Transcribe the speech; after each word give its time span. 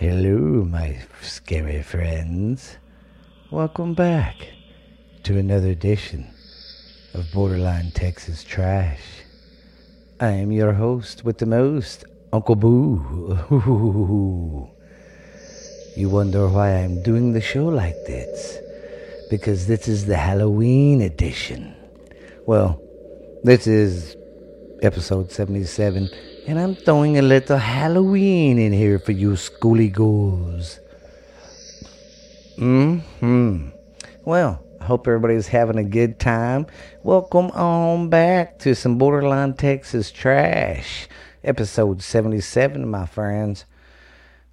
Hello, 0.00 0.64
my 0.64 0.96
scary 1.20 1.82
friends. 1.82 2.78
Welcome 3.50 3.92
back 3.92 4.48
to 5.24 5.36
another 5.36 5.68
edition 5.68 6.26
of 7.12 7.30
Borderline 7.34 7.90
Texas 7.90 8.42
Trash. 8.42 9.02
I 10.18 10.28
am 10.28 10.52
your 10.52 10.72
host 10.72 11.26
with 11.26 11.36
the 11.36 11.44
most, 11.44 12.06
Uncle 12.32 12.56
Boo. 12.56 14.70
You 15.96 16.08
wonder 16.08 16.48
why 16.48 16.76
I'm 16.76 17.02
doing 17.02 17.34
the 17.34 17.42
show 17.42 17.66
like 17.66 18.06
this? 18.06 18.56
Because 19.28 19.66
this 19.66 19.86
is 19.86 20.06
the 20.06 20.16
Halloween 20.16 21.02
edition. 21.02 21.74
Well, 22.46 22.80
this 23.44 23.66
is 23.66 24.16
episode 24.80 25.30
77, 25.30 26.08
and 26.46 26.58
I'm 26.58 26.74
throwing 26.74 27.18
a 27.18 27.22
little 27.22 27.58
Halloween 27.58 28.58
in 28.58 28.72
here 28.72 28.98
for 28.98 29.12
you 29.12 29.32
schooly 29.32 29.92
ghouls. 29.92 30.80
Hmm. 32.56 33.68
Well, 34.24 34.62
I 34.80 34.84
hope 34.84 35.06
everybody's 35.06 35.46
having 35.46 35.78
a 35.78 35.84
good 35.84 36.18
time. 36.18 36.66
Welcome 37.02 37.50
on 37.52 38.10
back 38.10 38.58
to 38.60 38.74
some 38.74 38.98
Borderline 38.98 39.54
Texas 39.54 40.10
Trash, 40.10 41.08
episode 41.42 42.02
77, 42.02 42.88
my 42.88 43.06
friends. 43.06 43.64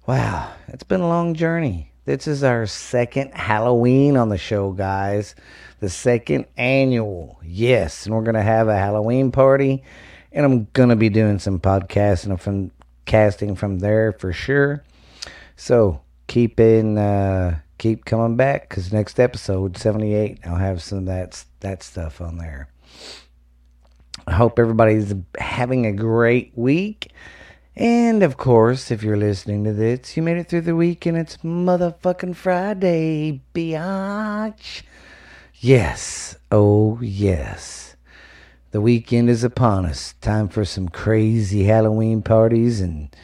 Wow, 0.06 0.52
it's 0.68 0.84
been 0.84 1.00
a 1.00 1.08
long 1.08 1.34
journey. 1.34 1.92
This 2.04 2.26
is 2.26 2.42
our 2.42 2.66
second 2.66 3.32
Halloween 3.34 4.16
on 4.16 4.30
the 4.30 4.38
show, 4.38 4.72
guys. 4.72 5.34
The 5.80 5.90
second 5.90 6.46
annual. 6.56 7.38
Yes, 7.44 8.06
and 8.06 8.14
we're 8.14 8.22
going 8.22 8.34
to 8.34 8.42
have 8.42 8.68
a 8.68 8.76
Halloween 8.76 9.30
party. 9.30 9.84
And 10.38 10.46
I'm 10.46 10.66
to 10.90 10.94
be 10.94 11.08
doing 11.08 11.40
some 11.40 11.58
podcasting 11.58 12.30
and 12.30 12.40
from 12.40 12.70
casting 13.06 13.56
from 13.56 13.80
there 13.80 14.12
for 14.12 14.32
sure. 14.32 14.84
So 15.56 16.00
keep 16.28 16.60
in, 16.60 16.96
uh, 16.96 17.58
keep 17.78 18.04
coming 18.04 18.36
back 18.36 18.68
because 18.68 18.92
next 18.92 19.18
episode, 19.18 19.76
78, 19.76 20.38
I'll 20.44 20.54
have 20.54 20.80
some 20.80 20.98
of 20.98 21.06
that, 21.06 21.44
that 21.58 21.82
stuff 21.82 22.20
on 22.20 22.38
there. 22.38 22.68
I 24.28 24.34
hope 24.34 24.60
everybody's 24.60 25.12
having 25.40 25.86
a 25.86 25.92
great 25.92 26.52
week. 26.54 27.10
And 27.74 28.22
of 28.22 28.36
course, 28.36 28.92
if 28.92 29.02
you're 29.02 29.16
listening 29.16 29.64
to 29.64 29.72
this, 29.72 30.16
you 30.16 30.22
made 30.22 30.36
it 30.36 30.48
through 30.48 30.60
the 30.60 30.76
week 30.76 31.04
and 31.04 31.16
it's 31.16 31.38
motherfucking 31.38 32.36
Friday, 32.36 33.40
biatch. 33.52 34.82
Yes, 35.56 36.36
oh 36.52 37.00
yes. 37.00 37.87
The 38.70 38.80
weekend 38.82 39.30
is 39.30 39.44
upon 39.44 39.86
us. 39.86 40.14
Time 40.20 40.48
for 40.48 40.64
some 40.64 40.88
crazy 40.90 41.64
Halloween 41.64 42.20
parties 42.20 42.82
and 42.82 43.14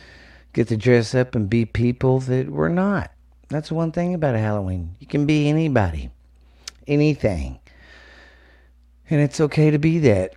get 0.55 0.69
to 0.69 0.77
dress 0.77 1.14
up 1.14 1.34
and 1.34 1.51
be 1.51 1.67
people 1.67 2.20
that 2.20 2.48
we're 2.48 2.70
not. 2.70 3.11
That's 3.51 3.70
one 3.70 3.92
thing 3.92 4.14
about 4.14 4.36
Halloween. 4.36 4.97
You 5.01 5.06
can 5.06 5.27
be 5.27 5.48
anybody, 5.51 6.11
anything. 6.86 7.61
And 9.11 9.20
it's 9.20 9.39
okay 9.39 9.70
to 9.70 9.78
be 9.78 9.98
that. 9.98 10.34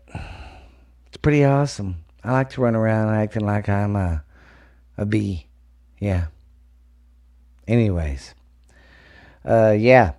It's 1.08 1.18
pretty 1.18 1.46
awesome. 1.46 2.04
I 2.22 2.34
like 2.34 2.50
to 2.52 2.62
run 2.62 2.76
around 2.76 3.16
acting 3.16 3.46
like 3.46 3.70
I'm 3.70 3.96
a 3.96 4.24
a 4.98 5.06
bee. 5.06 5.48
Yeah. 6.00 6.26
Anyways. 7.66 8.36
Uh 9.46 9.74
yeah. 9.78 10.14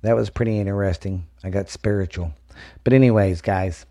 That 0.00 0.16
was 0.16 0.30
pretty 0.30 0.58
interesting. 0.58 1.26
I 1.42 1.50
got 1.50 1.68
spiritual. 1.68 2.32
But 2.82 2.92
anyways, 2.92 3.40
guys, 3.40 3.86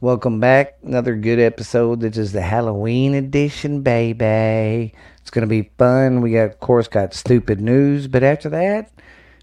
welcome 0.00 0.40
back. 0.40 0.76
Another 0.82 1.14
good 1.14 1.38
episode. 1.38 2.00
This 2.00 2.16
is 2.16 2.32
the 2.32 2.42
Halloween 2.42 3.14
edition, 3.14 3.82
baby. 3.82 4.94
It's 5.20 5.30
gonna 5.30 5.46
be 5.46 5.70
fun. 5.78 6.20
We 6.20 6.32
got 6.32 6.50
of 6.50 6.60
course 6.60 6.88
got 6.88 7.14
stupid 7.14 7.60
news, 7.60 8.08
but 8.08 8.22
after 8.22 8.48
that, 8.50 8.90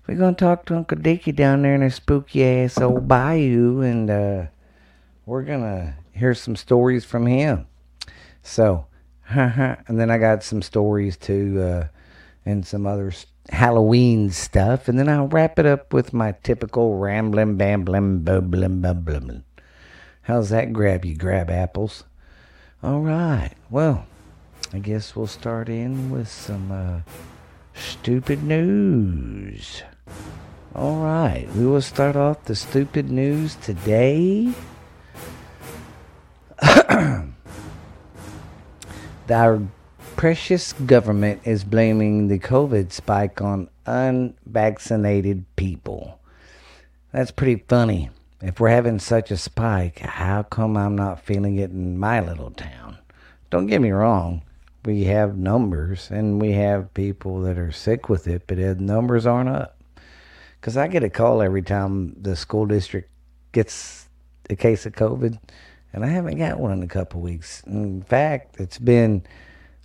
we're 0.07 0.15
gonna 0.15 0.35
talk 0.35 0.65
to 0.65 0.75
Uncle 0.75 0.97
Dickie 0.97 1.31
down 1.31 1.61
there 1.61 1.75
in 1.75 1.83
a 1.83 1.91
spooky 1.91 2.43
ass 2.43 2.79
old 2.79 3.07
bayou 3.07 3.81
and 3.81 4.09
uh 4.09 4.45
we're 5.25 5.43
gonna 5.43 5.95
hear 6.13 6.33
some 6.33 6.55
stories 6.55 7.05
from 7.05 7.27
him. 7.27 7.67
So, 8.41 8.85
and 9.29 9.99
then 9.99 10.09
I 10.11 10.17
got 10.17 10.43
some 10.43 10.61
stories 10.61 11.17
too, 11.17 11.61
uh, 11.61 11.87
and 12.45 12.65
some 12.65 12.85
other 12.85 13.11
Halloween 13.49 14.31
stuff, 14.31 14.87
and 14.87 14.97
then 14.97 15.09
I'll 15.09 15.27
wrap 15.27 15.59
it 15.59 15.65
up 15.65 15.93
with 15.93 16.13
my 16.13 16.35
typical 16.43 16.97
rambling, 16.97 17.57
bambling, 17.57 18.23
bubbling, 18.23 18.81
bubbling. 18.81 19.43
How's 20.23 20.49
that 20.49 20.71
grab 20.71 21.03
you, 21.03 21.15
grab 21.15 21.49
apples? 21.49 22.05
All 22.81 23.01
right. 23.01 23.51
Well, 23.69 24.05
I 24.71 24.79
guess 24.79 25.15
we'll 25.15 25.27
start 25.27 25.69
in 25.69 26.09
with 26.09 26.29
some 26.29 26.71
uh, 26.71 27.01
stupid 27.73 28.43
news. 28.43 29.83
All 30.73 31.03
right. 31.03 31.47
We 31.55 31.65
will 31.65 31.81
start 31.81 32.15
off 32.15 32.45
the 32.45 32.55
stupid 32.55 33.11
news 33.11 33.55
today. 33.55 34.53
Our 39.29 39.61
precious 40.15 40.73
government 40.73 41.41
is 41.45 41.63
blaming 41.63 42.27
the 42.27 42.39
COVID 42.39 42.91
spike 42.91 43.41
on 43.41 43.69
unvaccinated 43.85 45.45
people. 45.55 46.19
That's 47.11 47.31
pretty 47.31 47.63
funny. 47.67 48.09
If 48.41 48.59
we're 48.59 48.69
having 48.69 48.99
such 48.99 49.31
a 49.31 49.37
spike, 49.37 49.99
how 49.99 50.43
come 50.43 50.77
I'm 50.77 50.95
not 50.95 51.21
feeling 51.21 51.57
it 51.57 51.71
in 51.71 51.97
my 51.97 52.19
little 52.19 52.51
town? 52.51 52.97
Don't 53.49 53.67
get 53.67 53.81
me 53.81 53.91
wrong. 53.91 54.41
We 54.85 55.05
have 55.05 55.37
numbers 55.37 56.09
and 56.11 56.41
we 56.41 56.51
have 56.53 56.93
people 56.93 57.41
that 57.41 57.57
are 57.57 57.71
sick 57.71 58.09
with 58.09 58.27
it, 58.27 58.43
but 58.47 58.57
the 58.57 58.75
numbers 58.75 59.25
aren't 59.25 59.49
up. 59.49 59.77
Because 60.59 60.77
I 60.77 60.87
get 60.87 61.03
a 61.03 61.09
call 61.09 61.41
every 61.41 61.61
time 61.61 62.15
the 62.21 62.35
school 62.35 62.65
district 62.65 63.09
gets 63.51 64.07
a 64.49 64.55
case 64.55 64.85
of 64.85 64.93
COVID 64.93 65.39
and 65.93 66.03
I 66.03 66.07
haven't 66.07 66.37
got 66.37 66.59
one 66.59 66.71
in 66.71 66.83
a 66.83 66.87
couple 66.87 67.21
weeks. 67.21 67.63
In 67.65 68.01
fact, 68.01 68.59
it's 68.59 68.79
been 68.79 69.23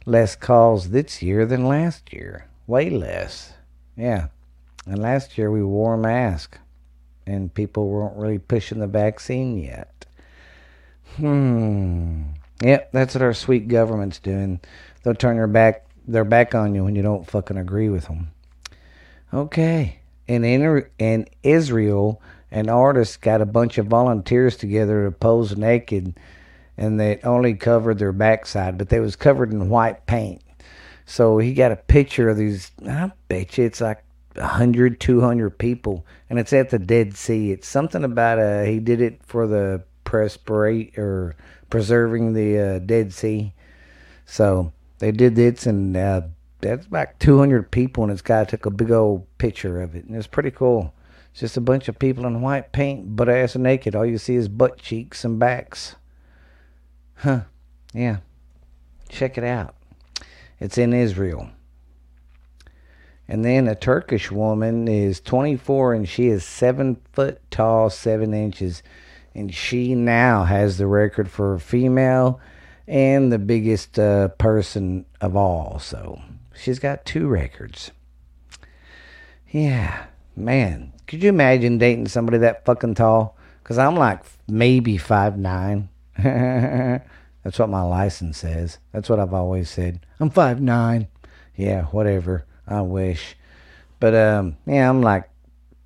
less 0.08 0.34
calls 0.34 0.90
this 0.90 1.22
year 1.22 1.44
than 1.46 1.68
last 1.68 2.12
year. 2.12 2.46
Way 2.66 2.90
less. 2.90 3.52
Yeah. 3.96 4.28
And 4.86 5.00
last 5.00 5.36
year 5.36 5.50
we 5.50 5.62
wore 5.62 5.94
a 5.94 5.98
mask 5.98 6.58
and 7.26 7.52
people 7.52 7.88
weren't 7.88 8.16
really 8.16 8.38
pushing 8.38 8.78
the 8.78 8.86
vaccine 8.86 9.58
yet. 9.58 10.06
Hmm. 11.16 12.22
Yep, 12.62 12.92
that's 12.92 13.14
what 13.14 13.22
our 13.22 13.34
sweet 13.34 13.68
government's 13.68 14.18
doing. 14.18 14.60
They'll 15.02 15.14
turn 15.14 15.36
their 15.36 15.46
back 15.46 15.84
their 16.06 16.24
back 16.24 16.54
on 16.54 16.74
you 16.74 16.84
when 16.84 16.96
you 16.96 17.02
don't 17.02 17.28
fucking 17.28 17.58
agree 17.58 17.90
with 17.90 18.06
them. 18.06 18.30
Okay. 19.32 19.98
In 20.26 20.44
in 20.44 21.26
Israel, 21.42 22.22
an 22.50 22.68
artist 22.70 23.20
got 23.20 23.42
a 23.42 23.46
bunch 23.46 23.76
of 23.76 23.86
volunteers 23.86 24.56
together 24.56 25.04
to 25.04 25.10
pose 25.10 25.56
naked 25.56 26.18
and 26.78 26.98
they 26.98 27.20
only 27.24 27.52
covered 27.54 27.98
their 27.98 28.12
backside 28.12 28.78
but 28.78 28.88
they 28.88 29.00
was 29.00 29.16
covered 29.16 29.52
in 29.52 29.68
white 29.68 30.06
paint 30.06 30.40
so 31.04 31.38
he 31.38 31.52
got 31.52 31.72
a 31.72 31.76
picture 31.76 32.28
of 32.28 32.36
these 32.36 32.70
i 32.88 33.10
bet 33.28 33.58
you 33.58 33.64
it's 33.64 33.80
like 33.80 34.02
100 34.34 35.00
200 35.00 35.58
people 35.58 36.06
and 36.30 36.38
it's 36.38 36.52
at 36.52 36.70
the 36.70 36.78
dead 36.78 37.16
sea 37.16 37.52
it's 37.52 37.68
something 37.68 38.04
about 38.04 38.38
uh 38.38 38.62
he 38.62 38.78
did 38.78 39.00
it 39.00 39.20
for 39.26 39.46
the 39.46 39.82
perspirate 40.04 40.96
or 40.96 41.34
preserving 41.68 42.32
the 42.32 42.58
uh, 42.58 42.78
dead 42.78 43.12
sea 43.12 43.52
so 44.24 44.72
they 45.00 45.12
did 45.12 45.34
this 45.34 45.66
and 45.66 45.96
uh, 45.96 46.22
that's 46.60 46.86
about 46.86 47.18
200 47.20 47.70
people 47.70 48.04
and 48.04 48.12
this 48.12 48.22
guy 48.22 48.44
took 48.44 48.64
a 48.64 48.70
big 48.70 48.90
old 48.90 49.26
picture 49.36 49.82
of 49.82 49.94
it 49.94 50.04
and 50.06 50.16
it's 50.16 50.26
pretty 50.26 50.50
cool 50.50 50.94
it's 51.38 51.40
just 51.40 51.56
a 51.56 51.60
bunch 51.60 51.86
of 51.86 52.00
people 52.00 52.26
in 52.26 52.40
white 52.40 52.72
paint, 52.72 53.14
butt 53.14 53.28
ass 53.28 53.54
naked. 53.54 53.94
All 53.94 54.04
you 54.04 54.18
see 54.18 54.34
is 54.34 54.48
butt 54.48 54.76
cheeks 54.78 55.24
and 55.24 55.38
backs. 55.38 55.94
Huh. 57.18 57.40
Yeah. 57.92 58.18
Check 59.08 59.38
it 59.38 59.44
out. 59.44 59.74
It's 60.60 60.78
in 60.78 60.92
Israel. 60.92 61.50
And 63.26 63.44
then 63.44 63.68
a 63.68 63.74
Turkish 63.74 64.30
woman 64.30 64.88
is 64.88 65.20
24 65.20 65.94
and 65.94 66.08
she 66.08 66.28
is 66.28 66.44
7 66.44 66.96
foot 67.12 67.40
tall, 67.50 67.90
7 67.90 68.32
inches. 68.32 68.82
And 69.34 69.54
she 69.54 69.94
now 69.94 70.44
has 70.44 70.78
the 70.78 70.86
record 70.86 71.30
for 71.30 71.54
a 71.54 71.60
female 71.60 72.40
and 72.86 73.30
the 73.30 73.38
biggest 73.38 73.98
uh, 73.98 74.28
person 74.28 75.04
of 75.20 75.36
all. 75.36 75.78
So 75.78 76.20
she's 76.54 76.78
got 76.78 77.04
two 77.04 77.28
records. 77.28 77.90
Yeah, 79.50 80.06
man, 80.36 80.92
could 81.06 81.22
you 81.22 81.28
imagine 81.28 81.78
dating 81.78 82.08
somebody 82.08 82.38
that 82.38 82.64
fucking 82.64 82.94
tall? 82.94 83.36
Because 83.62 83.78
I'm 83.78 83.96
like 83.96 84.22
maybe 84.48 84.96
five 84.96 85.38
nine. 85.38 85.90
That's 87.44 87.58
what 87.58 87.68
my 87.68 87.82
license 87.82 88.38
says. 88.38 88.78
That's 88.92 89.08
what 89.08 89.20
I've 89.20 89.32
always 89.32 89.70
said. 89.70 90.00
I'm 90.18 90.30
five 90.30 90.60
nine. 90.60 91.06
Yeah, 91.54 91.84
whatever. 91.84 92.44
I 92.66 92.80
wish. 92.80 93.36
But 94.00 94.14
um, 94.14 94.56
yeah, 94.66 94.88
I'm 94.88 95.00
like 95.00 95.30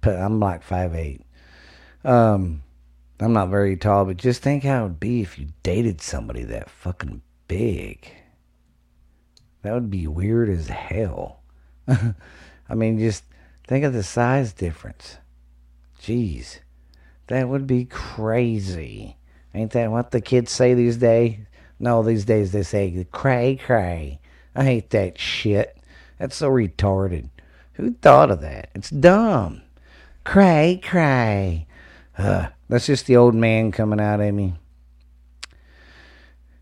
I'm 0.02 0.40
like 0.40 0.62
five 0.62 0.94
eight. 0.94 1.20
Um, 2.04 2.62
I'm 3.20 3.34
not 3.34 3.50
very 3.50 3.76
tall, 3.76 4.06
but 4.06 4.16
just 4.16 4.42
think 4.42 4.64
how 4.64 4.86
it'd 4.86 4.98
be 4.98 5.20
if 5.20 5.38
you 5.38 5.48
dated 5.62 6.00
somebody 6.00 6.44
that 6.44 6.70
fucking 6.70 7.20
big. 7.46 8.10
That 9.60 9.74
would 9.74 9.90
be 9.90 10.06
weird 10.06 10.48
as 10.48 10.68
hell. 10.68 11.40
I 11.88 12.74
mean, 12.74 12.98
just 12.98 13.24
think 13.66 13.84
of 13.84 13.92
the 13.92 14.02
size 14.02 14.52
difference. 14.52 15.18
Jeez. 16.00 16.60
That 17.28 17.48
would 17.48 17.66
be 17.66 17.84
crazy. 17.84 19.16
Ain't 19.54 19.72
that 19.72 19.90
what 19.90 20.10
the 20.10 20.20
kids 20.20 20.50
say 20.50 20.74
these 20.74 20.96
days? 20.96 21.38
No, 21.78 22.02
these 22.02 22.24
days 22.24 22.52
they 22.52 22.62
say 22.62 23.06
cray 23.10 23.56
cray. 23.56 24.20
I 24.54 24.64
hate 24.64 24.90
that 24.90 25.18
shit. 25.18 25.76
That's 26.18 26.36
so 26.36 26.48
retarded. 26.48 27.28
Who 27.74 27.92
thought 27.94 28.30
of 28.30 28.40
that? 28.42 28.70
It's 28.74 28.90
dumb. 28.90 29.62
Cray 30.24 30.80
cray. 30.82 31.66
Uh, 32.16 32.48
that's 32.68 32.86
just 32.86 33.06
the 33.06 33.16
old 33.16 33.34
man 33.34 33.72
coming 33.72 34.00
out 34.00 34.20
at 34.20 34.32
me. 34.32 34.54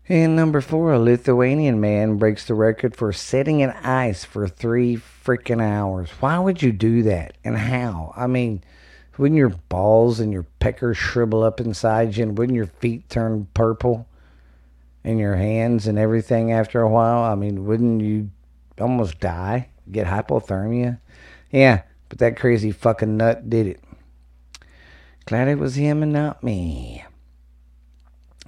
And 0.09 0.35
number 0.35 0.59
four, 0.59 0.91
a 0.91 0.99
Lithuanian 0.99 1.79
man 1.79 2.17
breaks 2.17 2.45
the 2.45 2.53
record 2.53 2.95
for 2.97 3.13
sitting 3.13 3.61
in 3.61 3.69
ice 3.69 4.25
for 4.25 4.47
three 4.47 4.97
freaking 4.97 5.61
hours. 5.61 6.09
Why 6.19 6.37
would 6.37 6.61
you 6.61 6.71
do 6.71 7.03
that? 7.03 7.37
And 7.45 7.57
how? 7.57 8.13
I 8.17 8.27
mean, 8.27 8.63
wouldn't 9.21 9.37
your 9.37 9.53
balls 9.69 10.19
and 10.19 10.33
your 10.33 10.47
peckers 10.59 10.97
shrivel 10.97 11.43
up 11.43 11.59
inside 11.59 12.17
you? 12.17 12.23
And 12.23 12.35
wouldn't 12.35 12.55
your 12.55 12.65
feet 12.65 13.07
turn 13.07 13.47
purple? 13.53 14.07
And 15.03 15.19
your 15.19 15.35
hands 15.35 15.85
and 15.85 15.99
everything 15.99 16.51
after 16.51 16.81
a 16.81 16.89
while? 16.89 17.21
I 17.21 17.35
mean, 17.35 17.65
wouldn't 17.65 18.01
you 18.01 18.31
almost 18.79 19.19
die? 19.19 19.69
Get 19.91 20.07
hypothermia? 20.07 20.99
Yeah, 21.51 21.83
but 22.09 22.17
that 22.17 22.35
crazy 22.35 22.71
fucking 22.71 23.17
nut 23.17 23.47
did 23.47 23.67
it. 23.67 23.83
Glad 25.25 25.49
it 25.49 25.59
was 25.59 25.75
him 25.75 26.01
and 26.01 26.11
not 26.11 26.43
me. 26.43 27.05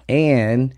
And 0.10 0.74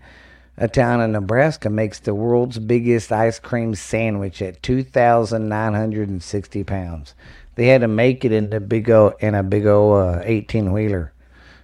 a 0.58 0.68
town 0.68 1.00
in 1.00 1.12
Nebraska 1.12 1.70
makes 1.70 2.00
the 2.00 2.14
world's 2.14 2.58
biggest 2.58 3.10
ice 3.12 3.38
cream 3.38 3.74
sandwich 3.74 4.42
at 4.42 4.62
2,960 4.62 6.64
pounds. 6.64 7.14
They 7.56 7.66
had 7.66 7.80
to 7.80 7.88
make 7.88 8.24
it 8.24 8.32
in 8.32 8.52
a 8.52 8.60
big 8.60 8.88
o 8.90 9.14
in 9.18 9.34
a 9.34 9.42
big 9.42 9.66
o 9.66 10.20
18 10.22 10.68
uh, 10.68 10.72
wheeler 10.72 11.12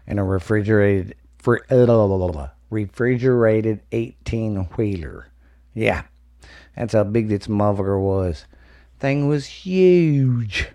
in 0.07 0.19
a 0.19 0.25
refrigerated 0.25 1.15
fr- 1.39 1.59
uh, 1.71 2.49
refrigerated 2.71 3.83
18 3.93 4.57
wheeler. 4.77 5.29
Yeah, 5.75 6.03
that's 6.77 6.95
how 6.95 7.05
big 7.05 7.29
this 7.29 7.47
motherfucker 7.47 8.01
was. 8.01 8.47
Thing 8.99 9.29
was 9.29 9.47
huge. 9.47 10.69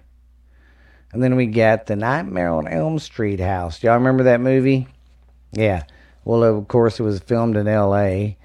And 1.14 1.24
then 1.24 1.36
we 1.36 1.48
got 1.48 1.86
the 1.88 1.96
Nightmare 1.96 2.50
on 2.50 2.68
Elm 2.68 3.00
Street 3.00 3.40
house. 3.40 3.82
Y'all 3.82 3.96
remember 3.96 4.24
that 4.24 4.42
movie? 4.42 4.88
Yeah. 5.52 5.84
Well, 6.26 6.44
of 6.44 6.68
course, 6.68 7.00
it 7.00 7.04
was 7.04 7.20
filmed 7.20 7.56
in 7.56 7.68
L.A. 7.68 8.38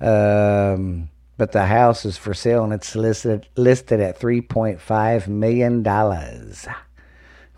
Um, 0.00 1.10
but 1.40 1.52
the 1.52 1.64
house 1.64 2.04
is 2.04 2.18
for 2.18 2.34
sale 2.34 2.64
and 2.64 2.74
it's 2.74 2.94
listed 2.94 3.48
listed 3.56 3.98
at 3.98 4.18
three 4.18 4.42
point 4.42 4.78
five 4.78 5.26
million 5.26 5.82
dollars. 5.82 6.68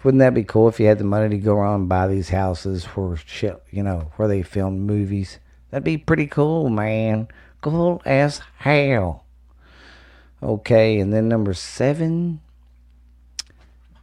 Wouldn't 0.05 0.21
that 0.21 0.35
be 0.35 0.45
cool 0.45 0.69
if 0.69 0.79
you 0.79 0.87
had 0.87 0.99
the 0.99 1.05
money 1.05 1.31
to 1.31 1.37
go 1.37 1.55
around 1.55 1.81
and 1.81 1.89
buy 1.89 2.07
these 2.07 2.29
houses 2.29 2.85
for 2.85 3.17
shit, 3.17 3.61
you 3.73 3.83
know, 3.83 4.13
where 4.15 4.29
they 4.29 4.43
filmed 4.43 4.83
movies? 4.83 5.41
That'd 5.71 5.83
be 5.83 5.99
pretty 5.99 6.29
cool, 6.29 6.69
man. 6.69 7.27
Cool 7.61 8.01
as 8.05 8.41
hell. 8.59 9.25
Okay, 10.41 11.01
and 11.01 11.13
then 11.13 11.29
number 11.29 11.53
seven 11.53 12.41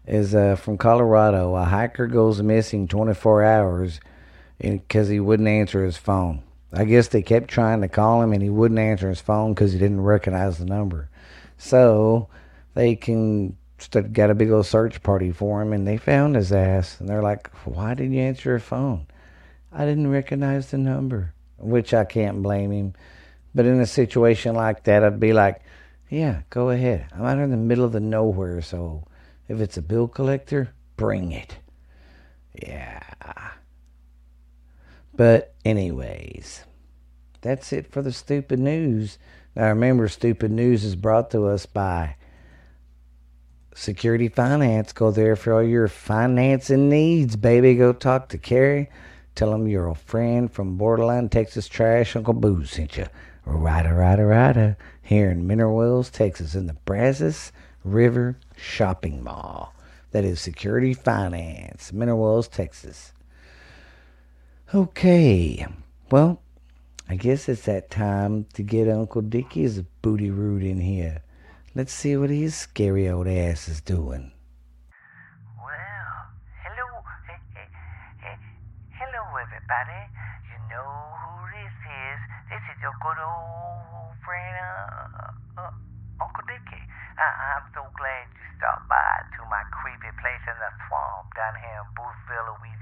is 0.06 0.36
uh, 0.36 0.58
from 0.58 0.78
Colorado. 0.78 1.56
A 1.56 1.64
hiker 1.64 2.08
goes 2.08 2.42
missing 2.42 2.86
24 2.90 3.46
hours 3.46 4.02
because 4.60 5.08
he 5.08 5.22
wouldn't 5.22 5.48
answer 5.48 5.86
his 5.86 5.96
phone. 5.96 6.44
I 6.72 6.86
guess 6.86 7.08
they 7.08 7.22
kept 7.22 7.48
trying 7.48 7.82
to 7.82 7.88
call 7.88 8.22
him 8.22 8.32
and 8.32 8.44
he 8.44 8.50
wouldn't 8.50 8.80
answer 8.80 9.10
his 9.10 9.22
phone 9.22 9.54
because 9.54 9.74
he 9.74 9.80
didn't 9.80 10.02
recognize 10.02 10.58
the 10.58 10.66
number. 10.66 11.10
So 11.58 12.30
they 12.76 12.96
can 12.96 13.58
got 14.12 14.30
a 14.30 14.36
big 14.36 14.52
old 14.52 14.66
search 14.66 15.02
party 15.02 15.32
for 15.32 15.62
him 15.62 15.74
and 15.74 15.88
they 15.88 15.98
found 15.98 16.36
his 16.36 16.52
ass 16.52 17.00
and 17.00 17.08
they're 17.08 17.24
like, 17.24 17.50
"Why 17.66 17.94
didn't 17.94 18.14
you 18.14 18.22
answer 18.22 18.50
your 18.50 18.60
phone?" 18.60 19.08
I 19.72 19.86
didn't 19.86 20.12
recognize 20.12 20.70
the 20.70 20.78
number, 20.78 21.34
which 21.58 21.94
I 21.94 22.06
can't 22.06 22.44
blame 22.44 22.72
him. 22.72 22.94
But 23.56 23.66
in 23.66 23.80
a 23.80 23.86
situation 23.86 24.56
like 24.56 24.84
that, 24.84 25.04
I'd 25.04 25.20
be 25.20 25.34
like, 25.34 25.62
"Yeah, 26.10 26.42
go 26.50 26.70
ahead. 26.70 27.08
I'm 27.14 27.26
out 27.26 27.40
in 27.40 27.52
the 27.52 27.58
middle 27.58 27.86
of 27.86 27.94
the 27.94 28.00
nowhere, 28.00 28.62
so 28.62 29.06
if 29.48 29.60
it's 29.60 29.78
a 29.78 29.82
bill 29.82 30.08
collector, 30.08 30.70
bring 30.98 31.32
it." 31.32 31.58
Yeah. 32.54 33.09
But, 35.20 35.54
anyways, 35.66 36.64
that's 37.42 37.74
it 37.74 37.92
for 37.92 38.02
the 38.02 38.14
stupid 38.14 38.58
news. 38.58 39.18
Now, 39.54 39.68
remember, 39.68 40.08
stupid 40.08 40.50
news 40.50 40.86
is 40.86 40.96
brought 40.96 41.30
to 41.32 41.48
us 41.48 41.66
by 41.66 42.16
Security 43.76 44.30
Finance. 44.30 44.94
Go 44.94 45.12
there 45.12 45.36
for 45.36 45.56
all 45.56 45.62
your 45.62 45.90
financing 45.90 46.88
needs, 46.88 47.36
baby. 47.36 47.76
Go 47.76 47.92
talk 47.92 48.30
to 48.30 48.38
Carrie. 48.38 48.90
Tell 49.36 49.54
him 49.54 49.68
you're 49.68 49.90
a 49.90 49.94
friend 49.94 50.50
from 50.50 50.78
Borderline 50.78 51.28
Texas 51.28 51.68
Trash. 51.68 52.16
Uncle 52.16 52.34
Boo 52.34 52.64
sent 52.64 52.96
you. 52.96 53.08
Rider, 53.44 53.96
rider, 53.96 54.28
rider. 54.28 54.78
Here 55.02 55.30
in 55.30 55.46
Mineral 55.46 55.76
Wells, 55.76 56.10
Texas, 56.10 56.56
in 56.56 56.68
the 56.68 56.78
Brazos 56.86 57.52
River 57.84 58.40
Shopping 58.56 59.22
Mall. 59.22 59.76
That 60.12 60.24
is 60.24 60.40
Security 60.40 60.94
Finance, 60.94 61.92
Mineral 61.92 62.22
Wells, 62.22 62.48
Texas. 62.48 63.12
Okay, 64.70 65.66
well, 66.12 66.44
I 67.10 67.16
guess 67.16 67.50
it's 67.50 67.64
that 67.66 67.90
time 67.90 68.46
to 68.54 68.62
get 68.62 68.88
Uncle 68.88 69.24
Dickie's 69.24 69.82
booty 70.04 70.30
root 70.30 70.62
in 70.62 70.80
here. 70.80 71.24
Let's 71.74 71.92
see 71.92 72.16
what 72.16 72.30
his 72.30 72.54
scary 72.54 73.10
old 73.10 73.26
ass 73.28 73.68
is 73.68 73.82
doing. 73.82 74.30
Well, 75.58 76.14
hello, 76.62 76.86
hello, 78.94 79.24
everybody. 79.42 80.02
You 80.54 80.58
know 80.70 80.86
who 81.18 81.50
this 81.50 81.74
is? 81.90 82.20
This 82.54 82.62
is 82.70 82.78
your 82.86 82.94
good 83.02 83.18
old 83.26 84.14
friend, 84.22 84.54
uh, 84.54 85.66
uh, 85.66 85.74
Uncle 86.22 86.46
Dickie. 86.46 86.86
I- 87.18 87.58
I'm 87.58 87.66
so 87.74 87.90
glad 87.98 88.30
you 88.38 88.46
stopped 88.62 88.86
by 88.86 89.26
to 89.34 89.42
my 89.50 89.66
creepy 89.74 90.14
place 90.22 90.46
in 90.46 90.54
the 90.62 90.72
swamp 90.86 91.34
down 91.34 91.58
here 91.58 91.82
in 91.82 91.90
Boothville, 91.98 92.54
Louisiana. 92.54 92.79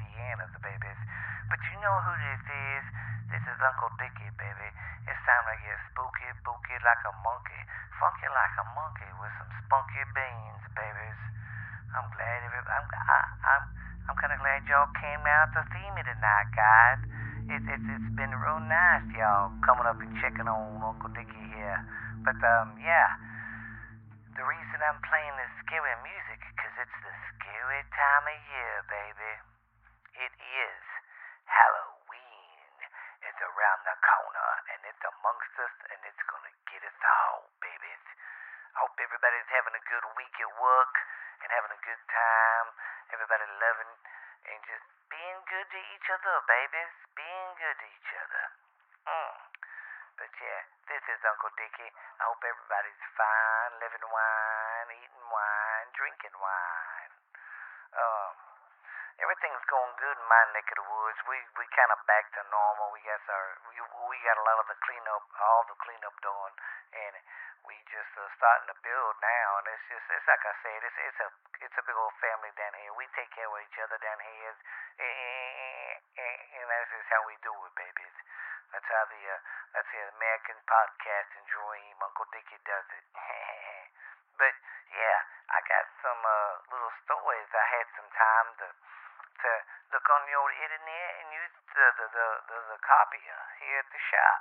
But 1.48 1.64
you 1.72 1.80
know 1.80 1.96
who 2.04 2.12
this 2.12 2.44
is? 2.44 2.84
This 3.32 3.44
is 3.48 3.58
Uncle 3.64 3.92
Dickie, 3.96 4.36
baby. 4.36 4.70
It's 5.08 5.22
time 5.24 5.48
to 5.48 5.56
get 5.64 5.80
spooky, 5.88 6.28
booky 6.44 6.76
like 6.84 7.04
a 7.08 7.14
monkey, 7.24 7.62
funky 7.96 8.28
like 8.28 8.56
a 8.60 8.66
monkey 8.76 9.08
with 9.24 9.32
some 9.40 9.52
spunky 9.64 10.04
beans, 10.12 10.64
babies. 10.76 11.20
I'm 11.96 12.08
glad 12.12 12.38
every, 12.44 12.64
I'm, 12.68 12.86
I'm, 13.48 13.64
I'm 14.12 14.16
kind 14.20 14.36
of 14.36 14.40
glad 14.44 14.68
y'all 14.68 14.92
came 15.00 15.24
out 15.24 15.56
to 15.56 15.64
see 15.72 15.88
me 15.96 16.04
tonight, 16.04 16.52
guys. 16.52 17.00
It's, 17.48 17.64
it's, 17.64 17.88
it's 17.96 18.12
been 18.20 18.36
real 18.44 18.60
nice, 18.68 19.08
y'all, 19.16 19.48
coming 19.64 19.88
up 19.88 20.04
and 20.04 20.12
checking 20.20 20.52
on 20.52 20.84
Uncle 20.84 21.12
Dickie 21.16 21.48
here. 21.56 21.80
But, 22.28 22.40
um, 22.44 22.76
yeah. 22.84 23.16
The 24.36 24.44
reason 24.44 24.78
I'm 24.84 25.00
playing 25.00 25.36
this 25.40 25.54
scary 25.64 25.96
music, 26.04 26.44
because 26.44 26.76
it's 26.76 26.98
the 27.08 27.14
scary 27.40 27.88
time 27.96 28.26
of 28.28 28.40
year, 28.52 28.76
baby. 28.92 29.32
It 30.28 30.34
is. 30.36 30.87
Halloween 31.48 32.76
is 33.24 33.38
around 33.42 33.82
the 33.88 33.98
corner 34.04 34.52
and 34.76 34.80
it's 34.86 35.04
amongst 35.04 35.54
us 35.60 35.76
and 35.90 36.00
it's 36.04 36.24
gonna 36.28 36.54
get 36.70 36.84
us 36.84 37.00
all, 37.02 37.50
babies. 37.64 38.06
Hope 38.78 38.94
everybody's 39.02 39.50
having 39.50 39.74
a 39.74 39.84
good 39.90 40.06
week 40.20 40.36
at 40.38 40.52
work 40.62 40.94
and 41.42 41.50
having 41.50 41.74
a 41.74 41.82
good 41.82 42.04
time. 42.12 42.68
Everybody 43.16 43.48
loving 43.58 43.94
and 44.48 44.60
just 44.68 44.86
being 45.10 45.40
good 45.50 45.68
to 45.72 45.80
each 45.96 46.08
other, 46.12 46.36
babies. 46.46 46.94
Being 47.16 47.50
good 47.58 47.78
to 47.80 47.88
each 47.88 48.12
other. 48.22 48.46
Mm. 49.08 49.36
But 50.18 50.32
yeah, 50.42 50.62
this 50.90 51.04
is 51.14 51.20
Uncle 51.30 51.54
Dickie. 51.56 51.94
I 51.94 52.22
hope 52.26 52.42
everybody's 52.42 53.04
fine, 53.14 53.72
living 53.82 54.08
wine, 54.10 54.90
eating 54.98 55.28
wine, 55.30 55.88
drinking 55.94 56.38
wine. 56.42 57.14
Um, 57.94 58.47
everything's 59.18 59.66
going 59.66 59.94
good 59.98 60.18
in 60.18 60.28
my 60.30 60.44
neck 60.54 60.68
of 60.74 60.78
the 60.78 60.88
woods. 60.88 61.20
We 61.26 61.38
we 61.58 61.66
kind 61.74 61.92
of 61.94 62.00
back 62.06 62.30
to 62.38 62.42
normal. 62.54 62.94
We 62.94 63.02
got 63.02 63.22
our 63.30 63.48
we 63.70 63.76
we 63.82 64.18
got 64.22 64.38
a 64.38 64.46
lot 64.46 64.58
of 64.62 64.68
the 64.70 64.78
cleanup, 64.86 65.24
all 65.42 65.64
the 65.66 65.78
cleanup 65.82 66.16
done, 66.22 66.54
and 66.94 67.14
we 67.66 67.76
just 67.90 68.14
uh, 68.14 68.30
starting 68.38 68.70
to 68.70 68.78
build 68.86 69.16
now. 69.20 69.48
And 69.62 69.66
it's 69.74 69.86
just 69.90 70.06
it's 70.14 70.28
like 70.30 70.46
I 70.46 70.54
said, 70.62 70.80
it's 70.86 71.00
it's 71.02 71.22
a 71.26 71.30
it's 71.66 71.78
a 71.82 71.84
big 71.86 71.98
old 71.98 72.16
family 72.22 72.54
down 72.54 72.74
here. 72.78 72.94
We 72.94 73.10
take 73.18 73.34
care 73.34 73.50
of 73.50 73.58
each 73.66 73.78
other 73.82 73.98
down 73.98 74.20
here, 74.22 74.54
and, 75.02 75.98
and, 76.14 76.38
and 76.62 76.66
that's 76.70 76.90
just 76.94 77.10
how 77.10 77.22
we 77.26 77.34
do 77.42 77.54
it, 77.54 77.74
babies. 77.74 78.18
That's 78.70 78.86
how 78.86 79.04
the 79.10 79.22
uh, 79.34 79.40
that's 79.74 79.90
the 79.90 80.02
American 80.14 80.58
podcasting 80.70 81.46
dream. 81.50 81.96
Uncle 82.06 82.30
Dickie 82.30 82.62
does 82.70 82.88
it. 82.94 83.06
but 84.40 84.54
yeah, 84.94 85.20
I 85.50 85.60
got 85.66 85.86
some 86.06 86.22
uh, 86.22 86.54
little 86.70 86.94
stories. 87.08 87.50
I 87.52 87.66
had 87.82 87.88
some 87.98 88.10
time 88.14 88.50
to 88.62 88.68
on 90.10 90.24
the 90.26 90.34
old 90.40 90.52
internet 90.56 91.12
and 91.20 91.28
use 91.36 91.52
the 91.76 91.86
the 92.00 92.08
the, 92.08 92.28
the, 92.48 92.58
the 92.72 92.78
copier 92.80 93.36
uh, 93.36 93.48
here 93.60 93.80
at 93.80 93.90
the 93.92 94.00
shop. 94.00 94.40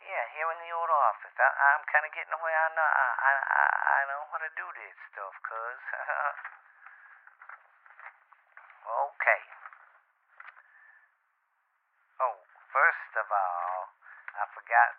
Yeah, 0.00 0.24
here 0.32 0.48
in 0.52 0.58
the 0.62 0.70
old 0.72 0.88
office. 0.88 1.34
I, 1.36 1.48
I'm 1.50 1.84
kind 1.90 2.06
of 2.06 2.12
getting 2.14 2.32
where 2.38 2.56
I 2.56 2.68
know 2.72 2.86
I, 2.86 3.08
I 3.20 3.32
I 3.86 4.00
know 4.08 4.22
how 4.30 4.38
to 4.40 4.48
do 4.56 4.66
this 4.76 4.96
stuff, 5.12 5.34
cuz. 5.44 5.80
okay. 9.10 9.42
Oh, 12.22 12.36
first 12.72 13.12
of 13.20 13.26
all, 13.28 13.92
I 14.40 14.44
forgot. 14.56 14.90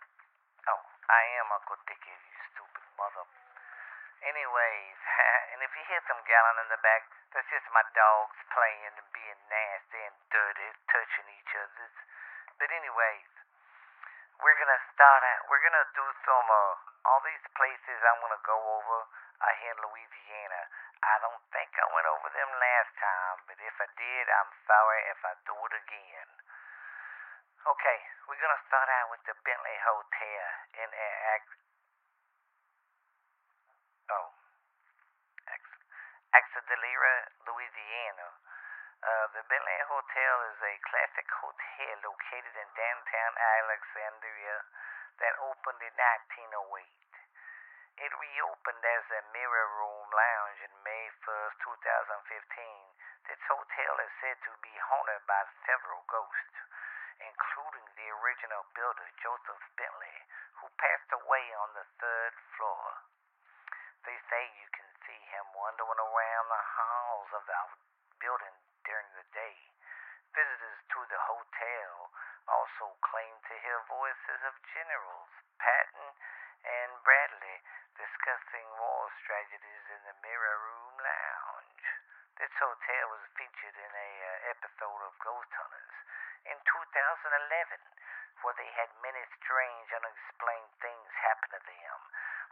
Oh, 0.68 0.84
I 1.10 1.22
am 1.42 1.48
Uncle 1.56 1.80
Dickie, 1.88 2.12
you 2.12 2.42
stupid 2.54 2.84
mother. 3.00 3.24
Anyways, 4.28 5.00
and 5.56 5.64
if 5.64 5.72
you 5.72 5.84
hear 5.88 6.04
some 6.06 6.20
gallon 6.28 6.58
in 6.66 6.68
the 6.70 6.82
back, 6.84 7.08
that's 7.34 7.48
just 7.48 7.66
my 7.72 7.86
dogs 7.96 8.38
playing 8.58 8.90
and 8.90 9.10
being 9.14 9.42
nasty 9.54 10.02
and 10.02 10.18
dirty, 10.34 10.70
touching 10.90 11.30
each 11.30 11.54
other's. 11.54 11.98
But 12.58 12.74
anyways, 12.74 13.30
we're 14.42 14.58
gonna 14.58 14.82
start 14.98 15.22
out. 15.22 15.46
We're 15.46 15.62
gonna 15.62 15.86
do 15.94 16.06
some 16.26 16.48
uh, 16.50 16.74
all 17.06 17.22
these 17.22 17.46
places 17.54 17.98
I'm 18.02 18.18
gonna 18.18 18.42
go 18.42 18.58
over 18.58 18.98
are 19.46 19.56
here 19.62 19.78
in 19.78 19.82
Louisiana. 19.86 20.62
I 21.06 21.22
don't 21.22 21.44
think 21.54 21.70
I 21.78 21.86
went 21.94 22.10
over 22.10 22.30
them 22.34 22.50
last 22.58 22.92
time, 22.98 23.38
but 23.46 23.62
if 23.62 23.78
I 23.78 23.88
did, 23.94 24.26
I'm 24.26 24.52
sorry 24.66 25.02
if 25.14 25.22
I 25.22 25.34
do 25.46 25.54
it 25.54 25.74
again. 25.78 26.30
Okay, 27.62 28.00
we're 28.26 28.42
gonna 28.42 28.64
start 28.66 28.90
out 28.90 29.14
with 29.14 29.22
the 29.30 29.38
Bentley 29.46 29.78
Hotel 29.86 30.46
in 30.82 30.90
Ax- 31.38 31.62
oh, 34.10 34.30
Ax- 35.46 35.78
Louisiana. 37.46 38.47
Uh, 38.98 39.28
the 39.30 39.46
Bentley 39.46 39.82
Hotel 39.86 40.36
is 40.50 40.58
a 40.58 40.76
classic 40.90 41.30
hotel 41.30 41.94
located 42.02 42.56
in 42.58 42.70
downtown 42.74 43.34
Alexandria 43.38 44.58
that 45.22 45.38
opened 45.38 45.82
in 45.86 45.94
1908. 45.94 46.82
It 47.98 48.14
reopened 48.14 48.84
as 48.86 49.06
a 49.14 49.22
Mirror 49.38 49.70
Room 49.78 50.08
Lounge 50.10 50.60
in 50.66 50.74
May 50.82 51.06
1st, 51.22 51.56
2015. 51.62 53.30
This 53.30 53.42
hotel 53.46 53.94
is 54.02 54.14
said 54.18 54.38
to 54.50 54.54
be 54.66 54.74
haunted 54.90 55.22
by 55.30 55.46
several 55.70 56.02
ghosts, 56.10 56.58
including 57.22 57.86
the 58.02 58.10
original 58.18 58.66
builder, 58.74 59.10
Joseph 59.22 59.62
Bentley, 59.78 60.18
who 60.58 60.74
passed 60.82 61.14
away 61.14 61.46
on 61.54 61.70
the 61.78 61.86
third 62.02 62.34
floor. 62.58 63.06
They 64.10 64.18
say 64.26 64.42
you 64.58 64.70
can 64.74 64.90
see 65.06 65.22
him 65.38 65.46
wandering 65.54 66.02
around 66.02 66.46
the 66.50 66.64
halls 66.66 67.30
of 67.34 67.46
the 67.46 67.62
building 68.22 68.58
during 68.88 69.10
the 69.20 69.28
day. 69.36 69.58
Visitors 70.38 70.82
to 70.94 71.02
the 71.10 71.18
hotel 71.18 72.14
also 72.46 72.94
claim 73.02 73.34
to 73.50 73.58
hear 73.58 73.82
voices 73.90 74.38
of 74.46 74.54
generals 74.70 75.34
Patton 75.58 76.14
and 76.62 76.94
Bradley 77.02 77.58
discussing 77.98 78.70
war 78.78 79.10
strategies 79.26 79.86
in 79.90 80.02
the 80.06 80.14
Mirror 80.22 80.58
Room 80.62 80.94
Lounge. 81.02 81.86
This 82.38 82.54
hotel 82.54 83.18
was 83.18 83.26
featured 83.34 83.82
in 83.82 83.90
a 83.98 84.12
uh, 84.14 84.54
episode 84.54 85.02
of 85.10 85.18
Ghost 85.26 85.50
Hunters 85.58 85.98
in 86.54 86.58
2011, 86.70 88.46
where 88.46 88.54
they 88.62 88.70
had 88.78 88.94
many 89.02 89.26
strange, 89.42 89.90
unexplained 89.90 90.74
things 90.86 91.10
happen 91.18 91.50
to 91.50 91.62
them, 91.66 92.00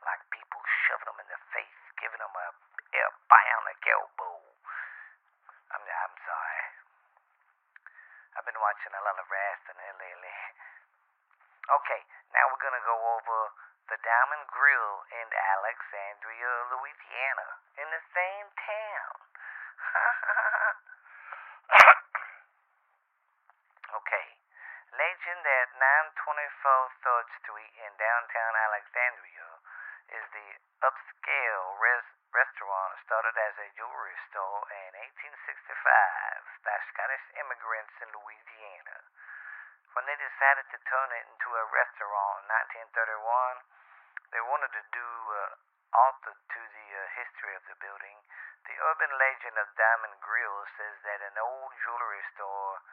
like 0.10 0.26
people 0.34 0.62
shoving 0.90 1.06
them 1.06 1.22
in 1.22 1.30
the 1.30 1.38
face, 1.54 1.84
giving 2.02 2.18
them 2.18 2.34
a, 2.34 2.48
a 2.50 3.06
bionic 3.30 3.82
elbow. 3.94 4.42
I'm, 5.70 5.86
I'm 5.86 6.18
sorry. 6.26 6.66
Watching 8.76 8.92
a 8.92 9.08
lot 9.08 9.16
of 9.16 9.24
wrestling 9.32 9.80
here 9.80 9.96
lately. 10.04 10.36
Okay, 11.80 12.04
now 12.36 12.44
we're 12.52 12.60
gonna 12.60 12.84
go 12.84 13.00
over 13.16 13.56
the 13.88 13.96
Diamond 14.04 14.52
Grill 14.52 15.00
in 15.16 15.32
Alexandria, 15.32 16.52
Louisiana, 16.76 17.56
in 17.80 17.88
the 17.88 18.04
same 18.12 18.52
town. 18.60 19.16
okay, 23.96 24.28
legend 24.92 25.44
at 25.48 25.72
924 26.20 27.00
3rd 27.00 27.28
Street 27.40 27.72
in 27.80 27.96
downtown 27.96 28.60
Alexandria 28.60 29.48
is 30.12 30.28
the 30.36 30.48
upscale 30.84 31.80
res- 31.80 32.12
restaurant 32.36 32.92
started 33.08 33.34
as 33.40 33.56
a 33.58 33.72
jewelry 33.80 34.20
store 34.30 34.68
in 34.70 34.92
1865 35.26 36.46
by 36.68 36.76
Scottish 36.94 37.26
immigrants 37.40 37.96
in 38.04 38.12
Louisiana. 38.12 38.55
When 39.96 40.04
they 40.12 40.20
decided 40.20 40.68
to 40.76 40.80
turn 40.92 41.10
it 41.16 41.24
into 41.24 41.50
a 41.56 41.72
restaurant 41.72 42.44
in 42.44 42.52
1931, 42.92 43.64
they 44.36 44.44
wanted 44.44 44.76
to 44.76 44.84
do 44.92 45.08
uh, 45.08 45.56
alter 45.96 46.36
to 46.36 46.62
the 46.68 46.88
uh, 46.92 47.04
history 47.16 47.56
of 47.56 47.64
the 47.72 47.80
building. 47.80 48.20
The 48.68 48.76
urban 48.76 49.08
legend 49.16 49.56
of 49.56 49.72
Diamond 49.80 50.20
Grill 50.20 50.68
says 50.76 51.00
that 51.08 51.24
an 51.24 51.40
old 51.40 51.72
jewelry 51.80 52.20
store 52.36 52.84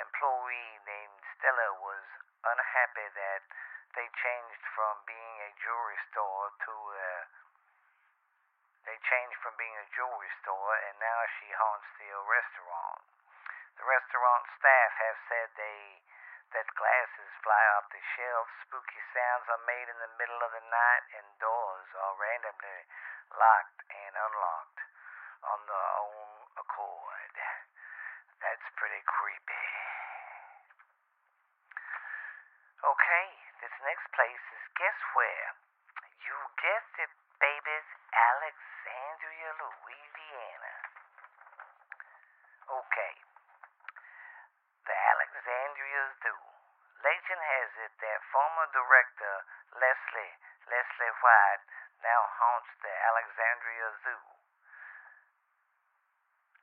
employee 0.00 0.80
named 0.88 1.20
Stella 1.36 1.76
was 1.84 2.00
unhappy 2.48 3.12
that 3.12 3.44
they 3.92 4.08
changed 4.24 4.64
from 4.72 5.04
being 5.04 5.36
a 5.44 5.52
jewelry 5.60 6.00
store 6.08 6.48
to 6.64 6.72
uh, 6.96 7.28
they 8.88 8.96
changed 9.04 9.36
from 9.44 9.52
being 9.60 9.76
a 9.76 9.86
jewelry 9.92 10.32
store 10.40 10.80
and 10.88 10.96
now 10.96 11.20
she 11.36 11.52
haunts 11.52 11.86
the 12.00 12.08
restaurant. 12.24 13.04
The 13.76 13.84
restaurant 13.84 14.48
staff 14.56 14.90
have 14.96 15.18
said 15.28 15.48
they 15.60 16.00
that 16.52 16.68
glasses 16.76 17.32
shelves, 18.16 18.52
spooky 18.68 19.00
sounds 19.16 19.48
are 19.48 19.64
made 19.64 19.88
in 19.88 19.98
the 20.00 20.12
middle 20.20 20.40
of 20.44 20.52
the 20.52 20.64
night, 20.68 21.04
and 21.16 21.26
doors 21.40 21.88
are 21.96 22.20
randomly 22.20 22.80
locked 23.32 23.80
and 23.88 24.12
unlocked 24.12 24.80
on 25.48 25.58
their 25.64 25.88
own 26.00 26.30
accord. 26.60 27.34
That's 28.42 28.68
pretty 28.76 29.02
creepy. 29.06 29.66
Okay, 32.82 33.26
this 33.62 33.74
next 33.86 34.06
place 34.12 34.44
is 34.58 34.64
guess 34.76 34.98
where? 35.14 35.48
You 36.26 36.36
guessed 36.58 36.96
it, 36.98 37.12
babies, 37.38 37.88
Alexandria, 38.10 39.50
Louisiana. 39.56 40.74
Okay, 42.66 43.14
the 44.86 44.96
Alexandria 44.98 46.02
Zoo. 46.26 46.42
Legend 47.02 47.42
has 47.42 47.70
it 47.82 47.94
that 47.98 48.01
former 48.32 48.66
director 48.72 49.34
Leslie 49.76 50.34
Leslie 50.68 51.14
White 51.22 51.64
now 52.02 52.22
haunts 52.38 52.70
the 52.82 52.92
Alexandria 52.92 53.88
Zoo. 54.02 54.24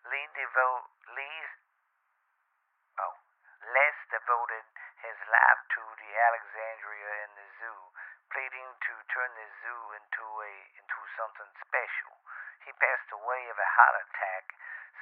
Lee 0.09 0.29
devote 0.35 0.87
Lee 1.15 1.41
oh 2.99 3.15
Les 3.73 3.97
devoted 4.11 4.67
his 5.03 5.19
life 5.31 5.61
to 5.75 5.81
the 5.99 6.11
Alexandria 6.11 7.11
in 7.23 7.31
the 7.39 7.47
zoo, 7.59 7.81
pleading 8.31 8.69
to 8.83 8.93
turn 9.15 9.31
the 9.31 9.47
zoo 9.63 9.83
into 9.95 10.25
a 10.43 10.53
into 10.75 10.99
something 11.15 11.51
special. 11.63 12.13
He 12.67 12.71
passed 12.75 13.11
away 13.15 13.47
of 13.47 13.57
a 13.59 13.69
heart 13.79 13.95
attack 14.03 14.55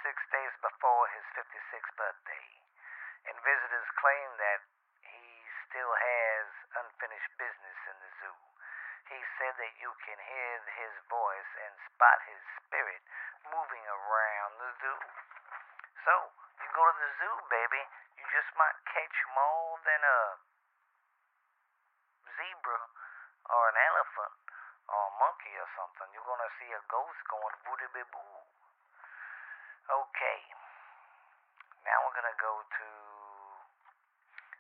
six 0.06 0.22
days 0.30 0.54
before 0.62 1.10
his 1.18 1.26
56th 1.34 1.94
birthday, 1.98 2.48
and 3.26 3.42
visitors 3.42 3.90
claim 3.98 4.30
that 4.38 4.62
he 5.02 5.26
still 5.66 5.94
has 5.98 6.37
unfinished 6.84 7.32
business 7.38 7.80
in 7.90 7.98
the 8.02 8.12
zoo. 8.22 8.38
He 9.08 9.20
said 9.40 9.56
that 9.56 9.74
you 9.80 9.92
can 10.04 10.20
hear 10.20 10.54
his 10.78 10.94
voice 11.08 11.52
and 11.64 11.74
spot 11.94 12.20
his 12.28 12.42
spirit 12.62 13.02
moving 13.48 13.86
around 13.88 14.52
the 14.60 14.72
zoo. 14.84 15.00
So, 16.04 16.14
you 16.60 16.68
go 16.76 16.84
to 16.84 16.96
the 17.00 17.12
zoo, 17.22 17.36
baby, 17.48 17.82
you 18.20 18.26
just 18.34 18.52
might 18.60 18.78
catch 18.92 19.18
more 19.32 19.80
than 19.88 20.02
a 20.04 20.20
zebra 22.36 22.82
or 23.48 23.62
an 23.72 23.78
elephant 23.80 24.36
or 24.88 25.00
a 25.08 25.14
monkey 25.20 25.56
or 25.56 25.70
something. 25.76 26.08
You're 26.12 26.28
going 26.28 26.44
to 26.44 26.54
see 26.60 26.70
a 26.72 26.84
ghost 26.92 27.20
going 27.32 27.56
booty 27.64 27.88
boo. 27.92 28.38
Okay. 29.88 30.40
Now 31.88 31.98
we're 32.04 32.18
going 32.20 32.32
to 32.32 32.42
go 32.44 32.54
to 32.60 32.88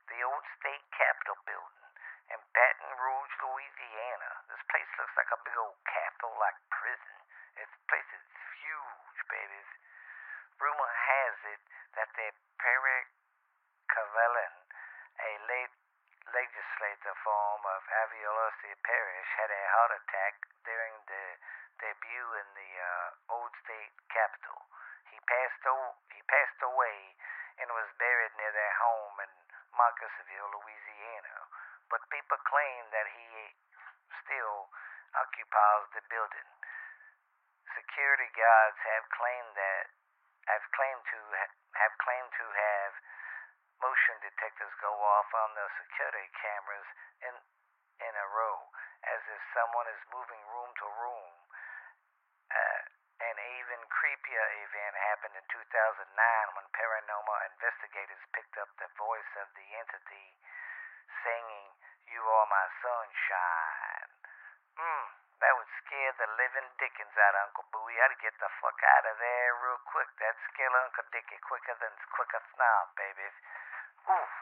the 0.07 0.19
old 0.24 0.45
state 0.59 0.86
capitol 0.95 1.36
building 1.43 1.88
in 2.31 2.39
Baton 2.55 2.91
Rouge, 2.95 3.36
Louisiana. 3.43 4.31
This 4.47 4.63
place 4.71 4.88
looks 5.00 5.15
like 5.19 5.31
a 5.36 5.39
big 5.43 5.55
old 5.59 5.79
capitol 5.88 6.26
like 6.39 6.58
prison. 6.70 7.17
This 7.58 7.72
place 7.89 8.10
is 8.13 8.25
huge, 8.62 9.20
babies. 9.29 9.70
Rumor 10.62 10.89
has 10.89 11.36
it 11.53 11.62
that 11.98 12.10
the 12.17 12.29
Perry 12.62 13.00
Cavelin, 13.89 14.53
a 15.22 15.32
late 15.50 15.75
legislator 16.34 17.13
from 17.24 17.58
of 17.65 17.82
Aviolasi 18.06 18.74
Parish, 18.84 19.29
had 19.38 19.50
a 19.53 19.63
heart 19.74 19.94
attack 19.98 20.34
during 20.65 20.94
the 21.08 21.25
debut 21.82 22.29
in 22.41 22.48
the 22.58 22.72
uh, 22.82 23.34
old 23.38 23.53
state 23.63 23.94
capitol. 24.10 24.60
He 25.13 25.17
passed, 25.29 25.63
o- 25.70 25.98
he 26.12 26.22
passed 26.27 26.62
away 26.65 27.15
and 27.62 27.70
was 27.74 27.89
buried 27.98 28.34
near 28.38 28.51
their 28.53 28.75
home 28.82 29.17
in 29.24 29.32
Marcusville, 29.77 30.51
Louisiana. 30.58 31.38
but 31.88 32.03
people 32.12 32.38
claim 32.44 32.82
that 32.91 33.08
he 33.15 33.26
occupies 35.47 35.87
the 35.95 36.03
building. 36.11 36.49
Security 37.71 38.27
guards 38.35 38.79
have 38.83 39.05
claimed 39.15 39.55
that 39.55 39.87
have 40.51 40.65
claimed 40.75 41.03
to 41.07 41.19
have 41.79 41.93
claimed 42.03 42.31
to 42.35 42.45
have 42.51 42.91
motion 43.79 44.15
detectors 44.23 44.75
go 44.83 44.91
off 44.91 45.29
on 45.31 45.55
the 45.55 45.67
security 45.79 46.27
cameras 46.35 46.87
in 47.23 47.35
in 48.03 48.13
a 48.15 48.27
row, 48.27 48.59
as 49.07 49.21
if 49.31 49.41
someone 49.55 49.87
is 49.87 50.01
moving 50.11 50.43
room 50.51 50.71
to 50.83 50.85
room. 50.99 51.33
Uh, 52.51 52.81
an 53.17 53.37
even 53.57 53.81
creepier 53.89 54.47
event 54.61 54.93
happened 55.09 55.33
in 55.33 55.45
2009 55.49 56.05
when 56.53 56.67
paranormal 56.77 57.37
investigators 57.49 58.21
picked 58.29 58.55
up 58.61 58.69
the 58.77 58.91
voice 58.93 59.31
of 59.41 59.49
the 59.57 59.67
entity 59.73 60.37
singing, 61.25 61.67
You 62.13 62.21
Are 62.21 62.45
My 62.45 62.67
Sunshine. 62.85 63.76
The 65.97 66.29
living 66.37 66.69
dickens 66.77 67.17
out 67.17 67.33
of 67.41 67.49
Uncle 67.49 67.65
Bowie. 67.73 67.97
I'd 67.97 68.13
get 68.21 68.37
the 68.37 68.45
fuck 68.61 68.77
out 68.85 69.05
of 69.09 69.17
there 69.17 69.49
real 69.65 69.81
quick. 69.89 70.05
That'd 70.21 70.37
scare 70.53 70.69
Uncle 70.69 71.09
Dickie 71.09 71.41
quicker 71.41 71.73
than 71.73 71.89
quicker 72.13 72.37
snob, 72.53 72.93
baby. 72.93 73.25
Oof. 74.05 74.33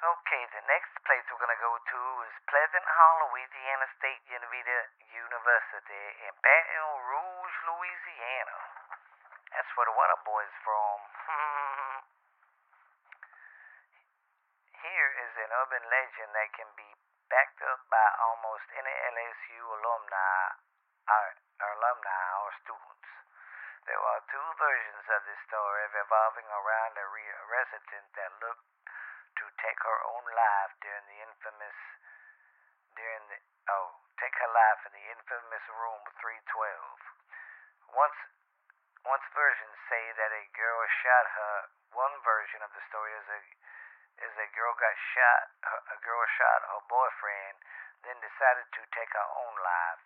Okay, 0.00 0.42
the 0.56 0.64
next 0.64 0.96
place 1.04 1.20
we're 1.28 1.44
gonna 1.44 1.60
go 1.60 1.76
to 1.76 2.00
is 2.24 2.32
Pleasant 2.48 2.88
Hall, 2.88 3.28
Louisiana 3.28 3.84
State 4.00 4.24
University 4.32 6.04
in 6.24 6.32
Baton 6.40 6.92
Rouge, 7.04 7.56
Louisiana. 7.68 8.56
That's 9.52 9.68
where 9.76 9.84
the 9.84 9.92
Water 9.92 10.16
Boy's 10.24 10.56
from. 10.64 10.96
Here 14.80 15.10
is 15.20 15.32
an 15.36 15.52
urban 15.52 15.84
legend 15.84 16.32
that 16.32 16.48
can 16.56 16.72
be 16.80 16.88
backed 17.28 17.60
up 17.60 17.84
by 17.92 18.06
almost 18.24 18.39
any 18.76 18.94
LSU 19.16 19.62
alumni 19.80 20.40
or, 21.08 21.26
or 21.60 21.70
alumni 21.80 22.24
or 22.44 22.50
students. 22.64 23.10
There 23.88 23.98
are 23.98 24.22
two 24.28 24.48
versions 24.60 25.06
of 25.08 25.20
this 25.24 25.40
story 25.48 25.84
revolving 25.96 26.46
around 26.46 26.94
a 27.00 27.06
re- 27.10 27.40
resident 27.48 28.06
that 28.14 28.30
looked 28.44 28.68
to 29.40 29.44
take 29.58 29.80
her 29.80 30.00
own 30.04 30.24
life 30.36 30.72
during 30.84 31.04
the 31.08 31.18
infamous 31.24 31.78
during 32.98 33.22
the 33.32 33.38
oh 33.72 33.96
take 34.20 34.36
her 34.36 34.52
life 34.52 34.80
in 34.84 34.92
the 34.92 35.06
infamous 35.16 35.64
room 35.72 36.02
312. 36.20 36.44
Once 37.96 38.18
once 39.08 39.24
versions 39.32 39.78
say 39.88 40.12
that 40.12 40.28
a 40.28 40.44
girl 40.52 40.80
shot 41.00 41.26
her. 41.32 41.56
One 41.96 42.14
version 42.22 42.60
of 42.62 42.70
the 42.76 42.84
story 42.92 43.16
is 43.16 43.28
a 43.32 43.40
is 44.28 44.34
a 44.36 44.48
girl 44.52 44.76
got 44.76 44.96
shot. 45.16 45.44
A 45.96 45.98
girl 46.04 46.20
shot 46.36 46.60
her 46.68 46.84
boyfriend, 46.86 47.56
then 48.04 48.18
decided 48.20 48.68
to 48.72 48.82
take 48.96 49.12
her 49.12 49.28
own 49.36 49.54
life. 49.60 50.02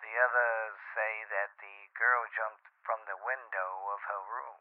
The 0.00 0.14
others 0.20 0.74
say 0.94 1.12
that 1.32 1.50
the 1.58 1.76
girl 1.96 2.22
jumped 2.36 2.66
from 2.84 3.02
the 3.04 3.18
window 3.18 3.70
of 3.92 4.00
her 4.08 4.22
room. 4.28 4.60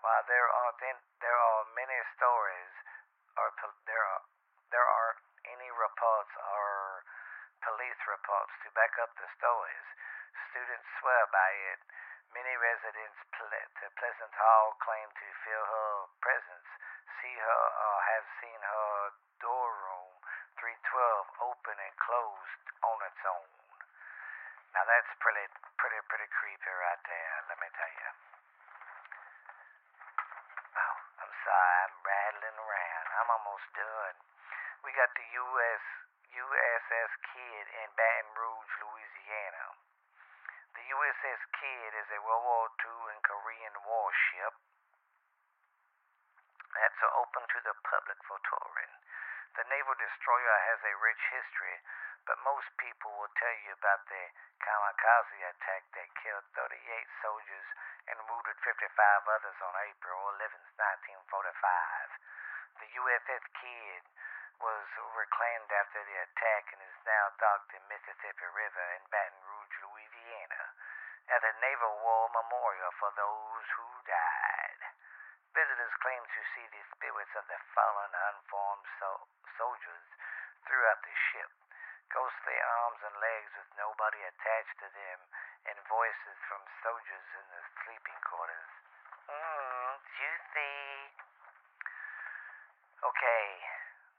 While 0.00 0.24
there 0.28 0.48
are 0.48 0.72
then 0.80 1.00
there 1.20 1.36
are 1.36 1.64
many 1.72 1.96
stories, 2.16 2.72
or 3.40 3.50
there 3.88 4.04
are 4.04 4.22
there 4.70 4.84
aren't 4.84 5.24
any 5.48 5.70
reports 5.72 6.32
or 6.36 7.04
police 7.64 8.00
reports 8.04 8.52
to 8.64 8.68
back 8.76 8.92
up 9.00 9.16
the 9.16 9.28
stories. 9.40 9.86
Students 10.52 10.88
swear 11.00 11.24
by 11.32 11.50
it. 11.72 11.80
Many 12.34 12.58
residents 12.58 13.16
ple- 13.30 13.70
to 13.80 13.86
Pleasant 13.94 14.34
Hall 14.34 14.74
claim 14.82 15.06
to 15.06 15.26
feel 15.46 15.64
her 15.64 15.90
presence, 16.20 16.68
see 17.22 17.36
her, 17.38 17.64
or 17.78 17.96
have 18.02 18.26
seen 18.42 18.58
her 18.58 19.14
door 19.38 19.70
room 19.70 20.14
312 20.58 20.74
open 21.46 21.76
and 21.78 21.94
closed 22.02 22.66
on 22.82 22.98
its 23.06 23.22
own. 23.22 23.46
Now 24.73 24.73
that's 24.88 25.12
pretty, 25.20 25.46
pretty, 25.80 26.00
pretty 26.08 26.28
creepy 26.28 26.72
right 26.72 27.02
there. 27.04 27.34
Let 27.48 27.58
me 27.60 27.68
tell 27.72 27.92
you. 27.92 28.10
Oh, 30.74 30.96
I'm 31.24 31.34
sorry, 31.44 31.76
I'm 31.84 31.96
rattling 32.04 32.58
around. 32.58 33.06
I'm 33.20 33.30
almost 33.34 33.66
done. 33.74 34.16
We 34.84 34.90
got 34.92 35.10
the 35.16 35.26
U.S. 35.26 35.84
USS 36.34 37.12
Kidd 37.30 37.66
in 37.78 37.88
Baton 37.94 38.30
Rouge, 38.34 38.72
Louisiana. 38.82 39.66
The 40.74 40.84
USS 40.90 41.42
Kidd 41.54 41.92
is 41.94 42.08
a 42.10 42.20
World 42.26 42.42
War 42.42 42.66
II 42.82 43.14
and 43.14 43.22
Korean 43.22 43.74
warship 43.86 44.54
that's 46.74 47.02
open 47.14 47.46
to 47.46 47.58
the 47.62 47.74
public 47.86 48.18
for 48.26 48.38
touring. 48.50 48.92
The 49.54 49.64
naval 49.70 49.94
destroyer 49.94 50.58
has 50.74 50.82
a 50.82 50.98
rich 50.98 51.22
history, 51.30 51.78
but 52.24 52.40
most 52.44 52.68
people 52.80 53.12
will 53.16 53.32
tell 53.36 53.56
you 53.64 53.72
about 53.76 54.04
the 54.08 54.24
kamikaze 54.60 55.40
attack 55.44 55.84
that 55.92 56.08
killed 56.20 56.44
38 56.56 56.76
soldiers 57.20 57.68
and 58.08 58.20
wounded 58.28 58.56
55 58.60 59.28
others 59.28 59.58
on 59.64 59.72
April 59.88 60.20
11, 60.40 60.56
1945. 60.76 62.80
The 62.80 62.88
USS 63.00 63.44
Kidd 63.60 64.04
was 64.60 64.86
reclaimed 65.16 65.70
after 65.72 66.00
the 66.04 66.16
attack 66.24 66.72
and 66.72 66.80
is 66.80 67.00
now 67.04 67.32
docked 67.36 67.74
in 67.74 67.84
Mississippi 67.90 68.48
River 68.54 68.86
in 68.96 69.04
Baton 69.10 69.40
Rouge, 69.44 69.76
Louisiana, 69.84 70.64
as 71.28 71.42
a 71.42 71.54
Naval 71.60 71.96
War 72.04 72.28
Memorial 72.32 72.92
for 73.00 73.12
those 73.16 73.66
who 73.76 73.88
died. 74.04 74.80
Visitors 75.54 75.94
claim 76.02 76.22
to 76.24 76.40
see 76.54 76.66
the 76.68 76.82
spirits 76.96 77.34
of 77.38 77.46
the 77.46 77.58
fallen 77.72 78.10
unformed 78.10 78.86
so- 78.98 79.26
soldiers 79.56 80.06
throughout 80.66 81.00
the 81.06 81.14
ship, 81.30 81.50
ghostly 82.10 82.58
arms 82.82 83.00
and 83.06 83.16
legs 83.22 83.52
with 83.54 83.70
nobody 83.78 84.18
attached 84.24 84.76
to 84.82 84.88
them, 84.90 85.18
and 85.70 85.78
voices 85.94 86.38
from 86.50 86.62
soldiers 86.82 87.26
in 87.38 87.46
the 87.54 87.62
sleeping 87.86 88.20
quarters. 88.26 88.72
Mmm, 89.30 89.90
juicy. 90.02 90.74
Okay, 92.98 93.46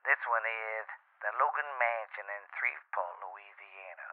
this 0.08 0.22
one 0.24 0.48
is 0.48 0.88
the 1.20 1.32
Logan 1.36 1.68
Mansion 1.76 2.28
in 2.32 2.44
Shreveport, 2.56 3.14
Louisiana. 3.28 4.10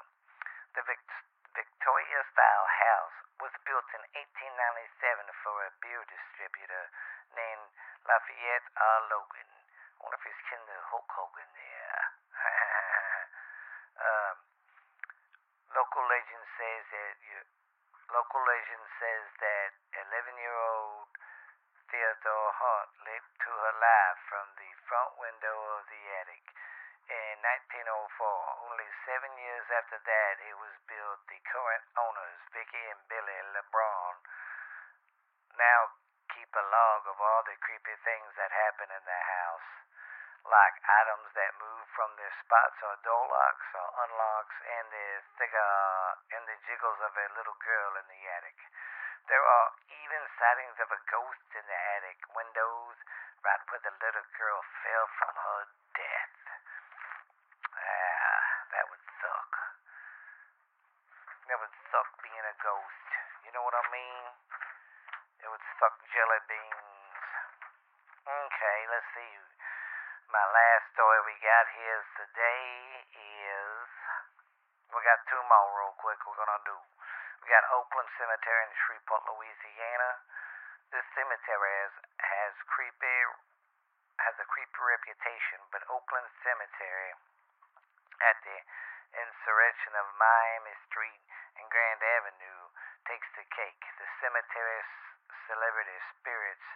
The 0.74 0.82
Vic- 0.90 1.22
Victoria 1.54 2.20
style 2.34 2.66
house 2.66 3.18
was 3.38 3.54
built 3.62 3.86
in 3.94 4.02
1897 4.42 5.22
for 5.46 5.54
a 5.62 5.70
beer 5.86 6.02
distributor 6.10 6.84
named 7.38 7.68
Lafayette 8.10 8.68
R. 8.74 8.98
Logan. 9.06 9.50
I 9.54 9.98
wonder 10.02 10.18
if 10.18 10.26
he's 10.26 10.42
kin 10.50 10.62
to 10.66 10.76
Hulk 10.90 11.06
Hogan 11.14 11.50
there. 11.54 12.02
um, 14.10 14.36
local 15.72 16.04
legend 16.08 16.44
says 16.56 16.84
that 16.92 17.01
local 18.32 18.48
legend 18.48 18.88
says 18.96 19.28
that 19.44 19.76
11-year-old 19.92 21.04
Theodore 21.84 22.52
Hunt 22.56 22.88
leaped 23.04 23.36
to 23.44 23.52
her 23.52 23.76
life 23.76 24.20
from 24.24 24.48
the 24.56 24.72
front 24.88 25.20
window 25.20 25.52
of 25.76 25.84
the 25.84 26.00
attic. 26.24 26.40
In 27.12 27.44
1904, 27.68 27.92
only 28.72 28.88
seven 29.04 29.36
years 29.36 29.68
after 29.76 30.00
that, 30.00 30.40
it 30.48 30.56
was 30.56 30.72
built. 30.88 31.20
The 31.28 31.44
current 31.44 31.84
owners, 31.92 32.40
Vicky 32.56 32.80
and 32.88 33.04
Billy 33.12 33.36
LeBron, 33.52 34.12
now 35.60 35.92
keep 36.32 36.48
a 36.56 36.64
log 36.72 37.04
of 37.12 37.20
all 37.20 37.44
the 37.44 37.60
creepy 37.60 38.00
things 38.00 38.32
that 38.40 38.48
happen 38.48 38.88
in 38.96 39.04
the 39.04 39.22
house, 39.28 39.68
like 40.48 40.80
items 40.88 41.28
that 41.36 41.60
move 41.60 41.84
from 41.92 42.16
their 42.16 42.21
spots 42.40 42.78
or 42.80 42.96
door 43.04 43.26
locks 43.28 43.68
or 43.76 43.88
unlocks, 44.08 44.56
and 44.64 44.86
the 44.88 45.08
figure 45.36 45.76
and 46.32 46.42
the 46.48 46.56
jiggles 46.64 47.00
of 47.04 47.12
a 47.12 47.26
little 47.36 47.58
girl 47.60 47.92
in 48.00 48.06
the 48.08 48.22
attic. 48.40 48.58
There 49.28 49.44
are 49.44 49.68
even 49.86 50.22
sightings 50.40 50.78
of 50.82 50.90
a 50.90 51.00
ghost 51.06 51.48
in 51.54 51.64
the 51.68 51.80
attic 51.98 52.18
windows, 52.34 52.96
right 53.44 53.62
where 53.70 53.82
the 53.84 53.94
little 54.02 54.28
girl 54.34 54.60
fell 54.82 55.06
from 55.20 55.34
her 55.36 55.62
death. 55.94 56.38
Ah, 57.76 58.42
that 58.74 58.84
would 58.90 59.04
suck. 59.22 59.52
That 61.48 61.58
would 61.60 61.76
suck 61.90 62.08
being 62.22 62.46
a 62.46 62.56
ghost. 62.62 63.08
You 63.46 63.50
know 63.52 63.62
what 63.62 63.74
I 63.74 63.84
mean? 63.90 64.26
It 65.42 65.48
would 65.50 65.66
suck 65.78 65.94
jelly 66.14 66.40
beans. 66.46 67.18
Okay, 68.22 68.78
let's 68.90 69.10
see. 69.14 69.34
My 70.30 70.46
last 70.46 70.86
story 70.94 71.20
here 71.72 72.04
today 72.20 72.68
is. 73.16 73.88
We 74.92 75.00
got 75.00 75.24
two 75.24 75.40
more 75.40 75.68
real 75.80 75.96
quick 75.96 76.20
we're 76.28 76.36
gonna 76.36 76.60
do. 76.68 76.76
We 77.40 77.48
got 77.48 77.64
Oakland 77.72 78.12
Cemetery 78.20 78.62
in 78.68 78.72
Shreveport, 78.76 79.24
Louisiana. 79.32 80.20
This 80.92 81.06
cemetery 81.16 81.72
has, 81.88 81.94
has 82.20 82.52
creepy 82.68 83.18
has 84.20 84.36
a 84.36 84.46
creepy 84.52 84.82
reputation, 84.84 85.64
but 85.72 85.80
Oakland 85.88 86.28
Cemetery 86.44 87.16
at 88.20 88.36
the 88.44 88.58
intersection 89.16 89.96
of 89.96 90.06
Milam 90.20 90.68
Street 90.92 91.24
and 91.56 91.64
Grand 91.72 92.04
Avenue 92.20 92.62
takes 93.08 93.26
the 93.32 93.48
cake. 93.48 93.80
The 93.96 94.08
cemetery's 94.20 94.92
celebrity 95.48 95.98
spirits, 96.20 96.68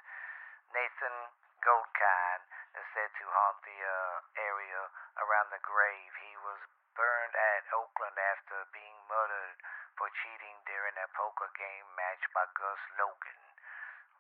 Nathan 0.73 1.17
Goldkind, 1.61 2.56
is 2.77 2.87
said 2.93 3.09
to 3.09 3.27
haunt 3.27 3.59
the 3.65 3.79
uh, 3.81 4.21
area 4.37 4.81
around 5.25 5.49
the 5.51 5.63
grave. 5.65 6.13
He 6.21 6.37
was 6.45 6.61
burned 6.93 7.35
at 7.37 7.65
Oakland 7.73 8.17
after 8.17 8.69
being 8.73 8.99
murdered 9.09 9.57
for 9.97 10.13
cheating 10.25 10.57
during 10.69 10.97
a 11.01 11.09
poker 11.17 11.49
game 11.57 11.89
match 11.97 12.21
by 12.37 12.45
Gus 12.53 12.83
Logan. 13.01 13.43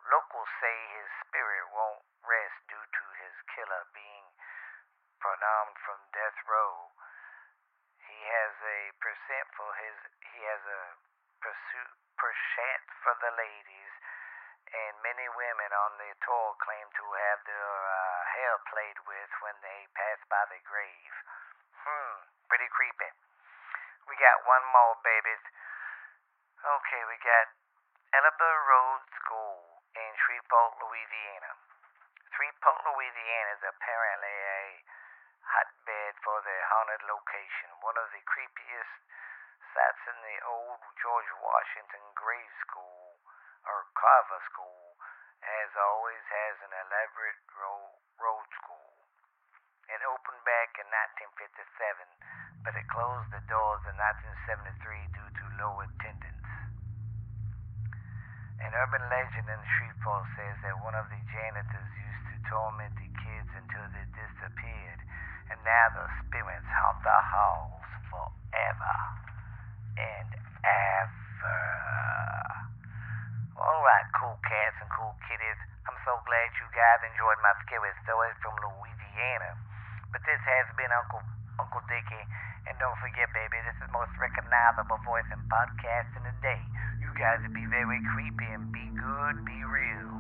Locals 0.09 0.49
say 0.61 0.77
his 0.97 1.11
spirit 1.29 1.69
won't 1.73 2.05
rest 2.25 2.59
due 2.69 2.81
to 2.81 3.05
his 3.21 3.37
killer 3.53 3.85
being 3.92 4.27
pronounced 5.21 5.81
from 5.85 6.01
death 6.16 6.38
row. 6.49 6.95
He 8.09 8.19
has 8.25 8.55
a 8.57 8.81
percent 9.03 9.47
for 9.53 9.69
his. 9.77 9.97
He 10.33 10.40
has 10.49 10.62
a 10.64 10.83
pursuit 11.45 11.92
percent 12.16 12.85
for 13.05 13.12
the 13.21 13.33
ladies, 13.37 13.76
and 14.77 14.95
many 15.01 15.27
women 15.33 15.71
on 15.73 15.93
the 15.97 16.12
tour 16.21 16.53
claim 16.61 16.87
to 17.01 17.05
have 17.09 17.41
their 17.49 17.73
uh, 17.89 18.21
hair 18.37 18.55
played 18.69 18.99
with 19.09 19.31
when 19.41 19.57
they 19.65 19.89
pass 19.97 20.21
by 20.29 20.45
the 20.53 20.61
grave. 20.69 21.15
Hmm, 21.81 22.29
pretty 22.53 22.69
creepy. 22.69 23.11
We 24.07 24.15
got 24.21 24.45
one 24.45 24.65
more, 24.71 25.01
babies. 25.01 25.45
Okay, 26.61 27.03
we 27.09 27.17
got 27.25 27.47
Elba 28.12 28.51
Road 28.69 29.03
School 29.23 29.83
in 29.97 30.11
Shreveport, 30.25 30.77
Louisiana. 30.83 31.53
Shreveport, 32.37 32.79
Louisiana 32.85 33.51
is 33.57 33.65
apparently 33.65 34.37
a 34.37 34.62
hotbed 35.41 36.15
for 36.21 36.37
the 36.43 36.59
haunted 36.69 37.03
location. 37.07 37.71
One 37.81 37.97
of 37.97 38.11
the 38.12 38.21
creepiest 38.29 38.95
sites 39.73 40.05
in 40.11 40.19
the 40.21 40.39
old 40.49 40.83
George 41.01 41.31
Washington 41.41 42.03
Carver 42.19 42.51
School, 42.67 43.06
or 43.66 43.87
Carver 43.98 44.42
School, 44.50 44.96
as 45.42 45.70
always 45.74 46.22
has 46.31 46.55
an 46.62 46.72
elaborate 46.74 47.42
ro- 47.59 47.98
road 48.18 48.46
school. 48.62 48.96
It 49.87 50.02
opened 50.02 50.42
back 50.42 50.74
in 50.83 50.87
1957, 50.90 52.66
but 52.66 52.74
it 52.74 52.87
closed 52.90 53.31
the 53.31 53.42
doors 53.46 53.83
in 53.87 53.94
1973 53.94 55.14
due 55.14 55.31
to 55.31 55.44
low 55.62 55.79
attendance. 55.83 56.50
An 58.66 58.72
urban 58.74 59.05
legend 59.07 59.46
in 59.46 59.62
Shreveport 59.62 60.26
says 60.35 60.57
that 60.66 60.83
one 60.83 60.96
of 60.98 61.07
the 61.07 61.20
janitors 61.31 61.90
used 62.02 62.24
to 62.35 62.37
torment 62.50 62.94
the 62.98 63.11
kids 63.22 63.50
until 63.55 63.87
they 63.94 64.07
disappeared, 64.11 65.00
and 65.55 65.59
now 65.62 65.87
the 65.94 66.07
spirits 66.26 66.66
haunt 66.66 66.98
the 67.07 67.20
halls 67.31 67.87
forever 68.11 68.96
and 70.00 70.31
ever. 70.66 71.62
All 73.61 73.81
right, 73.87 74.09
cool 74.18 74.37
cats 74.42 74.76
and 74.83 74.90
cool 74.90 75.14
kitties. 75.31 75.61
I'm 75.87 75.98
so 76.02 76.18
guys 76.87 77.03
enjoyed 77.03 77.42
my 77.42 77.51
scary 77.66 77.90
stories 78.07 78.38
from 78.38 78.55
Louisiana. 78.62 79.59
But 80.14 80.22
this 80.22 80.38
has 80.38 80.70
been 80.79 80.94
Uncle 80.94 81.18
Uncle 81.59 81.83
Dickie, 81.90 82.27
and 82.70 82.79
don't 82.79 82.94
forget, 83.03 83.27
baby, 83.35 83.59
this 83.66 83.75
is 83.83 83.90
most 83.90 84.14
recognizable 84.22 85.03
voice 85.03 85.27
in 85.35 85.40
podcasting 85.51 86.22
today. 86.22 86.62
You 87.03 87.11
guys 87.18 87.42
be 87.51 87.66
very 87.66 87.99
creepy 88.14 88.46
and 88.55 88.70
be 88.70 88.87
good, 88.94 89.42
be 89.42 89.59
real. 89.66 90.14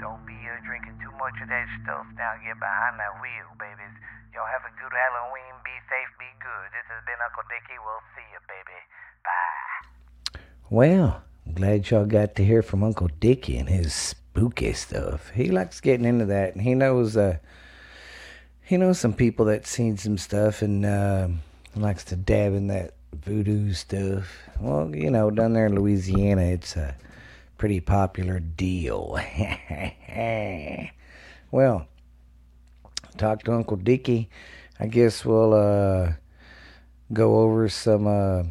Don't 0.00 0.24
be 0.24 0.38
uh, 0.48 0.56
drinking 0.64 0.96
too 1.04 1.12
much 1.20 1.36
of 1.44 1.52
that 1.52 1.68
stuff. 1.84 2.08
Now 2.16 2.40
get 2.40 2.56
behind 2.56 2.96
that 3.02 3.20
wheel, 3.20 3.52
babies. 3.60 3.92
Y'all 4.32 4.48
have 4.48 4.64
a 4.64 4.72
good 4.80 4.94
Halloween. 4.94 5.60
Be 5.60 5.76
safe, 5.92 6.08
be 6.16 6.30
good. 6.40 6.72
This 6.72 6.88
has 6.88 7.04
been 7.04 7.20
Uncle 7.20 7.44
Dickie. 7.52 7.76
We'll 7.84 8.06
see 8.16 8.24
you, 8.32 8.40
baby. 8.48 8.80
Bye. 9.26 10.40
Well, 10.72 11.26
glad 11.52 11.90
y'all 11.90 12.08
got 12.08 12.38
to 12.38 12.46
hear 12.46 12.62
from 12.62 12.86
Uncle 12.86 13.10
Dickie 13.20 13.58
and 13.58 13.68
his 13.68 14.14
spooky 14.38 14.72
stuff. 14.72 15.30
He 15.30 15.50
likes 15.50 15.80
getting 15.80 16.06
into 16.06 16.26
that, 16.26 16.54
and 16.54 16.62
he 16.62 16.74
knows 16.74 17.16
uh, 17.16 17.38
he 18.62 18.76
knows 18.76 19.00
some 19.00 19.12
people 19.12 19.46
that 19.46 19.66
seen 19.66 19.96
some 19.96 20.16
stuff 20.16 20.62
and 20.62 20.86
uh, 20.86 21.28
likes 21.74 22.04
to 22.04 22.16
dab 22.16 22.54
in 22.54 22.68
that 22.68 22.94
voodoo 23.12 23.72
stuff. 23.72 24.32
Well, 24.60 24.94
you 24.94 25.10
know, 25.10 25.32
down 25.32 25.54
there 25.54 25.66
in 25.66 25.74
Louisiana, 25.74 26.42
it's 26.42 26.76
a 26.76 26.94
pretty 27.56 27.80
popular 27.80 28.38
deal. 28.38 29.18
well, 31.50 31.88
talk 33.16 33.42
to 33.42 33.52
Uncle 33.52 33.76
Dickie. 33.76 34.30
I 34.78 34.86
guess 34.86 35.24
we'll 35.24 35.52
uh, 35.52 36.12
go 37.12 37.40
over 37.40 37.68
some. 37.68 38.06
Uh, 38.06 38.44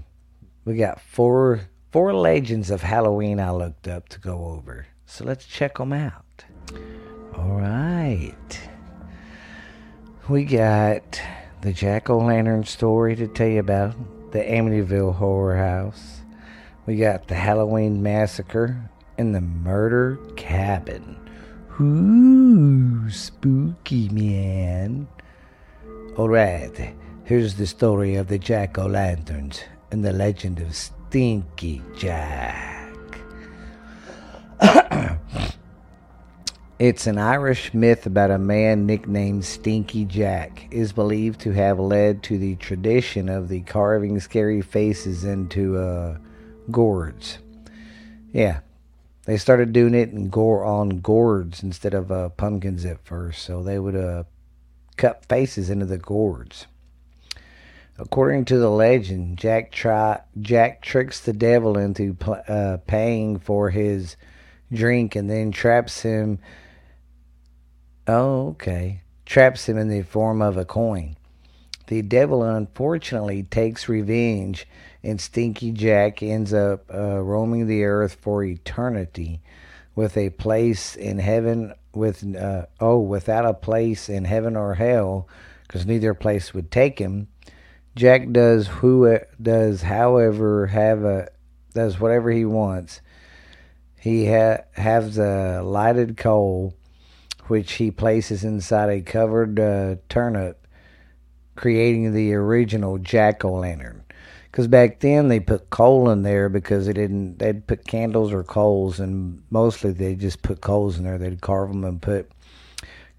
we 0.65 0.75
got 0.75 0.99
four 0.99 1.61
four 1.93 2.13
legends 2.13 2.71
of 2.71 2.81
Halloween 2.81 3.39
I 3.39 3.51
looked 3.51 3.87
up 3.87 4.09
to 4.09 4.19
go 4.19 4.47
over. 4.47 4.87
So 5.09 5.23
let's 5.23 5.45
check 5.45 5.77
them 5.77 5.93
out. 5.93 6.43
All 7.35 7.55
right. 7.55 8.59
We 10.27 10.43
got 10.43 11.21
the 11.61 11.71
Jack 11.71 12.09
O' 12.09 12.19
Lantern 12.19 12.65
story 12.65 13.15
to 13.15 13.27
tell 13.27 13.47
you 13.47 13.61
about, 13.61 13.95
the 14.31 14.39
Amityville 14.39 15.15
Horror 15.15 15.55
House. 15.55 16.21
We 16.85 16.97
got 16.97 17.29
the 17.29 17.35
Halloween 17.35 18.03
Massacre 18.03 18.89
and 19.17 19.33
the 19.33 19.41
Murder 19.41 20.19
Cabin. 20.35 21.17
Ooh, 21.79 23.09
spooky, 23.09 24.09
man. 24.09 25.07
All 26.17 26.27
right, 26.27 26.93
here's 27.23 27.55
the 27.55 27.65
story 27.65 28.15
of 28.15 28.27
the 28.27 28.37
Jack 28.37 28.77
O' 28.77 28.87
Lanterns 28.87 29.63
and 29.89 30.03
the 30.03 30.11
legend 30.13 30.59
of 30.59 30.75
Stinky 30.75 31.81
Jack. 31.95 32.76
It's 36.79 37.07
an 37.07 37.17
Irish 37.17 37.73
myth 37.73 38.05
about 38.05 38.29
a 38.29 38.37
man 38.37 38.85
nicknamed 38.85 39.45
Stinky 39.45 40.05
Jack. 40.05 40.67
Is 40.69 40.93
believed 40.93 41.39
to 41.41 41.51
have 41.53 41.79
led 41.79 42.21
to 42.23 42.37
the 42.37 42.55
tradition 42.57 43.29
of 43.29 43.49
the 43.49 43.61
carving 43.61 44.19
scary 44.19 44.61
faces 44.61 45.23
into 45.23 45.75
uh, 45.79 46.19
gourds. 46.69 47.39
Yeah, 48.31 48.59
they 49.25 49.37
started 49.37 49.73
doing 49.73 49.95
it 49.95 50.09
in 50.09 50.29
gore 50.29 50.63
on 50.65 50.99
gourds 50.99 51.63
instead 51.63 51.95
of 51.95 52.11
uh, 52.11 52.29
pumpkins 52.29 52.85
at 52.85 53.03
first. 53.03 53.41
So 53.41 53.63
they 53.63 53.79
would 53.79 53.95
uh, 53.95 54.25
cut 54.97 55.25
faces 55.25 55.71
into 55.71 55.87
the 55.87 55.97
gourds. 55.97 56.67
According 57.97 58.45
to 58.45 58.59
the 58.59 58.69
legend, 58.69 59.39
Jack 59.39 59.71
try 59.71 60.21
Jack 60.39 60.83
tricks 60.83 61.21
the 61.21 61.33
devil 61.33 61.75
into 61.75 62.13
pl- 62.13 62.43
uh, 62.47 62.77
paying 62.85 63.39
for 63.39 63.71
his 63.71 64.15
drink 64.71 65.15
and 65.15 65.27
then 65.27 65.51
traps 65.51 66.01
him. 66.03 66.37
Oh, 68.07 68.49
okay. 68.49 69.01
Traps 69.25 69.67
him 69.67 69.77
in 69.77 69.89
the 69.89 70.01
form 70.01 70.41
of 70.41 70.55
a 70.55 70.65
coin. 70.65 71.17
The 71.87 72.01
devil 72.01 72.43
unfortunately 72.43 73.43
takes 73.43 73.89
revenge, 73.89 74.67
and 75.03 75.19
Stinky 75.19 75.71
Jack 75.71 76.23
ends 76.23 76.53
up 76.53 76.85
uh, 76.93 77.19
roaming 77.21 77.67
the 77.67 77.83
earth 77.83 78.17
for 78.21 78.43
eternity, 78.43 79.41
with 79.95 80.17
a 80.17 80.29
place 80.31 80.95
in 80.95 81.19
heaven. 81.19 81.73
With 81.93 82.35
uh, 82.35 82.67
oh, 82.79 82.99
without 82.99 83.45
a 83.45 83.55
place 83.55 84.07
in 84.07 84.25
heaven 84.25 84.55
or 84.55 84.75
hell, 84.75 85.27
because 85.63 85.85
neither 85.87 86.13
place 86.13 86.53
would 86.53 86.69
take 86.69 86.99
him. 86.99 87.27
Jack 87.95 88.31
does 88.31 88.67
who 88.67 89.17
does, 89.41 89.81
however, 89.81 90.67
have 90.67 91.03
a 91.03 91.29
does 91.73 91.99
whatever 91.99 92.29
he 92.29 92.45
wants. 92.45 93.01
He 93.99 94.27
ha- 94.27 94.61
has 94.73 95.17
a 95.17 95.61
lighted 95.63 96.17
coal, 96.17 96.75
which 97.49 97.73
he 97.73 97.91
places 97.91 98.43
inside 98.43 98.89
a 98.89 99.01
covered 99.01 99.59
uh, 99.59 99.95
turnip, 100.09 100.67
creating 101.55 102.13
the 102.13 102.33
original 102.33 102.97
jack 102.97 103.43
o' 103.43 103.53
lantern. 103.53 104.03
Because 104.45 104.67
back 104.67 104.99
then 105.01 105.27
they 105.27 105.39
put 105.39 105.69
coal 105.69 106.09
in 106.09 106.23
there 106.23 106.49
because 106.49 106.87
they 106.87 106.93
didn't. 106.93 107.37
They'd 107.39 107.67
put 107.67 107.85
candles 107.85 108.31
or 108.33 108.43
coals, 108.43 108.99
and 108.99 109.43
mostly 109.49 109.91
they 109.91 110.15
just 110.15 110.41
put 110.41 110.61
coals 110.61 110.97
in 110.97 111.03
there. 111.03 111.17
They'd 111.17 111.41
carve 111.41 111.69
them 111.69 111.83
and 111.83 112.01
put 112.01 112.31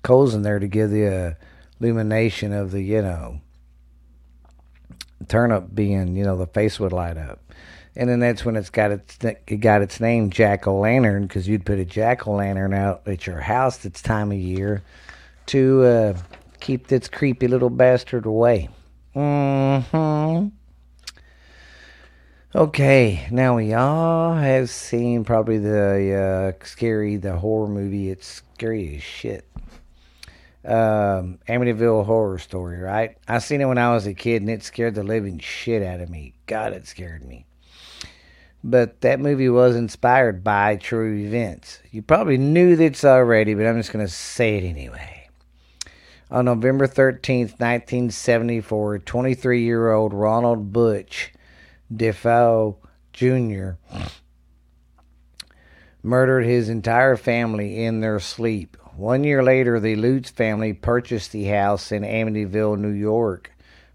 coals 0.03 0.35
in 0.35 0.43
there 0.43 0.59
to 0.59 0.67
give 0.67 0.91
the 0.91 1.07
uh, 1.07 1.35
illumination 1.81 2.53
of 2.53 2.73
the 2.73 2.83
you 2.83 3.03
know 3.03 3.41
turnip 5.27 5.75
being, 5.75 6.17
you 6.17 6.25
know, 6.25 6.37
the 6.37 6.47
face 6.47 6.79
would 6.79 6.93
light 6.93 7.17
up. 7.17 7.41
And 7.99 8.09
then 8.09 8.21
that's 8.21 8.45
when 8.45 8.57
it's 8.57 8.71
got 8.71 8.93
its 8.93 9.19
it 9.23 9.61
got 9.61 9.83
its 9.83 10.01
name 10.01 10.31
Jack 10.31 10.67
O' 10.67 10.79
Lantern 10.79 11.25
because 11.25 11.47
you'd 11.47 11.67
put 11.67 11.79
a 11.79 11.85
Jack 11.85 12.27
O' 12.27 12.33
Lantern 12.33 12.73
out 12.73 13.03
at 13.07 13.27
your 13.27 13.41
house 13.41 13.79
this 13.79 14.01
time 14.01 14.33
of 14.33 14.39
year 14.39 14.83
to 15.47 15.83
uh, 15.83 16.19
keep 16.61 16.87
this 16.87 17.09
creepy 17.09 17.49
little 17.49 17.71
bastard 17.71 18.25
away. 18.25 18.69
hmm 19.15 20.49
Okay, 22.55 23.29
now 23.31 23.57
we 23.57 23.75
all 23.75 24.35
have 24.35 24.71
seen 24.71 25.23
probably 25.23 25.59
the 25.59 26.55
uh, 26.59 26.65
scary, 26.65 27.17
the 27.17 27.37
horror 27.37 27.69
movie. 27.69 28.09
It's 28.09 28.27
scary 28.27 28.97
as 28.97 29.03
shit 29.03 29.45
um, 30.69 31.39
Amityville 31.49 32.05
Horror 32.05 32.39
Story, 32.39 32.79
right? 32.79 33.17
I 33.27 33.39
seen 33.39 33.61
it 33.61 33.65
when 33.67 33.79
I 33.79 33.95
was 33.95 34.07
a 34.07 34.15
kid, 34.15 34.43
and 34.43 34.51
it 34.51 34.63
scared 34.63 34.95
the 34.95 35.03
living 35.03 35.39
shit 35.39 35.83
out 35.83 36.01
of 36.01 36.11
me. 36.11 36.35
God, 36.47 36.75
it 36.75 36.87
scared 36.87 37.25
me. 37.25 37.47
But 38.65 39.01
that 39.03 39.21
movie 39.21 39.49
was 39.49 39.77
inspired 39.77 40.43
by 40.43 40.77
true 40.77 41.15
events. 41.15 41.79
You 41.93 42.03
probably 42.03 42.39
knew 42.39 42.75
this 42.75 43.05
already, 43.05 43.55
but 43.55 43.67
I'm 43.67 43.77
just 43.77 43.93
going 43.93 44.05
to 44.05 44.13
say 44.13 44.59
it 44.59 44.65
anyway. 44.65 45.29
On 46.31 46.45
November 46.45 46.87
13th, 46.87 47.59
1974, 47.61 48.99
23 48.99 49.63
year 49.63 49.93
old 49.93 50.13
Ronald 50.13 50.73
Butch 50.73 51.33
DeFeo 51.93 52.77
Jr. 53.13 53.79
murdered 56.03 56.45
his 56.45 56.69
entire 56.69 57.17
family 57.17 57.85
in 57.85 58.01
their 58.01 58.21
sleep. 58.21 58.77
One 58.95 59.23
year 59.25 59.43
later, 59.43 59.79
the 59.79 59.95
Lutz 59.95 60.31
family 60.31 60.73
purchased 60.73 61.31
the 61.33 61.45
house 61.45 61.93
in 61.93 62.03
Amityville, 62.03 62.79
New 62.79 62.91
York, 62.91 63.53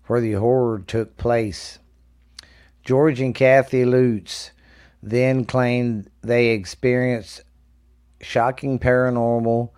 where 0.08 0.22
the 0.22 0.34
horror 0.34 0.80
took 0.80 1.18
place. 1.18 1.78
George 2.84 3.20
and 3.22 3.36
Kathy 3.36 3.86
Lutz 3.86 4.52
then 5.04 5.46
claimed 5.46 6.10
they 6.22 6.50
experienced 6.50 7.42
shocking 8.22 8.80
paranormal 8.80 9.70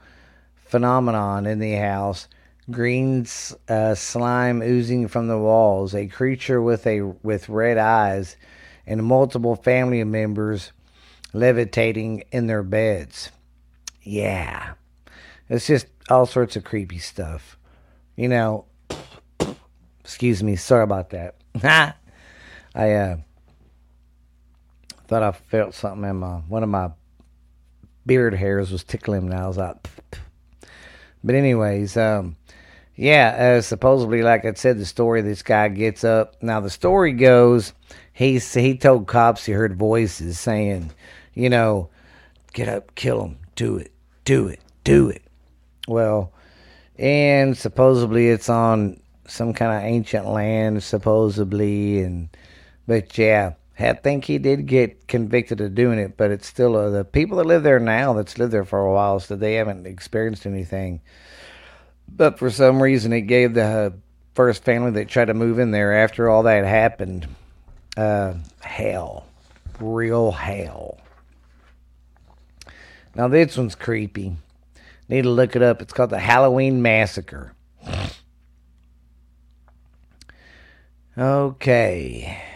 phenomenon 0.55 1.45
in 1.45 1.59
the 1.59 1.73
house 1.73 2.27
green 2.71 3.25
uh, 3.69 3.93
slime 3.95 4.61
oozing 4.61 5.07
from 5.07 5.27
the 5.27 5.37
walls, 5.37 5.93
a 5.93 6.07
creature 6.07 6.61
with 6.61 6.85
a 6.87 7.01
with 7.01 7.49
red 7.49 7.77
eyes, 7.77 8.35
and 8.85 9.03
multiple 9.03 9.55
family 9.55 10.03
members 10.03 10.71
levitating 11.33 12.23
in 12.31 12.47
their 12.47 12.63
beds. 12.63 13.31
Yeah, 14.01 14.73
it's 15.49 15.67
just 15.67 15.87
all 16.09 16.25
sorts 16.25 16.55
of 16.55 16.63
creepy 16.63 16.99
stuff. 16.99 17.57
You 18.15 18.29
know. 18.29 18.65
Excuse 20.01 20.43
me. 20.43 20.55
Sorry 20.55 20.83
about 20.83 21.09
that. 21.09 21.35
I 22.75 22.91
uh, 22.91 23.17
thought 25.07 25.23
I 25.23 25.31
felt 25.31 25.73
something 25.73 26.09
in 26.09 26.17
my 26.17 26.37
one 26.47 26.63
of 26.63 26.69
my 26.69 26.91
beard 28.05 28.33
hairs 28.33 28.71
was 28.71 28.83
tickling, 28.83 29.25
and 29.25 29.33
I 29.33 29.47
was 29.47 29.57
like. 29.57 29.87
But 31.23 31.33
anyways, 31.33 31.97
um, 31.97 32.35
yeah, 32.95 33.57
uh, 33.57 33.61
supposedly, 33.61 34.21
like 34.21 34.45
I 34.45 34.53
said, 34.53 34.77
the 34.77 34.85
story 34.85 35.21
this 35.21 35.41
guy 35.41 35.67
gets 35.69 36.03
up. 36.03 36.35
Now 36.41 36.59
the 36.59 36.69
story 36.69 37.13
goes, 37.13 37.73
he 38.13 38.37
he 38.39 38.77
told 38.77 39.07
cops 39.07 39.45
he 39.45 39.51
heard 39.51 39.75
voices 39.75 40.39
saying, 40.39 40.91
you 41.33 41.49
know, 41.49 41.89
get 42.53 42.69
up, 42.69 42.95
kill 42.95 43.23
him, 43.23 43.37
do 43.55 43.77
it, 43.77 43.91
do 44.23 44.47
it, 44.47 44.59
do 44.83 45.09
it. 45.09 45.23
Well, 45.87 46.31
and 46.97 47.57
supposedly 47.57 48.29
it's 48.29 48.49
on 48.49 49.01
some 49.27 49.53
kind 49.53 49.75
of 49.75 49.83
ancient 49.83 50.27
land, 50.27 50.83
supposedly, 50.83 52.01
and 52.01 52.29
but 52.87 53.17
yeah, 53.17 53.53
I 53.77 53.93
think 53.93 54.25
he 54.25 54.37
did 54.37 54.67
get 54.67 55.07
convicted 55.07 55.59
of 55.59 55.75
doing 55.75 55.99
it, 55.99 56.15
but 56.15 56.31
it's 56.31 56.47
still 56.47 56.77
uh, 56.77 56.89
the 56.89 57.03
people 57.03 57.37
that 57.37 57.45
live 57.45 57.63
there 57.63 57.79
now 57.79 58.13
that's 58.13 58.37
lived 58.37 58.53
there 58.53 58.63
for 58.63 58.79
a 58.79 58.93
while, 58.93 59.19
so 59.19 59.35
they 59.35 59.55
haven't 59.55 59.85
experienced 59.85 60.45
anything. 60.45 61.01
But 62.07 62.39
for 62.39 62.49
some 62.49 62.81
reason, 62.81 63.11
it 63.11 63.21
gave 63.21 63.53
the 63.53 63.63
uh, 63.63 63.89
first 64.33 64.63
family 64.63 64.91
that 64.91 65.09
tried 65.09 65.25
to 65.25 65.33
move 65.33 65.59
in 65.59 65.71
there 65.71 65.93
after 65.93 66.29
all 66.29 66.43
that 66.43 66.63
happened 66.65 67.27
uh, 67.97 68.35
hell, 68.61 69.25
real 69.79 70.31
hell. 70.31 70.99
Now 73.13 73.27
this 73.27 73.57
one's 73.57 73.75
creepy. 73.75 74.35
Need 75.07 75.23
to 75.23 75.29
look 75.29 75.55
it 75.55 75.61
up. 75.61 75.81
It's 75.81 75.93
called 75.93 76.09
the 76.09 76.19
Halloween 76.19 76.81
Massacre. 76.81 77.53
Okay. 81.17 82.54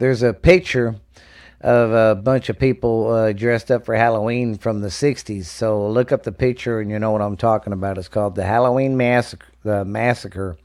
There's 0.00 0.22
a 0.22 0.32
picture 0.32 0.96
of 1.60 1.92
a 1.92 2.18
bunch 2.18 2.48
of 2.48 2.58
people 2.58 3.12
uh, 3.12 3.32
dressed 3.32 3.70
up 3.70 3.84
for 3.84 3.94
Halloween 3.94 4.56
from 4.56 4.80
the 4.80 4.88
60s. 4.88 5.44
So 5.44 5.86
look 5.90 6.10
up 6.10 6.22
the 6.22 6.32
picture 6.32 6.80
and 6.80 6.90
you 6.90 6.98
know 6.98 7.10
what 7.10 7.20
I'm 7.20 7.36
talking 7.36 7.74
about. 7.74 7.98
It's 7.98 8.08
called 8.08 8.34
the 8.34 8.44
Halloween 8.44 8.96
Massacre. 8.96 9.46
The 9.62 9.84
Massacre. 9.84 10.56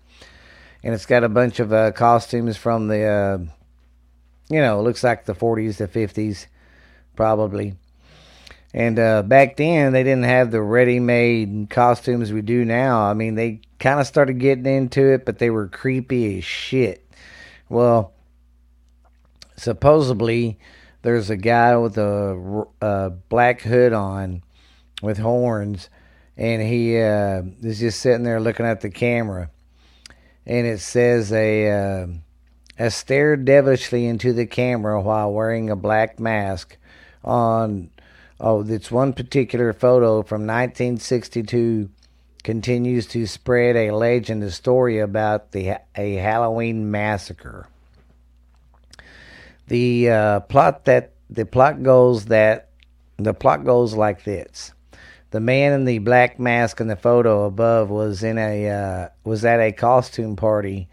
And 0.86 0.94
it's 0.94 1.06
got 1.06 1.26
a 1.26 1.30
bunch 1.30 1.60
of 1.60 1.74
uh, 1.74 1.92
costumes 1.92 2.56
from 2.56 2.88
the, 2.88 3.04
uh, 3.04 3.38
you 4.50 4.62
know, 4.62 4.82
looks 4.82 5.04
like 5.04 5.26
the 5.26 5.36
40s, 5.36 5.78
the 5.78 5.90
50s, 5.90 6.46
probably. 7.18 7.76
And 8.74 8.98
uh, 8.98 9.22
back 9.24 9.58
then, 9.58 9.92
they 9.92 10.04
didn't 10.04 10.24
have 10.24 10.52
the 10.52 10.62
ready-made 10.62 11.68
costumes 11.70 12.32
we 12.32 12.42
do 12.42 12.64
now. 12.64 13.02
I 13.02 13.14
mean, 13.14 13.36
they 13.36 13.60
kind 13.80 14.00
of 14.00 14.08
started 14.08 14.40
getting 14.40 14.66
into 14.66 15.12
it, 15.12 15.26
but 15.26 15.40
they 15.40 15.50
were 15.50 15.68
creepy 15.68 16.38
as 16.38 16.46
shit. 16.46 17.06
Well, 17.68 18.15
supposedly 19.56 20.60
there's 21.02 21.30
a 21.30 21.38
guy 21.38 21.76
with 21.78 21.98
a, 21.98 22.66
a 22.82 23.10
black 23.30 23.62
hood 23.62 23.94
on 23.94 24.42
with 25.02 25.18
horns 25.18 25.90
and 26.38 26.62
he 26.62 26.98
uh, 26.98 27.44
is 27.62 27.80
just 27.80 28.02
sitting 28.02 28.24
there 28.24 28.42
looking 28.42 28.66
at 28.66 28.82
the 28.82 28.90
camera. 28.90 29.50
And 30.46 30.68
it 30.68 30.80
says 30.80 31.32
a 31.32 31.70
uh, 31.70 32.08
a 32.78 32.92
stare 32.92 33.38
devilishly 33.38 34.06
into 34.06 34.34
the 34.34 34.46
camera 34.46 35.02
while 35.02 35.32
wearing 35.32 35.70
a 35.70 35.76
black 35.76 36.20
mask 36.20 36.78
on 37.24 37.90
oh 38.40 38.62
this 38.62 38.92
one 38.92 39.14
particular 39.14 39.74
photo 39.74 40.22
from 40.22 40.42
1962 40.42 41.90
continues 42.44 43.08
to 43.08 43.26
spread 43.26 43.76
a 43.76 43.92
legend 43.92 44.44
a 44.44 44.52
story 44.52 45.00
about 45.00 45.52
the 45.52 45.78
a 45.96 46.16
Halloween 46.16 46.92
massacre 46.92 47.68
the 49.68 50.10
uh, 50.10 50.40
plot 50.42 50.86
that 50.86 51.14
the 51.30 51.46
plot 51.46 51.82
goes 51.84 52.26
that 52.26 52.70
the 53.18 53.34
plot 53.34 53.64
goes 53.64 53.94
like 53.94 54.24
this. 54.24 54.74
The 55.32 55.40
man 55.40 55.74
in 55.74 55.86
the 55.86 56.00
black 56.00 56.40
mask 56.40 56.80
in 56.80 56.88
the 56.88 56.96
photo 56.96 57.46
above 57.46 57.90
was 57.90 58.24
in 58.24 58.38
a 58.38 58.70
uh, 58.70 59.10
was 59.24 59.44
at 59.44 59.60
a 59.60 59.72
costume 59.72 60.36
party 60.36 60.88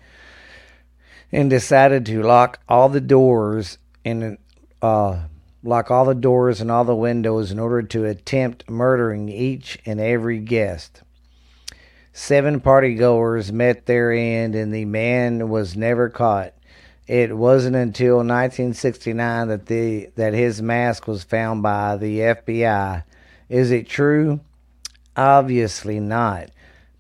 and 1.31 1.49
decided 1.49 2.07
to 2.07 2.23
lock 2.23 2.61
all 2.69 2.89
the 2.89 3.01
doors 3.01 3.79
and 4.05 4.39
uh, 4.81 5.21
lock 5.63 5.91
all 5.91 6.05
the 6.05 6.15
doors 6.15 6.61
and 6.61 6.71
all 6.71 6.85
the 6.85 6.95
windows 6.95 7.51
in 7.51 7.59
order 7.59 7.83
to 7.83 8.05
attempt 8.05 8.69
murdering 8.69 9.29
each 9.29 9.79
and 9.87 10.01
every 10.01 10.39
guest. 10.39 11.03
Seven 12.13 12.61
party 12.61 12.95
goers 12.95 13.51
met 13.51 13.87
their 13.87 14.13
end, 14.13 14.55
and 14.55 14.75
the 14.75 14.85
man 14.85 15.49
was 15.49 15.77
never 15.77 16.11
caught. 16.11 16.53
It 17.07 17.37
wasn't 17.37 17.77
until 17.77 18.17
1969 18.19 19.49
that 19.49 19.67
the 19.67 20.11
that 20.15 20.35
his 20.35 20.63
mask 20.63 21.09
was 21.09 21.25
found 21.25 21.63
by 21.63 21.97
the 21.97 22.21
FBI. 22.21 23.05
Is 23.49 23.71
it 23.71 23.89
true? 23.89 24.41
Obviously 25.17 25.99
not. 26.01 26.51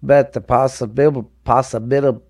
But 0.02 0.32
the 0.32 0.40
possibility 0.40 1.28
possibility 1.44 2.20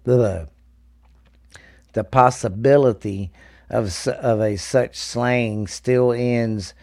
the 1.92 2.04
possibility 2.04 3.30
of 3.70 4.06
of 4.06 4.40
a 4.40 4.56
such 4.56 4.96
slang 4.96 5.66
still 5.66 6.12
ends 6.12 6.74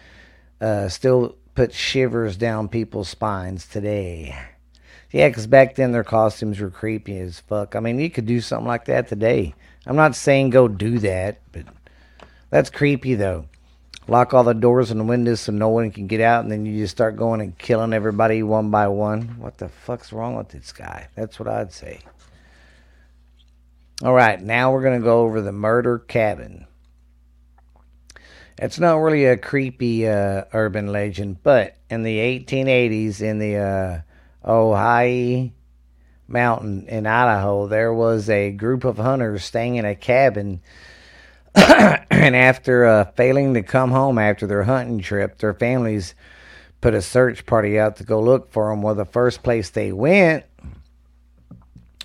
uh, 0.59 0.89
still 0.89 1.35
puts 1.55 1.75
shivers 1.75 2.35
down 2.35 2.67
people's 2.67 3.09
spines 3.09 3.67
today. 3.67 4.35
Yeah, 5.11 5.27
because 5.27 5.47
back 5.47 5.75
then 5.75 5.91
their 5.91 6.03
costumes 6.03 6.59
were 6.59 6.69
creepy 6.69 7.17
as 7.19 7.39
fuck. 7.39 7.75
I 7.75 7.79
mean, 7.79 7.99
you 7.99 8.09
could 8.09 8.25
do 8.25 8.41
something 8.41 8.67
like 8.67 8.85
that 8.85 9.07
today. 9.07 9.55
I'm 9.89 9.95
not 9.95 10.15
saying 10.15 10.51
go 10.51 10.67
do 10.67 10.99
that, 10.99 11.41
but 11.51 11.65
that's 12.51 12.69
creepy 12.69 13.15
though. 13.15 13.47
Lock 14.07 14.35
all 14.35 14.43
the 14.43 14.53
doors 14.53 14.91
and 14.91 15.09
windows 15.09 15.41
so 15.41 15.51
no 15.51 15.69
one 15.69 15.89
can 15.89 16.05
get 16.05 16.21
out, 16.21 16.43
and 16.43 16.51
then 16.51 16.63
you 16.63 16.83
just 16.83 16.91
start 16.91 17.15
going 17.15 17.41
and 17.41 17.57
killing 17.57 17.91
everybody 17.91 18.43
one 18.43 18.69
by 18.69 18.87
one. 18.87 19.39
What 19.39 19.57
the 19.57 19.67
fuck's 19.67 20.13
wrong 20.13 20.35
with 20.35 20.49
this 20.49 20.71
guy? 20.71 21.07
That's 21.15 21.39
what 21.39 21.47
I'd 21.47 21.73
say. 21.73 22.01
All 24.03 24.13
right, 24.13 24.39
now 24.39 24.71
we're 24.71 24.83
going 24.83 24.99
to 24.99 25.03
go 25.03 25.21
over 25.21 25.41
the 25.41 25.51
murder 25.51 25.97
cabin. 25.97 26.67
It's 28.59 28.79
not 28.79 28.97
really 28.97 29.25
a 29.25 29.37
creepy 29.37 30.07
uh, 30.07 30.43
urban 30.53 30.91
legend, 30.91 31.41
but 31.41 31.77
in 31.89 32.03
the 32.03 32.17
1880s, 32.17 33.21
in 33.21 33.39
the 33.39 33.55
uh, 33.57 34.01
Ohio 34.47 35.49
mountain 36.29 36.87
in 36.87 37.05
Idaho, 37.05 37.67
there 37.67 37.93
was 37.93 38.29
a 38.29 38.51
group 38.51 38.83
of 38.83 38.97
hunters 38.97 39.43
staying 39.43 39.75
in 39.75 39.85
a 39.85 39.95
cabin. 39.95 40.61
and 41.55 42.35
after 42.35 42.85
uh, 42.85 43.05
failing 43.15 43.53
to 43.55 43.63
come 43.63 43.91
home 43.91 44.17
after 44.17 44.47
their 44.47 44.63
hunting 44.63 44.99
trip, 44.99 45.37
their 45.37 45.53
families 45.53 46.15
put 46.81 46.93
a 46.93 47.01
search 47.01 47.45
party 47.45 47.79
out 47.79 47.97
to 47.97 48.03
go 48.03 48.21
look 48.21 48.51
for 48.51 48.69
them. 48.69 48.81
Well, 48.81 48.95
the 48.95 49.05
first 49.05 49.43
place 49.43 49.69
they 49.69 49.91
went 49.91 50.45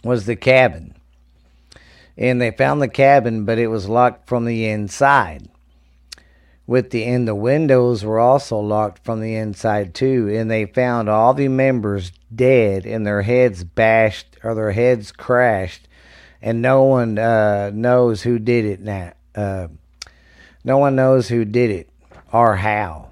was 0.02 0.26
the 0.26 0.36
cabin. 0.36 0.94
And 2.16 2.40
they 2.40 2.50
found 2.50 2.80
the 2.80 2.88
cabin, 2.88 3.44
but 3.44 3.58
it 3.58 3.68
was 3.68 3.88
locked 3.88 4.28
from 4.28 4.44
the 4.44 4.66
inside 4.66 5.48
with 6.66 6.90
the 6.90 7.04
and 7.04 7.28
the 7.28 7.34
windows 7.34 8.04
were 8.04 8.18
also 8.18 8.58
locked 8.58 9.04
from 9.04 9.20
the 9.20 9.34
inside 9.34 9.94
too 9.94 10.28
and 10.34 10.50
they 10.50 10.64
found 10.64 11.08
all 11.08 11.34
the 11.34 11.48
members 11.48 12.12
dead 12.34 12.86
and 12.86 13.06
their 13.06 13.22
heads 13.22 13.64
bashed 13.64 14.36
or 14.42 14.54
their 14.54 14.72
heads 14.72 15.12
crashed 15.12 15.86
and 16.40 16.62
no 16.62 16.84
one 16.84 17.18
uh, 17.18 17.70
knows 17.74 18.22
who 18.22 18.38
did 18.38 18.64
it 18.64 18.80
now 18.80 19.12
uh, 19.34 19.68
no 20.64 20.78
one 20.78 20.96
knows 20.96 21.28
who 21.28 21.44
did 21.44 21.70
it 21.70 21.90
or 22.32 22.56
how 22.56 23.10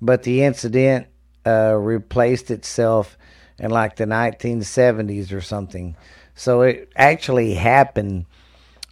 but 0.00 0.22
the 0.22 0.42
incident 0.42 1.06
uh, 1.46 1.74
replaced 1.74 2.50
itself 2.50 3.16
in 3.58 3.70
like 3.70 3.96
the 3.96 4.04
1970s 4.04 5.32
or 5.32 5.40
something. 5.40 5.96
So 6.34 6.62
it 6.62 6.90
actually 6.96 7.54
happened, 7.54 8.26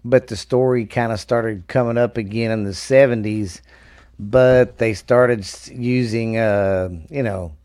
but 0.04 0.26
the 0.26 0.36
story 0.36 0.84
kind 0.86 1.12
of 1.12 1.20
started 1.20 1.66
coming 1.66 1.98
up 1.98 2.16
again 2.16 2.50
in 2.50 2.64
the 2.64 2.70
70s. 2.70 3.60
But 4.18 4.78
they 4.78 4.94
started 4.94 5.44
using, 5.72 6.36
uh, 6.36 6.90
you 7.10 7.22
know, 7.22 7.56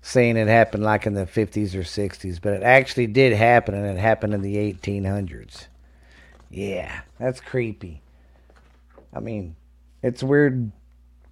saying 0.00 0.38
it 0.38 0.48
happened 0.48 0.82
like 0.82 1.04
in 1.06 1.12
the 1.12 1.26
50s 1.26 1.74
or 1.74 1.82
60s, 1.82 2.40
but 2.40 2.54
it 2.54 2.62
actually 2.62 3.06
did 3.06 3.34
happen, 3.34 3.74
and 3.74 3.84
it 3.84 4.00
happened 4.00 4.32
in 4.32 4.40
the 4.40 4.56
1800s. 4.56 5.66
Yeah, 6.50 7.02
that's 7.18 7.40
creepy. 7.40 8.00
I 9.12 9.20
mean, 9.20 9.56
it's 10.02 10.22
weird 10.22 10.72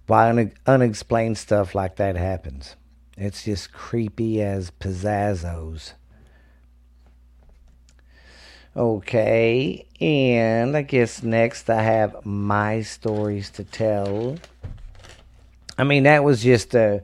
why 0.05 0.29
une- 0.29 0.53
unexplained 0.67 1.37
stuff 1.37 1.73
like 1.73 1.95
that 1.95 2.15
happens. 2.15 2.75
It's 3.17 3.43
just 3.43 3.73
creepy 3.73 4.41
as 4.43 4.69
pizzazzos. 4.69 5.93
Okay, 8.77 9.87
and 9.99 10.77
I 10.77 10.83
guess 10.83 11.23
next 11.23 11.67
I 11.67 11.81
have 11.81 12.23
my 12.23 12.83
stories 12.83 13.49
to 13.51 13.63
tell. 13.63 14.37
I 15.79 15.83
mean, 15.83 16.03
that 16.03 16.23
was 16.23 16.43
just 16.43 16.75
a 16.75 17.01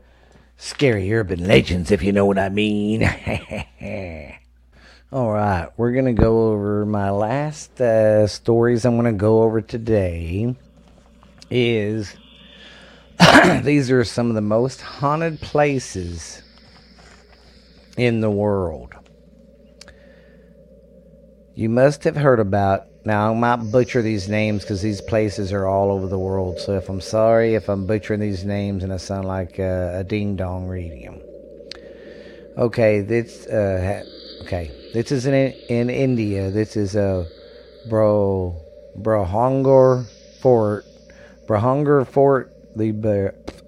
scary 0.55 1.11
urban 1.11 1.47
legends, 1.47 1.89
if 1.89 2.03
you 2.03 2.11
know 2.11 2.27
what 2.27 2.37
I 2.37 2.49
mean. 2.49 3.01
All 5.11 5.31
right, 5.31 5.69
we're 5.75 5.93
to 6.05 6.13
go 6.13 6.51
over 6.51 6.85
my 6.85 7.09
last 7.09 7.81
uh, 7.81 8.27
stories 8.27 8.85
I'm 8.85 8.93
to 9.05 9.17
go 9.17 9.41
over 9.41 9.59
today 9.59 10.55
is 11.49 12.15
these 13.63 13.89
are 13.89 14.03
some 14.03 14.29
of 14.29 14.35
the 14.35 14.41
most 14.41 14.79
haunted 14.81 15.41
places 15.41 16.43
in 17.97 18.21
the 18.21 18.29
world. 18.29 18.92
You 21.55 21.69
must 21.69 22.03
have 22.05 22.15
heard 22.15 22.39
about. 22.39 22.87
Now, 23.05 23.31
I 23.31 23.35
might 23.35 23.71
butcher 23.71 24.01
these 24.01 24.27
names 24.27 24.63
because 24.63 24.81
these 24.81 25.01
places 25.01 25.51
are 25.51 25.67
all 25.67 25.91
over 25.91 26.07
the 26.07 26.17
world. 26.17 26.57
So, 26.59 26.75
if 26.77 26.89
I'm 26.89 27.01
sorry 27.01 27.53
if 27.53 27.69
I'm 27.69 27.85
butchering 27.85 28.21
these 28.21 28.43
names 28.43 28.83
and 28.83 28.91
I 28.91 28.97
sound 28.97 29.27
like 29.27 29.59
uh, 29.59 29.91
a 29.93 30.03
ding 30.03 30.35
dong 30.35 30.67
reading 30.67 31.03
them. 31.03 31.21
Okay, 32.57 33.01
this 33.01 33.45
uh, 33.47 34.03
okay. 34.43 34.71
This 34.93 35.11
is 35.11 35.25
in 35.25 35.33
in 35.69 35.89
India. 35.89 36.49
This 36.49 36.75
is 36.75 36.95
a 36.95 37.27
bro 37.89 38.59
Brahangor 38.97 40.05
Fort. 40.39 40.85
Brahangor 41.45 42.07
Fort. 42.07 42.51
The 42.75 42.91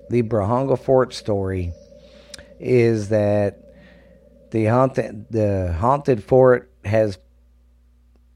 the 0.10 0.24
Brahangor 0.24 0.80
Fort 0.80 1.14
story 1.14 1.74
is 2.60 3.10
that 3.10 3.60
the 4.52 4.66
haunted 4.66 5.26
the 5.30 5.76
haunted 5.78 6.24
fort 6.24 6.72
has 6.86 7.18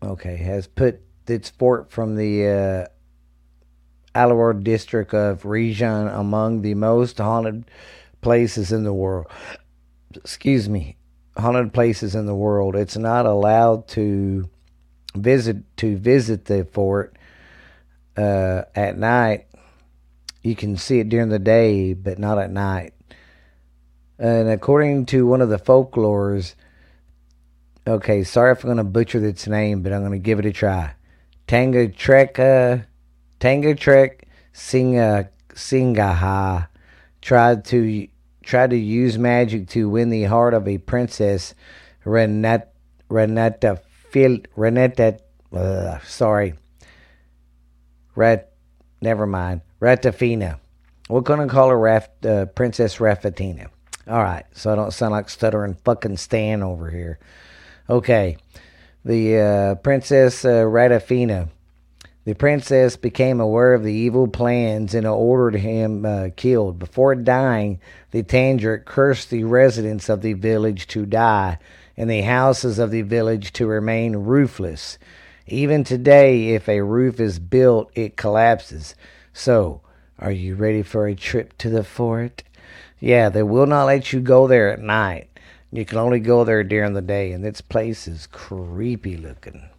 okay 0.02 0.38
has 0.38 0.68
put 0.68 1.02
its 1.28 1.50
fort 1.50 1.92
from 1.92 2.16
the 2.16 2.48
uh, 2.48 2.86
Alwar 4.16 4.64
district 4.64 5.14
of 5.14 5.46
region 5.46 6.08
among 6.08 6.62
the 6.62 6.74
most 6.74 7.18
haunted 7.20 7.66
places 8.22 8.72
in 8.72 8.84
the 8.84 8.94
world. 8.94 9.28
Excuse 10.16 10.68
me, 10.68 10.98
haunted 11.38 11.74
places 11.74 12.16
in 12.16 12.26
the 12.26 12.36
world. 12.36 12.76
It's 12.76 12.98
not 12.98 13.26
allowed 13.26 13.88
to 13.90 14.50
visit 15.16 15.78
to 15.78 15.98
visit 15.98 16.46
the 16.46 16.66
fort 16.66 17.16
uh, 18.18 18.64
at 18.76 18.98
night. 18.98 19.46
You 20.42 20.56
can 20.56 20.78
see 20.78 21.00
it 21.00 21.10
during 21.10 21.30
the 21.30 21.40
day, 21.40 21.94
but 21.94 22.18
not 22.18 22.40
at 22.40 22.52
night. 22.52 22.94
And 24.18 24.50
according 24.50 25.06
to 25.08 25.26
one 25.26 25.42
of 25.42 25.50
the 25.50 25.60
folklores, 25.60 26.56
okay, 27.90 28.24
sorry 28.24 28.52
if 28.52 28.64
I'm 28.64 28.68
going 28.68 28.78
to 28.78 28.84
butcher 28.84 29.26
its 29.26 29.48
name, 29.48 29.82
but 29.82 29.92
I'm 29.92 30.02
going 30.02 30.12
to 30.12 30.20
give 30.20 30.40
it 30.40 30.46
a 30.46 30.52
try. 30.52 30.94
Tangatreka, 31.48 32.86
Tangatrek 33.40 34.22
Singa, 34.54 35.30
Singaha 35.54 36.68
tried 37.22 37.66
to 37.66 38.08
tried 38.44 38.70
to 38.72 38.78
use 38.78 39.18
magic 39.18 39.68
to 39.70 39.90
win 39.90 40.10
the 40.10 40.24
heart 40.24 40.54
of 40.54 40.68
a 40.68 40.78
princess, 40.78 41.54
Renata, 42.04 42.68
Renata, 43.10 43.80
Phil, 44.10 44.40
Renata, 44.56 45.20
uh, 45.54 46.00
sorry, 46.00 46.54
Rat, 48.16 48.52
never 49.02 49.26
mind, 49.26 49.62
Ratafina. 49.80 50.60
We're 51.10 51.22
going 51.22 51.48
to 51.48 51.52
call 51.52 51.70
her 51.70 51.80
Raf, 51.80 52.10
uh, 52.26 52.46
Princess 52.46 52.98
Rafatina. 52.98 53.70
All 54.08 54.24
right, 54.24 54.46
so 54.52 54.72
I 54.72 54.76
don't 54.76 54.92
sound 54.92 55.12
like 55.12 55.30
stuttering 55.30 55.76
fucking 55.86 56.18
Stan 56.18 56.64
over 56.64 56.90
here. 56.90 57.20
Okay, 57.90 58.38
the 59.04 59.38
uh, 59.38 59.76
Princess 59.76 60.46
uh. 60.46 61.46
The 62.26 62.36
princess 62.36 62.96
became 62.96 63.40
aware 63.40 63.74
of 63.74 63.84
the 63.84 63.94
evil 63.94 64.28
plans 64.28 64.94
and 64.94 65.08
ordered 65.08 65.56
him 65.56 66.06
uh, 66.06 66.30
killed. 66.36 66.78
Before 66.78 67.16
dying, 67.16 67.80
the 68.12 68.22
Tandric 68.22 68.86
cursed 68.86 69.32
the 69.32 69.46
residents 69.46 70.10
of 70.10 70.22
the 70.22 70.34
village 70.34 70.86
to 70.88 71.08
die 71.08 71.58
and 71.98 72.08
the 72.08 72.22
houses 72.22 72.78
of 72.78 72.92
the 72.92 73.02
village 73.02 73.52
to 73.54 73.66
remain 73.66 74.18
roofless. 74.18 75.00
Even 75.48 75.84
today, 75.84 76.50
if 76.50 76.70
a 76.70 76.82
roof 76.82 77.20
is 77.20 77.40
built, 77.40 77.90
it 77.96 78.16
collapses. 78.16 78.94
So, 79.34 79.82
are 80.20 80.32
you 80.32 80.54
ready 80.54 80.84
for 80.84 81.08
a 81.08 81.16
trip 81.16 81.58
to 81.58 81.70
the 81.72 81.84
fort? 81.84 82.44
Yeah, 83.00 83.30
they 83.30 83.42
will 83.42 83.66
not 83.66 83.86
let 83.86 84.14
you 84.14 84.20
go 84.20 84.48
there 84.48 84.72
at 84.72 84.80
night. 84.80 85.30
You 85.72 85.86
can 85.86 86.00
only 86.00 86.20
go 86.20 86.44
there 86.44 86.64
during 86.64 86.94
the 86.94 87.02
day, 87.02 87.32
and 87.32 87.44
this 87.44 87.62
place 87.62 88.08
is 88.08 88.28
creepy 88.28 89.18
looking. 89.18 89.70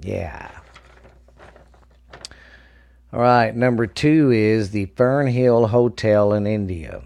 Yeah. 0.00 0.50
All 3.12 3.20
right, 3.20 3.54
number 3.54 3.86
two 3.86 4.30
is 4.32 4.70
the 4.70 4.86
Fernhill 4.86 5.70
Hotel 5.70 6.32
in 6.32 6.46
India. 6.46 7.02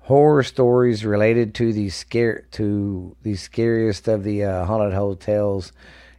Horror 0.00 0.42
stories 0.42 1.04
related 1.04 1.54
to 1.56 1.72
the 1.72 1.88
scare 1.88 2.46
to 2.52 3.16
the 3.22 3.36
scariest 3.36 4.06
of 4.06 4.22
the 4.22 4.44
uh, 4.44 4.64
haunted 4.66 4.92
hotels 4.92 5.72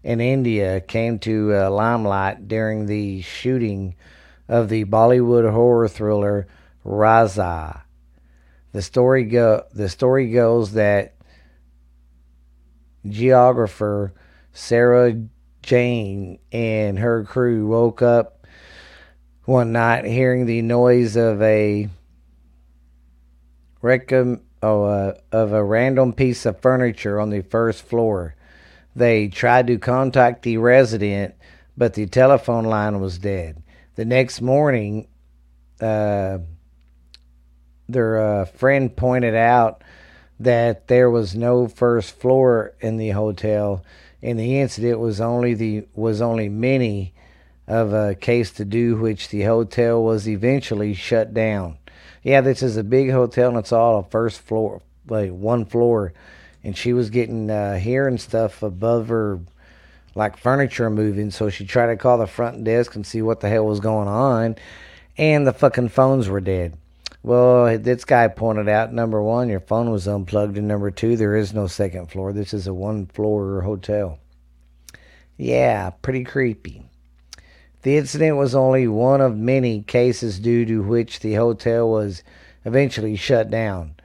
in 0.04 0.20
India 0.20 0.82
came 0.82 1.20
to 1.20 1.54
uh, 1.56 1.70
limelight 1.70 2.48
during 2.48 2.86
the 2.86 3.22
shooting 3.22 3.96
of 4.48 4.70
the 4.70 4.86
Bollywood 4.86 5.52
horror 5.52 5.88
thriller 5.88 6.48
Raza. 6.86 7.82
The 8.72 8.82
story 8.82 9.26
go 9.26 9.66
the 9.74 9.90
story 9.90 10.32
goes 10.32 10.74
that 10.74 11.16
geographer 13.08 14.14
Sarah 14.54 15.16
Jane 15.62 16.40
and 16.52 17.00
her 17.00 17.24
crew 17.24 17.68
woke 17.68 18.02
up 18.02 18.46
one 19.46 19.72
night 19.72 20.06
hearing 20.06 20.46
the 20.46 20.62
noise 20.62 21.16
of 21.16 21.42
a 21.42 21.90
recom- 23.82 24.42
oh, 24.62 24.84
uh, 24.84 25.14
of 25.32 25.54
a 25.54 25.64
random 25.64 26.14
piece 26.14 26.46
of 26.46 26.62
furniture 26.62 27.20
on 27.20 27.30
the 27.30 27.42
first 27.42 27.84
floor. 27.84 28.36
They 28.96 29.28
tried 29.28 29.68
to 29.68 29.78
contact 29.78 30.44
the 30.44 30.58
resident, 30.58 31.36
but 31.78 31.94
the 31.94 32.08
telephone 32.08 32.66
line 32.66 33.00
was 33.00 33.18
dead. 33.18 33.64
The 33.96 34.06
next 34.06 34.42
morning, 34.42 35.08
uh, 35.80 36.40
their 37.92 38.20
uh, 38.20 38.46
friend 38.46 38.96
pointed 38.96 39.36
out 39.36 39.84
that 40.40 40.88
there 40.88 41.10
was 41.10 41.36
no 41.36 41.68
first 41.68 42.20
floor 42.20 42.74
in 42.80 42.98
the 42.98 43.10
hotel, 43.10 43.84
and 44.24 44.40
the 44.40 44.60
incident 44.60 45.00
was 45.00 45.22
only 45.22 45.54
the 45.54 45.86
was 45.94 46.22
only 46.22 46.50
many 46.50 47.14
of 47.68 47.94
a 47.94 48.16
case 48.16 48.52
to 48.52 48.66
do, 48.66 48.96
which 48.98 49.30
the 49.30 49.44
hotel 49.44 50.04
was 50.04 50.28
eventually 50.28 50.94
shut 50.94 51.34
down. 51.34 51.78
Yeah, 52.24 52.42
this 52.42 52.62
is 52.62 52.76
a 52.78 52.84
big 52.84 53.12
hotel, 53.12 53.50
and 53.50 53.58
it's 53.58 53.72
all 53.72 54.00
a 54.00 54.04
first 54.04 54.42
floor, 54.42 54.82
like 55.08 55.32
one 55.32 55.66
floor, 55.66 56.14
and 56.64 56.78
she 56.78 56.94
was 56.94 57.10
getting 57.10 57.50
uh, 57.50 57.78
hearing 57.78 58.18
stuff 58.18 58.62
above 58.62 59.08
her, 59.08 59.40
like 60.16 60.38
furniture 60.38 60.90
moving. 60.90 61.32
So 61.32 61.50
she 61.50 61.66
tried 61.66 61.88
to 61.88 61.98
call 61.98 62.18
the 62.18 62.28
front 62.28 62.64
desk 62.64 62.96
and 62.96 63.06
see 63.06 63.22
what 63.22 63.40
the 63.40 63.50
hell 63.50 63.66
was 63.66 63.80
going 63.80 64.08
on, 64.08 64.56
and 65.18 65.46
the 65.46 65.54
fucking 65.54 65.90
phones 65.90 66.28
were 66.28 66.42
dead. 66.42 66.78
Well, 67.24 67.78
this 67.78 68.04
guy 68.04 68.28
pointed 68.30 68.68
out 68.68 68.94
number 68.94 69.22
one, 69.22 69.48
your 69.48 69.60
phone 69.60 69.92
was 69.92 70.08
unplugged, 70.08 70.58
and 70.58 70.68
number 70.68 70.90
two, 70.90 71.16
there 71.16 71.36
is 71.36 71.54
no 71.54 71.68
second 71.68 72.10
floor. 72.10 72.34
This 72.34 72.54
is 72.54 72.66
a 72.66 72.74
one 72.74 73.06
floor 73.06 73.62
hotel. 73.62 74.20
Yeah, 75.38 75.92
pretty 76.02 76.24
creepy. 76.24 76.84
The 77.84 77.98
incident 77.98 78.38
was 78.38 78.56
only 78.56 78.88
one 78.88 79.22
of 79.22 79.38
many 79.38 79.82
cases 79.82 80.40
due 80.40 80.66
to 80.66 80.82
which 80.82 81.20
the 81.20 81.36
hotel 81.36 81.90
was 81.90 82.24
eventually 82.66 83.16
shut 83.16 83.50
down. 83.50 83.96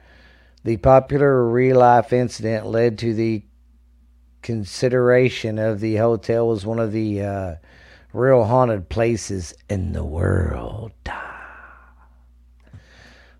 The 0.63 0.77
popular 0.77 1.47
real 1.47 1.77
life 1.77 2.13
incident 2.13 2.65
led 2.65 2.99
to 2.99 3.13
the 3.13 3.43
consideration 4.41 5.57
of 5.57 5.79
the 5.79 5.95
hotel 5.95 6.51
as 6.51 6.65
one 6.65 6.79
of 6.79 6.91
the 6.91 7.21
uh, 7.21 7.55
real 8.13 8.43
haunted 8.45 8.89
places 8.89 9.53
in 9.69 9.93
the 9.93 10.03
world. 10.03 10.91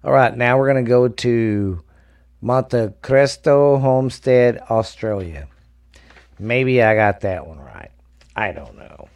All 0.04 0.14
right, 0.14 0.36
now 0.36 0.58
we're 0.58 0.72
going 0.72 0.86
to 0.86 0.90
go 0.90 1.08
to 1.08 1.82
Monte 2.40 2.90
Cristo 3.02 3.78
Homestead, 3.78 4.60
Australia. 4.70 5.48
Maybe 6.40 6.84
I 6.84 6.94
got 6.94 7.22
that 7.22 7.48
one 7.48 7.58
right. 7.58 7.90
I 8.36 8.52
don't 8.52 8.78
know. 8.78 9.10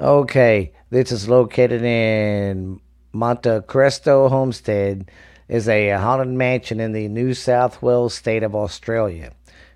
Okay, 0.00 0.72
this 0.88 1.12
is 1.12 1.28
located 1.28 1.82
in 1.82 2.80
Monte 3.12 3.60
Cristo 3.62 4.28
Homestead 4.30 5.10
is 5.48 5.68
a 5.68 5.90
haunted 5.90 6.28
mansion 6.28 6.80
in 6.80 6.92
the 6.92 7.08
New 7.08 7.34
South 7.34 7.82
Wales 7.82 8.14
state 8.14 8.42
of 8.42 8.54
Australia. 8.54 9.32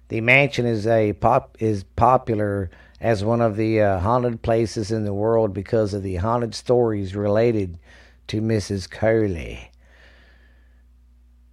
The 0.08 0.22
mansion 0.22 0.66
is 0.66 0.86
a 0.86 1.12
pop 1.12 1.56
is 1.60 1.84
popular 1.84 2.70
as 3.00 3.24
one 3.24 3.40
of 3.40 3.56
the 3.56 3.80
uh, 3.80 3.98
haunted 4.00 4.42
places 4.42 4.90
in 4.90 5.04
the 5.04 5.14
world 5.14 5.54
because 5.54 5.94
of 5.94 6.02
the 6.02 6.16
haunted 6.16 6.54
stories 6.54 7.16
related 7.16 7.78
to 8.26 8.40
Mrs. 8.40 8.88
Curley. 8.90 9.70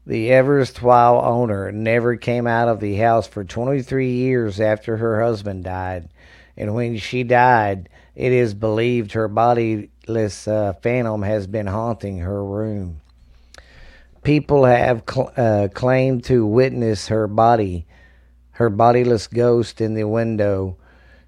The 0.05 0.31
erstwhile 0.31 1.21
owner 1.23 1.71
never 1.71 2.15
came 2.15 2.47
out 2.47 2.67
of 2.67 2.79
the 2.79 2.95
house 2.95 3.27
for 3.27 3.43
23 3.43 4.11
years 4.11 4.59
after 4.59 4.97
her 4.97 5.21
husband 5.21 5.63
died, 5.63 6.09
and 6.55 6.73
when 6.73 6.97
she 6.97 7.23
died, 7.23 7.89
it 8.15 8.31
is 8.31 8.53
believed 8.53 9.11
her 9.13 9.27
bodiless 9.27 10.47
uh, 10.47 10.73
phantom 10.81 11.23
has 11.23 11.45
been 11.45 11.67
haunting 11.67 12.19
her 12.19 12.43
room. 12.43 13.01
People 14.23 14.65
have 14.65 15.03
cl- 15.09 15.31
uh, 15.37 15.67
claimed 15.73 16.23
to 16.25 16.45
witness 16.45 17.09
her 17.09 17.27
body, 17.27 17.85
her 18.51 18.69
bodiless 18.69 19.27
ghost 19.27 19.81
in 19.81 19.93
the 19.93 20.07
window, 20.07 20.77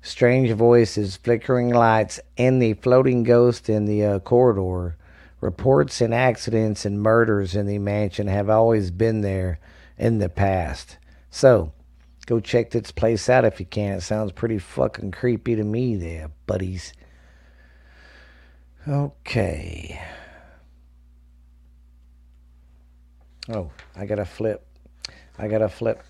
strange 0.09 0.51
voices, 0.51 1.17
flickering 1.17 1.69
lights, 1.69 2.19
and 2.37 2.61
the 2.61 2.73
floating 2.73 3.23
ghost 3.23 3.69
in 3.69 3.85
the 3.85 4.03
uh, 4.03 4.19
corridor. 4.19 4.95
Reports 5.41 6.01
and 6.01 6.13
accidents 6.13 6.83
and 6.83 7.01
murders 7.01 7.55
in 7.55 7.65
the 7.65 7.79
mansion 7.79 8.27
have 8.27 8.49
always 8.49 8.91
been 8.91 9.21
there 9.21 9.59
in 9.97 10.17
the 10.17 10.27
past. 10.27 10.97
So, 11.31 11.71
go 12.25 12.39
check 12.39 12.71
this 12.71 12.91
place 12.91 13.29
out 13.29 13.45
if 13.45 13.59
you 13.59 13.65
can. 13.65 13.97
It 13.97 14.01
sounds 14.01 14.33
pretty 14.33 14.59
fucking 14.59 15.11
creepy 15.11 15.55
to 15.55 15.63
me 15.63 15.95
there, 15.95 16.31
buddies. 16.45 16.93
Okay. 18.87 20.01
Oh, 23.47 23.71
I 23.95 24.05
got 24.05 24.15
to 24.15 24.25
flip. 24.25 24.65
I 25.37 25.47
got 25.47 25.59
to 25.59 25.69
flip. 25.69 26.03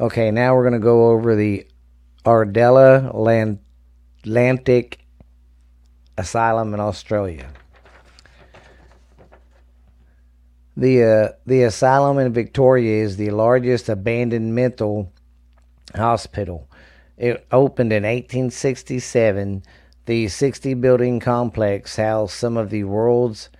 Okay, 0.00 0.30
now 0.30 0.54
we're 0.54 0.62
to 0.72 0.78
go 0.78 1.10
over 1.10 1.34
the 1.34 1.66
Ardella 2.26 3.08
Atlantic 4.24 4.98
Asylum 6.18 6.74
in 6.74 6.80
Australia. 6.80 7.52
The 10.76 11.04
uh, 11.04 11.28
the 11.46 11.62
asylum 11.62 12.18
in 12.18 12.32
Victoria 12.32 13.04
is 13.04 13.16
the 13.16 13.30
largest 13.30 13.88
abandoned 13.88 14.54
mental 14.54 15.12
hospital. 15.94 16.68
It 17.16 17.46
opened 17.52 17.92
in 17.92 18.02
1867. 18.02 19.62
The 20.06 20.28
60 20.28 20.74
building 20.74 21.20
complex 21.20 21.96
housed 21.96 22.34
some 22.34 22.56
of 22.56 22.70
the 22.70 22.84
world's 22.84 23.50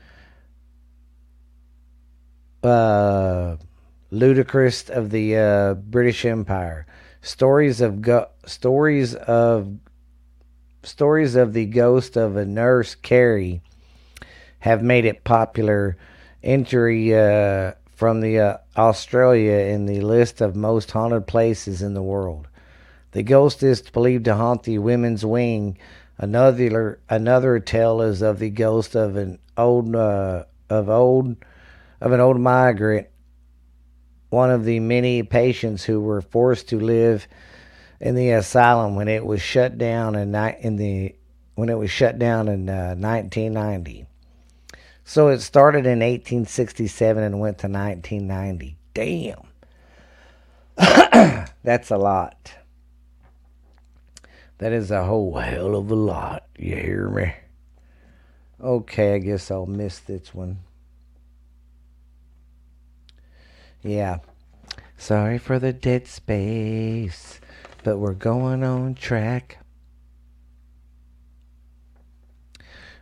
uh, 2.62 3.57
ludicrous 4.11 4.91
of 4.91 5.11
the 5.11 5.37
uh, 5.37 5.75
British 5.75 6.25
Empire. 6.25 6.87
Stories 7.27 7.81
of 7.81 8.03
go- 8.03 8.29
stories 8.47 9.16
of 9.16 9.79
stories 10.85 11.35
of 11.35 11.55
the 11.55 11.66
ghost 11.66 12.16
of 12.16 12.37
a 12.37 12.45
nurse 12.45 12.95
Carrie 12.95 13.62
have 14.61 14.81
made 14.81 15.05
it 15.05 15.24
popular 15.24 15.97
entry 16.45 17.12
uh, 17.18 17.72
from 17.97 18.20
the 18.20 18.39
uh, 18.39 18.57
Australia 18.77 19.55
in 19.74 19.87
the 19.87 20.03
list 20.03 20.41
of 20.41 20.55
most 20.55 20.93
haunted 20.93 21.27
places 21.27 21.83
in 21.83 21.95
the 21.95 22.03
world. 22.03 22.47
The 23.11 23.24
ghost 23.24 23.61
is 23.64 23.83
believed 23.83 24.27
to 24.27 24.37
haunt 24.37 24.62
the 24.62 24.79
women's 24.79 25.27
wing. 25.27 25.79
Another 26.18 27.01
another 27.11 27.59
tale 27.59 28.03
is 28.03 28.22
of 28.22 28.39
the 28.39 28.51
ghost 28.51 28.95
of 28.95 29.16
an 29.16 29.41
old 29.59 29.97
uh, 29.97 30.45
of 30.70 30.89
old 30.89 31.35
of 32.01 32.12
an 32.12 32.20
old 32.20 32.39
migrant, 32.39 33.09
one 34.31 34.51
of 34.51 34.64
the 34.64 34.81
many 34.81 35.22
patients 35.22 35.85
who 35.85 36.01
were 36.01 36.20
forced 36.20 36.68
to 36.68 36.81
live 36.81 37.27
in 38.01 38.14
the 38.14 38.31
asylum 38.31 38.97
when 38.97 39.09
it 39.09 39.24
was 39.24 39.41
shut 39.41 39.79
down 39.79 40.14
in, 40.14 40.35
in 40.35 40.77
the 40.77 41.14
when 41.55 41.68
it 41.70 41.79
was 41.79 41.91
shut 41.91 42.18
down 42.18 42.49
in 42.49 42.68
uh, 42.68 42.95
1990. 42.95 44.07
So 45.05 45.29
it 45.29 45.41
started 45.41 45.87
in 45.87 46.01
1867 46.01 47.22
and 47.22 47.41
went 47.41 47.59
to 47.59 47.68
1990. 47.68 48.77
Damn. 48.93 49.47
That's 51.62 51.91
a 51.91 51.97
lot. 51.97 52.53
That 54.59 54.72
is 54.72 54.91
a 54.91 55.05
whole 55.05 55.37
hell 55.39 55.74
of 55.77 55.91
a 55.91 55.95
lot. 55.95 56.45
You 56.59 56.77
hear 56.77 57.09
me? 57.09 57.35
Okay, 58.61 59.14
I 59.14 59.18
guess 59.18 59.51
I'll 59.51 59.66
miss 59.66 59.99
this 60.01 60.35
one. 60.35 60.59
Yeah. 63.83 64.18
Sorry 64.97 65.39
for 65.39 65.59
the 65.59 65.72
dead 65.72 66.07
space, 66.07 67.41
but 67.85 67.99
we're 67.99 68.14
going 68.14 68.64
on 68.64 68.95
track. 68.95 69.59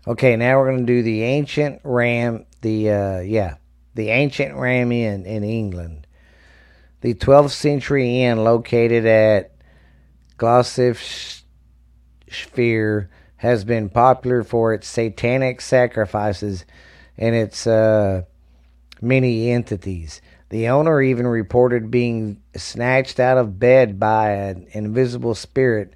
Okay, 0.07 0.37
now 0.37 0.59
we're 0.59 0.71
going 0.71 0.87
to 0.87 0.93
do 0.93 1.03
the 1.03 1.23
ancient 1.23 1.81
ram, 1.83 2.45
the, 2.61 2.91
uh, 2.91 3.21
yeah, 3.21 3.55
the 3.95 4.11
ancient 4.11 4.55
ram 4.57 4.93
inn 4.93 5.25
in 5.25 5.45
England. 5.45 6.07
The 7.01 7.15
12th 7.15 7.53
century 7.53 8.23
inn 8.23 8.45
located 8.45 9.07
at 9.07 9.53
Gloucestershire 10.37 11.45
has 13.37 13.65
been 13.65 13.89
popular 13.89 14.43
for 14.43 14.75
its 14.75 14.89
satanic 14.89 15.61
sacrifices 15.61 16.65
and 17.17 17.35
its 17.35 17.67
uh, 17.67 18.23
many 19.01 19.51
entities. 19.51 20.21
The 20.51 20.69
owner 20.69 21.01
even 21.03 21.27
reported 21.27 21.91
being 21.91 22.41
snatched 22.57 23.19
out 23.19 23.39
of 23.39 23.59
bed 23.59 23.99
by 23.99 24.31
an 24.31 24.67
invisible 24.73 25.35
spirit 25.35 25.95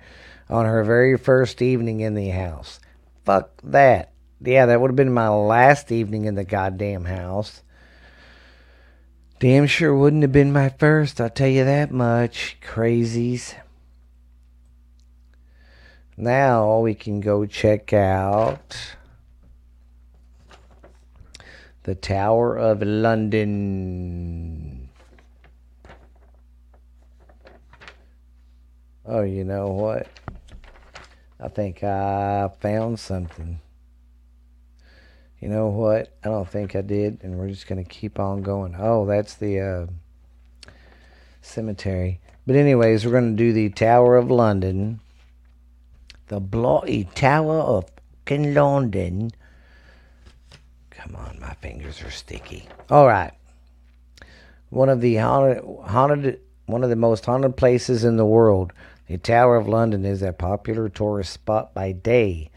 on 0.48 0.64
her 0.64 0.82
very 0.82 1.16
first 1.16 1.60
evening 1.62 2.00
in 2.00 2.14
the 2.14 2.28
house. 2.30 2.80
Fuck 3.24 3.60
that. 3.62 4.12
Yeah, 4.40 4.66
that 4.66 4.80
would 4.80 4.90
have 4.90 4.96
been 4.96 5.12
my 5.12 5.28
last 5.28 5.92
evening 5.92 6.24
in 6.24 6.34
the 6.34 6.44
goddamn 6.44 7.04
house. 7.04 7.62
Damn 9.40 9.66
sure 9.66 9.94
wouldn't 9.94 10.22
have 10.22 10.32
been 10.32 10.52
my 10.52 10.68
first, 10.68 11.20
I'll 11.20 11.30
tell 11.30 11.48
you 11.48 11.64
that 11.64 11.92
much. 11.92 12.56
Crazies. 12.60 13.54
Now 16.16 16.80
we 16.80 16.94
can 16.94 17.20
go 17.20 17.46
check 17.46 17.92
out 17.92 18.96
the 21.88 21.94
Tower 21.94 22.54
of 22.54 22.82
London. 22.82 23.48
Oh, 29.06 29.22
you 29.22 29.42
know 29.42 29.68
what? 29.68 30.06
I 31.40 31.48
think 31.48 31.82
I 31.82 32.50
found 32.60 33.00
something. 33.00 33.60
You 35.40 35.48
know 35.48 35.68
what? 35.68 36.14
I 36.22 36.28
don't 36.28 36.46
think 36.46 36.76
I 36.76 36.82
did, 36.82 37.20
and 37.22 37.38
we're 37.38 37.48
just 37.48 37.66
going 37.66 37.82
to 37.82 37.88
keep 37.88 38.20
on 38.20 38.42
going. 38.42 38.76
Oh, 38.78 39.06
that's 39.06 39.32
the 39.32 39.58
uh, 39.58 39.86
cemetery. 41.40 42.20
But, 42.46 42.56
anyways, 42.56 43.06
we're 43.06 43.12
going 43.12 43.34
to 43.34 43.42
do 43.42 43.54
the 43.54 43.70
Tower 43.70 44.18
of 44.18 44.30
London. 44.30 45.00
The 46.26 46.38
Bloody 46.38 47.04
Tower 47.14 47.60
of 47.60 47.86
London. 48.28 49.30
Come 51.08 51.24
on, 51.24 51.40
my 51.40 51.54
fingers 51.54 52.02
are 52.02 52.10
sticky. 52.10 52.68
All 52.90 53.06
right. 53.06 53.32
One 54.68 54.90
of 54.90 55.00
the 55.00 55.16
haunted, 55.16 55.64
haunted, 55.86 56.40
one 56.66 56.84
of 56.84 56.90
the 56.90 56.96
most 56.96 57.24
haunted 57.24 57.56
places 57.56 58.04
in 58.04 58.18
the 58.18 58.26
world. 58.26 58.74
The 59.06 59.16
Tower 59.16 59.56
of 59.56 59.66
London 59.66 60.04
is 60.04 60.20
a 60.20 60.34
popular 60.34 60.90
tourist 60.90 61.32
spot 61.32 61.72
by 61.72 61.92
day. 61.92 62.50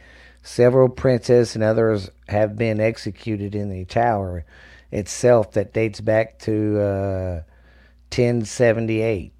Several 0.43 0.89
princes 0.89 1.55
and 1.55 1.63
others 1.63 2.09
have 2.27 2.57
been 2.57 2.81
executed 2.81 3.55
in 3.55 3.69
the 3.69 3.85
tower 3.85 4.43
itself 4.91 5.53
that 5.53 5.73
dates 5.73 6.01
back 6.01 6.37
to 6.39 6.77
uh, 6.77 7.33
1078. 8.09 9.31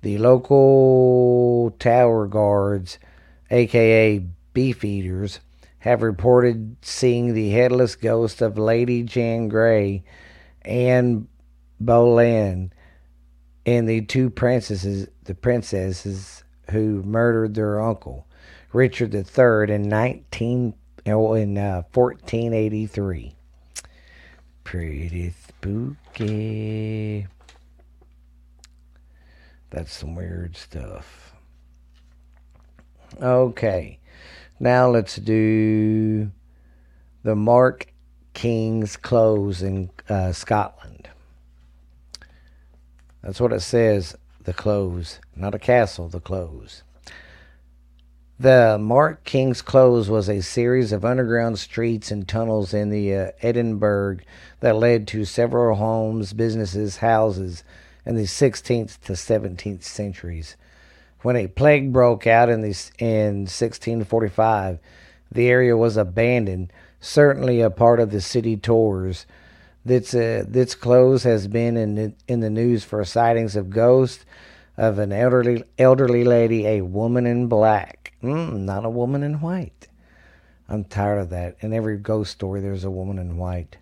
The 0.00 0.16
local 0.16 1.76
tower 1.78 2.26
guards, 2.26 2.98
aka 3.50 4.24
beefeaters, 4.54 5.40
have 5.78 6.02
reported 6.02 6.76
seeing 6.82 7.34
the 7.34 7.50
headless 7.50 7.96
ghost 7.96 8.42
of 8.42 8.58
Lady 8.58 9.02
Jane 9.02 9.48
Grey 9.48 10.04
and 10.62 11.28
Boleyn 11.78 12.72
and 13.66 13.88
the 13.88 14.02
two 14.02 14.30
princesses, 14.30 15.08
the 15.24 15.34
princesses 15.34 16.44
who 16.70 17.02
murdered 17.02 17.54
their 17.54 17.80
uncle, 17.80 18.26
Richard 18.72 19.14
III, 19.14 19.74
in 19.74 19.88
19, 19.88 20.74
in 21.04 21.58
uh, 21.58 21.82
1483. 21.92 23.34
Pretty 24.64 25.34
spooky. 25.46 27.26
That's 29.70 29.92
some 29.92 30.14
weird 30.14 30.56
stuff. 30.56 31.34
Okay, 33.20 33.98
now 34.58 34.88
let's 34.88 35.16
do 35.16 36.30
the 37.22 37.36
Mary 37.36 37.86
King's 38.34 38.96
Close 38.96 39.62
in 39.62 39.90
uh, 40.08 40.32
Scotland. 40.32 41.08
That's 43.22 43.40
what 43.40 43.52
it 43.52 43.60
says, 43.60 44.16
the 44.44 44.52
close. 44.52 45.18
Not 45.34 45.54
a 45.54 45.58
castle, 45.58 46.08
the 46.08 46.20
close. 46.20 46.84
The 48.38 48.78
Mary 48.78 49.16
King's 49.24 49.62
Close 49.62 50.08
was 50.08 50.28
a 50.28 50.42
series 50.42 50.92
of 50.92 51.04
underground 51.04 51.58
streets 51.58 52.10
and 52.10 52.28
tunnels 52.28 52.72
in 52.72 52.90
the 52.90 53.14
uh, 53.14 53.30
Edinburgh 53.40 54.18
that 54.60 54.76
led 54.76 55.08
to 55.08 55.24
several 55.24 55.76
homes, 55.76 56.34
businesses, 56.34 56.98
houses 56.98 57.64
in 58.04 58.14
the 58.14 58.24
16th 58.24 59.00
to 59.00 59.14
17th 59.14 59.82
centuries. 59.82 60.56
When 61.26 61.34
a 61.34 61.48
plague 61.48 61.92
broke 61.92 62.24
out 62.28 62.48
in, 62.48 62.60
the, 62.60 62.68
in 63.00 63.48
1645, 63.48 64.78
the 65.32 65.48
area 65.48 65.76
was 65.76 65.96
abandoned, 65.96 66.72
certainly 67.00 67.60
a 67.60 67.68
part 67.68 67.98
of 67.98 68.12
the 68.12 68.20
city 68.20 68.56
tours. 68.56 69.26
This, 69.84 70.14
uh, 70.14 70.44
this 70.46 70.76
close 70.76 71.24
has 71.24 71.48
been 71.48 71.76
in 71.76 71.96
the, 71.96 72.14
in 72.28 72.38
the 72.38 72.48
news 72.48 72.84
for 72.84 73.04
sightings 73.04 73.56
of 73.56 73.70
ghosts 73.70 74.24
of 74.76 75.00
an 75.00 75.10
elderly 75.10 75.64
elderly 75.78 76.22
lady, 76.22 76.64
a 76.64 76.82
woman 76.82 77.26
in 77.26 77.48
black. 77.48 78.12
Mm, 78.22 78.60
not 78.60 78.84
a 78.84 78.88
woman 78.88 79.24
in 79.24 79.40
white. 79.40 79.88
I'm 80.68 80.84
tired 80.84 81.18
of 81.18 81.30
that. 81.30 81.56
In 81.58 81.72
every 81.72 81.96
ghost 81.96 82.30
story, 82.30 82.60
there's 82.60 82.84
a 82.84 82.90
woman 82.92 83.18
in 83.18 83.36
white. 83.36 83.78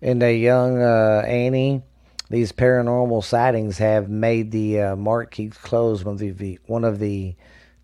And 0.00 0.22
a 0.22 0.34
young 0.34 0.80
uh, 0.80 1.24
Annie, 1.26 1.82
these 2.30 2.52
paranormal 2.52 3.24
sightings 3.24 3.78
have 3.78 4.08
made 4.08 4.52
the 4.52 4.80
uh, 4.80 4.96
Mary 4.96 5.26
King's 5.28 5.58
Close 5.58 6.04
one 6.04 6.14
of 6.14 6.38
the 6.38 6.58
one 6.66 6.84
of 6.84 7.00
the 7.00 7.34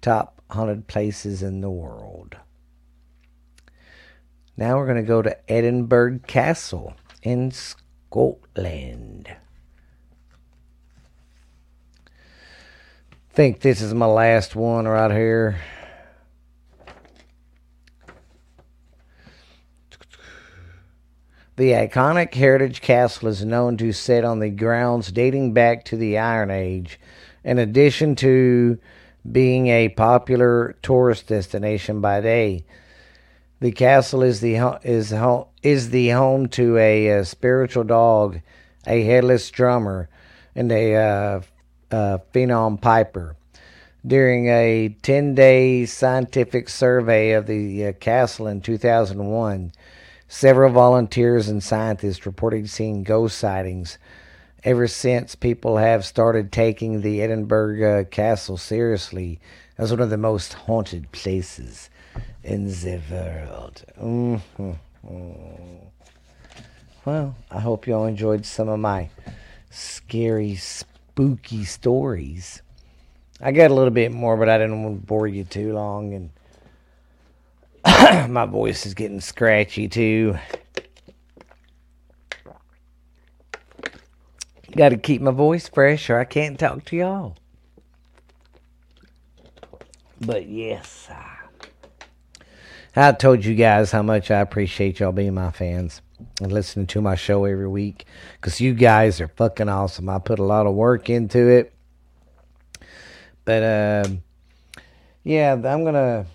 top 0.01 0.40
haunted 0.49 0.86
places 0.86 1.42
in 1.42 1.61
the 1.61 1.70
world. 1.70 2.36
Now 4.57 4.76
we're 4.76 4.86
going 4.86 4.97
to 4.97 5.03
go 5.03 5.20
to 5.20 5.53
Edinburgh 5.53 6.20
Castle 6.26 6.94
in 7.22 7.51
Scotland. 7.51 9.28
Think 13.30 13.61
this 13.61 13.82
is 13.82 13.92
my 13.92 14.07
last 14.07 14.57
one 14.57 14.86
right 14.86 15.11
here. 15.11 15.61
The 21.57 21.72
iconic 21.72 22.34
Heritage 22.34 22.82
Castle 22.82 23.28
is 23.28 23.42
known 23.42 23.78
to 23.78 23.90
sit 23.90 24.24
on 24.24 24.40
the 24.40 24.50
grounds 24.50 25.11
dating 25.11 25.54
back 25.54 25.86
to 25.86 25.96
the 25.96 26.18
Iron 26.18 26.50
Age. 26.50 27.00
In 27.44 27.59
addition 27.59 28.14
to 28.16 28.78
being 29.32 29.68
a 29.68 29.88
popular 29.88 30.76
tourist 30.82 31.28
destination 31.28 32.02
by 32.02 32.20
day, 32.20 32.66
the 33.61 33.72
castle 33.72 34.22
is 34.22 34.42
the 34.42 34.57
is 34.84 35.14
is 35.62 35.88
the 35.88 36.11
home 36.11 36.46
to 36.50 36.76
a, 36.76 37.09
a 37.09 37.24
spiritual 37.24 37.84
dog, 37.84 38.42
a 38.86 39.02
headless 39.04 39.50
drummer, 39.50 40.11
and 40.54 40.70
a 40.70 40.94
uh, 40.94 41.40
phenom 42.34 42.78
piper. 42.82 43.34
During 44.07 44.48
a 44.48 44.94
10-day 45.02 45.86
scientific 45.86 46.68
survey 46.68 47.30
of 47.30 47.46
the 47.46 47.86
uh, 47.86 47.92
castle 47.94 48.46
in 48.46 48.61
2001, 48.61 49.72
Several 50.28 50.72
volunteers 50.72 51.48
and 51.48 51.62
scientists 51.62 52.26
reported 52.26 52.68
seeing 52.68 53.04
ghost 53.04 53.38
sightings. 53.38 53.98
Ever 54.64 54.88
since, 54.88 55.36
people 55.36 55.76
have 55.76 56.04
started 56.04 56.50
taking 56.50 57.00
the 57.00 57.22
Edinburgh 57.22 58.00
uh, 58.00 58.04
Castle 58.04 58.56
seriously 58.56 59.38
as 59.78 59.92
one 59.92 60.00
of 60.00 60.10
the 60.10 60.16
most 60.16 60.54
haunted 60.54 61.12
places 61.12 61.90
in 62.42 62.66
the 62.66 63.00
world. 63.10 63.84
Mm-hmm. 64.00 64.72
Well, 67.04 67.36
I 67.50 67.60
hope 67.60 67.86
you 67.86 67.94
all 67.94 68.06
enjoyed 68.06 68.44
some 68.44 68.68
of 68.68 68.80
my 68.80 69.10
scary, 69.70 70.56
spooky 70.56 71.64
stories. 71.64 72.62
I 73.40 73.52
got 73.52 73.70
a 73.70 73.74
little 73.74 73.92
bit 73.92 74.10
more, 74.10 74.36
but 74.36 74.48
I 74.48 74.58
didn't 74.58 74.82
want 74.82 75.02
to 75.02 75.06
bore 75.06 75.28
you 75.28 75.44
too 75.44 75.72
long 75.72 76.14
and 76.14 76.30
My 78.28 78.46
voice 78.46 78.86
is 78.86 78.94
getting 78.94 79.20
scratchy 79.20 79.88
too. 79.88 80.38
Got 84.76 84.90
to 84.90 84.96
keep 84.98 85.22
my 85.22 85.30
voice 85.30 85.68
fresh 85.68 86.11
or 86.11 86.18
I 86.18 86.24
can't 86.24 86.59
talk 86.59 86.84
to 86.86 86.96
y'all. 86.96 87.36
But 90.20 90.46
yes, 90.48 91.09
I 92.94 93.12
told 93.12 93.44
you 93.44 93.54
guys 93.54 93.90
how 93.90 94.02
much 94.02 94.30
I 94.30 94.40
appreciate 94.40 95.00
y'all 95.00 95.12
being 95.12 95.34
my 95.34 95.50
fans 95.50 96.02
and 96.40 96.52
listening 96.52 96.86
to 96.88 97.00
my 97.00 97.14
show 97.14 97.44
every 97.44 97.68
week 97.68 98.04
because 98.34 98.61
you 98.61 98.74
guys 98.74 99.20
are 99.20 99.28
fucking 99.28 99.68
awesome. 99.68 100.09
I 100.09 100.18
put 100.18 100.38
a 100.38 100.44
lot 100.44 100.66
of 100.66 100.74
work 100.74 101.09
into 101.09 101.48
it. 101.48 101.72
But, 103.44 103.62
uh, 103.62 104.09
yeah, 105.24 105.52
I'm 105.52 105.82
going 105.82 105.94
to 105.94 106.26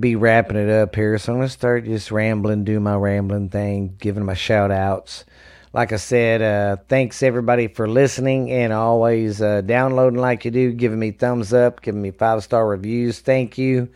be 0.00 0.16
wrapping 0.16 0.56
it 0.56 0.70
up 0.70 0.94
here. 0.94 1.18
So 1.18 1.32
I'm 1.32 1.38
going 1.38 1.48
to 1.48 1.52
start 1.52 1.84
just 1.84 2.10
rambling, 2.10 2.64
do 2.64 2.80
my 2.80 2.94
rambling 2.94 3.48
thing, 3.48 3.96
giving 3.98 4.24
my 4.24 4.34
shout 4.34 4.70
outs. 4.70 5.24
Like 5.72 5.92
I 5.92 5.96
said, 5.96 6.40
uh, 6.40 6.82
thanks 6.88 7.22
everybody 7.22 7.68
for 7.68 7.88
listening 7.88 8.50
and 8.50 8.72
always 8.72 9.42
uh, 9.42 9.60
downloading 9.60 10.18
like 10.20 10.44
you 10.44 10.50
do, 10.50 10.72
giving 10.72 10.98
me 10.98 11.10
thumbs 11.10 11.52
up, 11.52 11.82
giving 11.82 12.00
me 12.00 12.12
five 12.12 12.42
star 12.42 12.66
reviews. 12.66 13.20
Thank 13.20 13.58
you. 13.58 13.88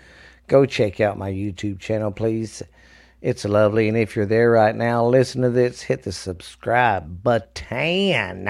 Go 0.46 0.66
check 0.66 1.00
out 1.00 1.16
my 1.16 1.30
YouTube 1.30 1.78
channel, 1.78 2.10
please. 2.10 2.62
It's 3.22 3.44
lovely. 3.44 3.88
And 3.88 3.96
if 3.96 4.16
you're 4.16 4.26
there 4.26 4.50
right 4.50 4.74
now, 4.74 5.06
listen 5.06 5.42
to 5.42 5.50
this, 5.50 5.82
hit 5.82 6.02
the 6.02 6.12
subscribe 6.12 7.22
button. 7.22 8.46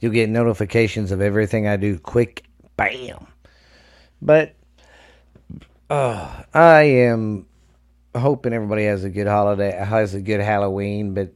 You'll 0.00 0.12
get 0.12 0.28
notifications 0.30 1.12
of 1.12 1.20
everything 1.20 1.68
I 1.68 1.76
do 1.76 1.98
quick. 1.98 2.44
Bam. 2.76 3.28
But 4.20 4.54
uh, 5.92 6.44
I 6.54 6.82
am 6.84 7.44
hoping 8.14 8.54
everybody 8.54 8.86
has 8.86 9.04
a 9.04 9.10
good 9.10 9.26
holiday, 9.26 9.72
has 9.72 10.14
a 10.14 10.22
good 10.22 10.40
Halloween, 10.40 11.12
but 11.12 11.34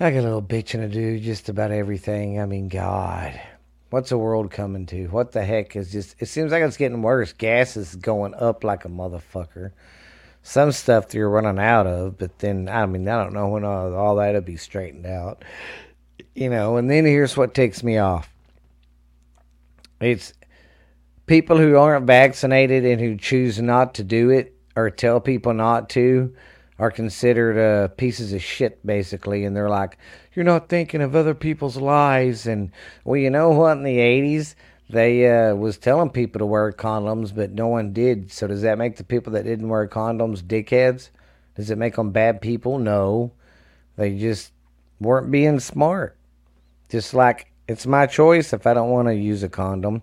I 0.00 0.10
got 0.10 0.20
a 0.20 0.22
little 0.22 0.42
bitching 0.42 0.80
to 0.80 0.88
do 0.88 1.20
just 1.20 1.48
about 1.48 1.70
everything. 1.70 2.40
I 2.40 2.46
mean, 2.46 2.68
God, 2.68 3.40
what's 3.90 4.10
the 4.10 4.18
world 4.18 4.50
coming 4.50 4.86
to? 4.86 5.06
What 5.06 5.30
the 5.30 5.44
heck 5.44 5.76
is 5.76 5.92
just? 5.92 6.16
It 6.18 6.26
seems 6.26 6.50
like 6.50 6.64
it's 6.64 6.76
getting 6.76 7.00
worse. 7.00 7.32
Gas 7.32 7.76
is 7.76 7.94
going 7.94 8.34
up 8.34 8.64
like 8.64 8.84
a 8.84 8.88
motherfucker. 8.88 9.70
Some 10.42 10.72
stuff 10.72 11.14
you're 11.14 11.30
running 11.30 11.60
out 11.60 11.86
of, 11.86 12.18
but 12.18 12.40
then 12.40 12.68
I 12.68 12.86
mean, 12.86 13.06
I 13.06 13.22
don't 13.22 13.34
know 13.34 13.50
when 13.50 13.64
all, 13.64 13.94
all 13.94 14.16
that'll 14.16 14.40
be 14.40 14.56
straightened 14.56 15.06
out. 15.06 15.44
You 16.34 16.50
know, 16.50 16.76
and 16.76 16.90
then 16.90 17.04
here's 17.04 17.36
what 17.36 17.54
takes 17.54 17.84
me 17.84 17.98
off. 17.98 18.28
It's 20.00 20.32
people 21.28 21.58
who 21.58 21.76
aren't 21.76 22.06
vaccinated 22.06 22.84
and 22.84 23.00
who 23.00 23.16
choose 23.16 23.60
not 23.60 23.94
to 23.94 24.04
do 24.04 24.30
it 24.30 24.54
or 24.74 24.90
tell 24.90 25.20
people 25.20 25.54
not 25.54 25.88
to 25.90 26.34
are 26.78 26.90
considered 26.90 27.58
uh, 27.58 27.88
pieces 27.94 28.32
of 28.32 28.42
shit, 28.42 28.84
basically. 28.86 29.44
And 29.44 29.54
they're 29.54 29.68
like, 29.68 29.98
you're 30.34 30.44
not 30.44 30.68
thinking 30.68 31.02
of 31.02 31.14
other 31.14 31.34
people's 31.34 31.76
lives. 31.76 32.46
And, 32.46 32.70
well, 33.04 33.16
you 33.16 33.30
know 33.30 33.50
what? 33.50 33.76
In 33.76 33.82
the 33.82 33.98
80s, 33.98 34.54
they 34.88 35.28
uh, 35.28 35.54
was 35.54 35.76
telling 35.76 36.10
people 36.10 36.38
to 36.38 36.46
wear 36.46 36.72
condoms, 36.72 37.34
but 37.34 37.50
no 37.50 37.68
one 37.68 37.92
did. 37.92 38.30
So 38.30 38.46
does 38.46 38.62
that 38.62 38.78
make 38.78 38.96
the 38.96 39.04
people 39.04 39.32
that 39.32 39.44
didn't 39.44 39.68
wear 39.68 39.86
condoms 39.88 40.42
dickheads? 40.42 41.10
Does 41.56 41.70
it 41.70 41.78
make 41.78 41.96
them 41.96 42.12
bad 42.12 42.40
people? 42.40 42.78
No. 42.78 43.32
They 43.96 44.16
just 44.16 44.52
weren't 45.00 45.30
being 45.30 45.58
smart. 45.58 46.16
Just 46.88 47.12
like 47.12 47.50
it's 47.66 47.86
my 47.86 48.06
choice 48.06 48.52
if 48.52 48.66
I 48.66 48.74
don't 48.74 48.90
want 48.90 49.08
to 49.08 49.14
use 49.14 49.42
a 49.42 49.48
condom. 49.48 50.02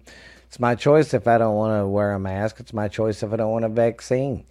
It's 0.56 0.60
my 0.62 0.76
choice 0.76 1.14
if 1.14 1.28
I 1.28 1.38
don't 1.38 1.58
want 1.58 1.78
to 1.82 1.86
wear 1.86 2.14
a 2.14 2.20
mask. 2.20 2.62
It's 2.62 2.72
my 2.72 2.88
choice 2.88 3.22
if 3.22 3.34
I 3.34 3.36
don't 3.36 3.52
want 3.52 3.66
a 3.66 3.68
vaccine. 3.68 4.46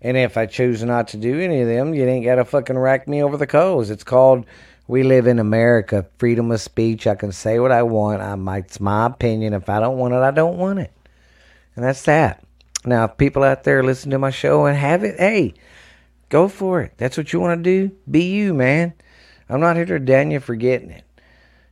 And 0.00 0.16
if 0.16 0.36
I 0.36 0.46
choose 0.46 0.84
not 0.84 1.08
to 1.08 1.16
do 1.16 1.40
any 1.40 1.62
of 1.62 1.66
them, 1.66 1.94
you 1.94 2.04
ain't 2.06 2.24
got 2.24 2.36
to 2.36 2.44
fucking 2.44 2.78
rack 2.78 3.08
me 3.08 3.24
over 3.24 3.36
the 3.36 3.44
coals. 3.44 3.90
It's 3.90 4.04
called 4.04 4.46
we 4.86 5.02
live 5.02 5.26
in 5.26 5.40
America, 5.40 6.06
freedom 6.18 6.52
of 6.52 6.60
speech. 6.60 7.08
I 7.08 7.16
can 7.16 7.32
say 7.32 7.58
what 7.58 7.72
I 7.72 7.82
want. 7.82 8.22
I 8.22 8.36
might, 8.36 8.66
it's 8.66 8.78
my 8.78 9.06
opinion. 9.06 9.52
If 9.52 9.68
I 9.68 9.80
don't 9.80 9.98
want 9.98 10.14
it, 10.14 10.18
I 10.18 10.30
don't 10.30 10.58
want 10.58 10.78
it. 10.78 10.92
And 11.74 11.84
that's 11.84 12.04
that. 12.04 12.44
Now, 12.84 13.06
if 13.06 13.16
people 13.16 13.42
out 13.42 13.64
there 13.64 13.82
listen 13.82 14.12
to 14.12 14.18
my 14.20 14.30
show 14.30 14.66
and 14.66 14.78
have 14.78 15.02
it, 15.02 15.18
hey, 15.18 15.54
go 16.28 16.46
for 16.46 16.82
it. 16.82 16.92
That's 16.98 17.16
what 17.16 17.32
you 17.32 17.40
want 17.40 17.64
to 17.64 17.88
do. 17.88 17.96
Be 18.08 18.30
you, 18.30 18.54
man. 18.54 18.92
I'm 19.48 19.58
not 19.58 19.74
here 19.74 19.86
to 19.86 19.98
damn 19.98 20.30
you 20.30 20.38
for 20.38 20.54
getting 20.54 20.92
it. 20.92 21.02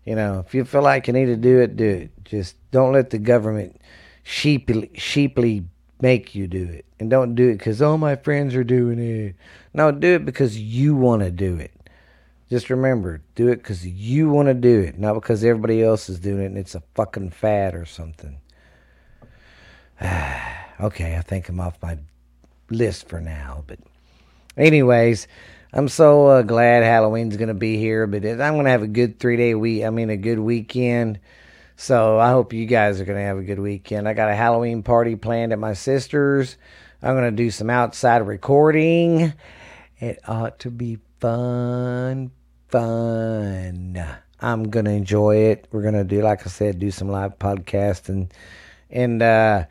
You 0.07 0.15
know, 0.15 0.45
if 0.47 0.55
you 0.55 0.65
feel 0.65 0.83
like 0.83 1.09
you 1.09 1.13
need 1.13 1.27
to 1.27 1.37
do 1.37 1.59
it, 1.59 1.77
do 1.77 1.85
it. 1.85 2.25
Just 2.25 2.55
don't 2.71 2.93
let 2.93 3.11
the 3.11 3.19
government 3.19 3.81
sheeply, 4.23 4.91
sheeply 4.95 5.65
make 6.01 6.35
you 6.35 6.47
do 6.47 6.63
it. 6.63 6.85
And 7.01 7.11
don't 7.11 7.35
do 7.35 7.51
it 7.51 7.59
because 7.59 7.83
all 7.83 7.99
my 7.99 8.15
friends 8.15 8.55
are 8.55 8.65
doing 8.65 9.01
it. 9.01 9.35
No, 9.75 9.91
do 9.91 10.15
it 10.15 10.25
because 10.25 10.59
you 10.59 10.95
want 10.95 11.23
to 11.23 11.31
do 11.33 11.57
it. 11.57 11.73
Just 12.49 12.71
remember, 12.71 13.21
do 13.35 13.49
it 13.49 13.57
because 13.57 13.85
you 13.85 14.31
want 14.31 14.47
to 14.47 14.55
do 14.55 14.81
it, 14.81 14.97
not 14.97 15.15
because 15.15 15.43
everybody 15.43 15.83
else 15.83 16.09
is 16.09 16.21
doing 16.21 16.43
it 16.43 16.47
and 16.47 16.59
it's 16.59 16.77
a 16.77 16.83
fucking 16.95 17.31
fad 17.31 17.75
or 17.75 17.85
something. 17.85 18.39
okay, 20.01 21.17
I 21.17 21.23
think 21.23 21.49
I'm 21.49 21.59
off 21.59 21.83
my 21.83 21.99
list 22.71 23.09
for 23.09 23.21
now. 23.21 23.65
But, 23.67 23.81
anyways, 24.57 25.27
I'm 25.77 25.89
so 25.89 26.27
uh, 26.29 26.43
glad 26.43 26.83
Halloween's 26.83 27.37
going 27.37 27.49
to 27.49 27.55
be 27.55 27.77
here. 27.77 28.07
But 28.07 28.25
I'm 28.25 28.55
going 28.55 28.65
to 28.65 28.71
have 28.71 28.83
a 28.83 28.89
good 28.89 29.21
three 29.21 29.37
day 29.37 29.55
week. 29.55 29.85
I 29.85 29.91
mean, 29.91 30.09
a 30.09 30.17
good 30.17 30.39
weekend. 30.39 31.21
So 31.77 32.19
I 32.19 32.31
hope 32.31 32.55
you 32.55 32.65
guys 32.65 32.99
are 32.99 33.05
going 33.05 33.19
to 33.19 33.25
have 33.25 33.37
a 33.37 33.43
good 33.43 33.61
weekend. 33.61 34.09
I 34.09 34.15
got 34.15 34.31
a 34.31 34.35
Halloween 34.35 34.83
party 34.83 35.17
planned 35.17 35.53
at 35.53 35.59
my 35.59 35.75
sister's. 35.75 36.57
I'm 37.03 37.15
going 37.15 37.31
to 37.31 37.37
do 37.37 37.51
some 37.51 37.69
outside 37.69 38.27
recording. 38.27 39.35
It 40.01 40.19
ought 40.27 40.59
to 40.61 40.71
be 40.71 40.99
fun, 41.21 42.31
fun. 42.69 44.03
I'm 44.41 44.65
gonna 44.69 44.91
enjoy 44.91 45.37
it. 45.37 45.67
We're 45.73 45.83
gonna 45.83 46.05
do, 46.05 46.23
like 46.23 46.47
I 46.47 46.51
said, 46.51 46.79
do 46.79 46.91
some 46.91 47.09
live 47.09 47.39
podcast 47.39 48.09
and 48.09 48.33
and 48.91 49.23
uh, 49.23 49.65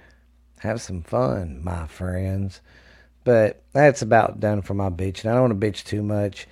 have 0.59 0.81
some 0.81 1.03
fun, 1.03 1.63
my 1.63 1.85
friends. 1.87 2.61
But 3.25 3.61
that's 3.73 4.01
about 4.01 4.39
done 4.39 4.61
for 4.61 4.73
my 4.73 4.89
bitch. 4.89 5.23
And 5.23 5.31
I 5.31 5.33
don't 5.33 5.49
want 5.49 5.59
to 5.59 5.67
bitch 5.67 5.83
too 5.83 6.01
much 6.01 6.47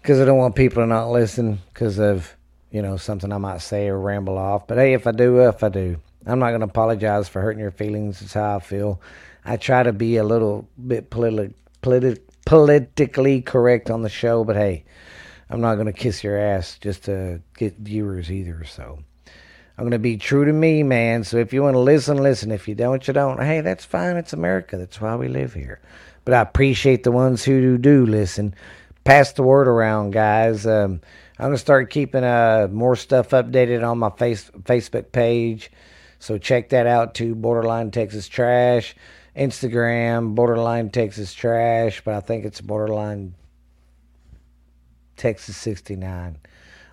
because 0.00 0.20
I 0.20 0.24
don't 0.24 0.38
want 0.38 0.56
people 0.56 0.82
to 0.82 0.86
not 0.88 1.10
listen 1.10 1.60
because 1.72 2.00
of 2.00 2.34
you 2.72 2.82
know 2.82 2.96
something 2.96 3.32
I 3.32 3.38
might 3.38 3.60
say 3.60 3.86
or 3.86 4.00
ramble 4.00 4.36
off. 4.36 4.66
But 4.66 4.78
hey, 4.78 4.94
if 4.94 5.06
I 5.06 5.12
do, 5.12 5.40
if 5.42 5.62
I 5.62 5.68
do, 5.68 5.98
I'm 6.26 6.40
not 6.40 6.50
gonna 6.50 6.64
apologize 6.64 7.28
for 7.28 7.40
hurting 7.40 7.60
your 7.60 7.70
feelings. 7.70 8.20
It's 8.22 8.34
how 8.34 8.56
I 8.56 8.58
feel. 8.58 9.00
I 9.44 9.56
try 9.56 9.84
to 9.84 9.92
be 9.92 10.16
a 10.16 10.24
little 10.24 10.68
bit 10.84 11.10
politi- 11.10 11.54
politi- 11.82 12.20
politically 12.44 13.42
correct 13.42 13.90
on 13.90 14.02
the 14.02 14.08
show, 14.08 14.44
but 14.44 14.56
hey, 14.56 14.84
I'm 15.52 15.60
not 15.60 15.74
going 15.74 15.86
to 15.86 15.92
kiss 15.92 16.24
your 16.24 16.38
ass 16.38 16.78
just 16.80 17.04
to 17.04 17.42
get 17.56 17.76
viewers 17.76 18.30
either. 18.30 18.64
So 18.64 19.00
I'm 19.82 19.86
going 19.86 19.98
to 19.98 19.98
be 19.98 20.16
true 20.16 20.44
to 20.44 20.52
me, 20.52 20.84
man. 20.84 21.24
So 21.24 21.38
if 21.38 21.52
you 21.52 21.60
want 21.64 21.74
to 21.74 21.80
listen, 21.80 22.16
listen. 22.16 22.52
If 22.52 22.68
you 22.68 22.76
don't, 22.76 23.04
you 23.04 23.12
don't. 23.12 23.42
Hey, 23.42 23.62
that's 23.62 23.84
fine. 23.84 24.16
It's 24.16 24.32
America. 24.32 24.76
That's 24.76 25.00
why 25.00 25.16
we 25.16 25.26
live 25.26 25.54
here. 25.54 25.80
But 26.24 26.34
I 26.34 26.40
appreciate 26.40 27.02
the 27.02 27.10
ones 27.10 27.42
who 27.42 27.78
do 27.78 28.06
listen. 28.06 28.54
Pass 29.02 29.32
the 29.32 29.42
word 29.42 29.66
around, 29.66 30.12
guys. 30.12 30.68
Um, 30.68 31.00
I'm 31.36 31.46
going 31.46 31.54
to 31.54 31.58
start 31.58 31.90
keeping 31.90 32.22
uh, 32.22 32.68
more 32.70 32.94
stuff 32.94 33.30
updated 33.30 33.84
on 33.84 33.98
my 33.98 34.10
face, 34.10 34.52
Facebook 34.62 35.10
page. 35.10 35.72
So 36.20 36.38
check 36.38 36.68
that 36.68 36.86
out 36.86 37.16
too. 37.16 37.34
Borderline 37.34 37.90
Texas 37.90 38.28
Trash. 38.28 38.94
Instagram, 39.36 40.36
Borderline 40.36 40.90
Texas 40.90 41.34
Trash, 41.34 42.02
but 42.04 42.14
I 42.14 42.20
think 42.20 42.44
it's 42.44 42.60
Borderline 42.60 43.34
Texas 45.16 45.56
69. 45.56 46.38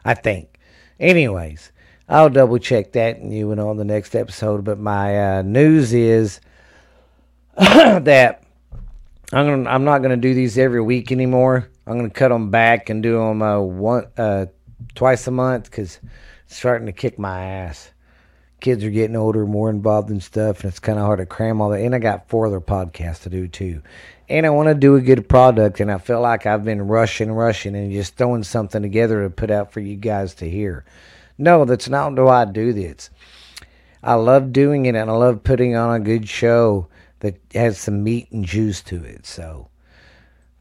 I 0.05 0.13
think. 0.15 0.57
Anyways, 0.99 1.71
I'll 2.09 2.29
double 2.29 2.57
check 2.57 2.93
that 2.93 3.17
and 3.17 3.33
you 3.33 3.51
and 3.51 3.61
on 3.61 3.77
the 3.77 3.85
next 3.85 4.15
episode. 4.15 4.65
But 4.65 4.79
my 4.79 5.37
uh, 5.37 5.41
news 5.43 5.93
is 5.93 6.41
that 7.55 8.43
I'm 9.31 9.45
gonna 9.45 9.69
I'm 9.69 9.83
not 9.83 9.99
gonna 10.01 10.17
do 10.17 10.33
these 10.33 10.57
every 10.57 10.81
week 10.81 11.11
anymore. 11.11 11.69
I'm 11.85 11.97
gonna 11.97 12.09
cut 12.09 12.29
them 12.29 12.49
back 12.49 12.89
and 12.89 13.03
do 13.03 13.17
them 13.17 13.41
uh, 13.41 13.59
one 13.59 14.07
uh, 14.17 14.47
twice 14.95 15.27
a 15.27 15.31
month 15.31 15.65
because 15.65 15.99
it's 16.45 16.57
starting 16.57 16.87
to 16.87 16.91
kick 16.91 17.19
my 17.19 17.43
ass 17.43 17.91
kids 18.59 18.83
are 18.83 18.89
getting 18.89 19.15
older, 19.15 19.45
more 19.45 19.69
involved 19.69 20.09
in 20.09 20.19
stuff, 20.19 20.61
and 20.61 20.69
it's 20.69 20.79
kind 20.79 20.99
of 20.99 21.05
hard 21.05 21.19
to 21.19 21.25
cram 21.25 21.61
all 21.61 21.69
that. 21.69 21.81
And 21.81 21.95
I 21.95 21.99
got 21.99 22.29
four 22.29 22.47
other 22.47 22.61
podcasts 22.61 23.23
to 23.23 23.29
do 23.29 23.47
too. 23.47 23.81
And 24.27 24.45
I 24.45 24.49
want 24.49 24.67
to 24.69 24.75
do 24.75 24.95
a 24.95 25.01
good 25.01 25.27
product, 25.27 25.79
and 25.79 25.91
I 25.91 25.97
feel 25.97 26.21
like 26.21 26.45
I've 26.45 26.63
been 26.63 26.87
rushing, 26.87 27.31
rushing, 27.31 27.75
and 27.75 27.91
just 27.91 28.15
throwing 28.15 28.43
something 28.43 28.81
together 28.81 29.23
to 29.23 29.29
put 29.29 29.49
out 29.49 29.71
for 29.71 29.79
you 29.79 29.95
guys 29.95 30.35
to 30.35 30.49
hear. 30.49 30.85
No, 31.39 31.63
that's 31.63 31.87
not 31.87 32.13
why 32.15 32.41
I 32.41 32.45
do 32.45 32.73
this. 32.73 33.09
I 34.03 34.15
love 34.15 34.51
doing 34.51 34.85
it, 34.85 34.95
and 34.95 35.09
I 35.09 35.13
love 35.13 35.43
putting 35.43 35.73
on 35.73 35.95
a 35.95 36.03
good 36.03 36.27
show 36.27 36.89
that 37.21 37.39
has 37.53 37.77
some 37.77 38.03
meat 38.03 38.29
and 38.31 38.43
juice 38.43 38.81
to 38.83 39.01
it. 39.03 39.25
So 39.25 39.69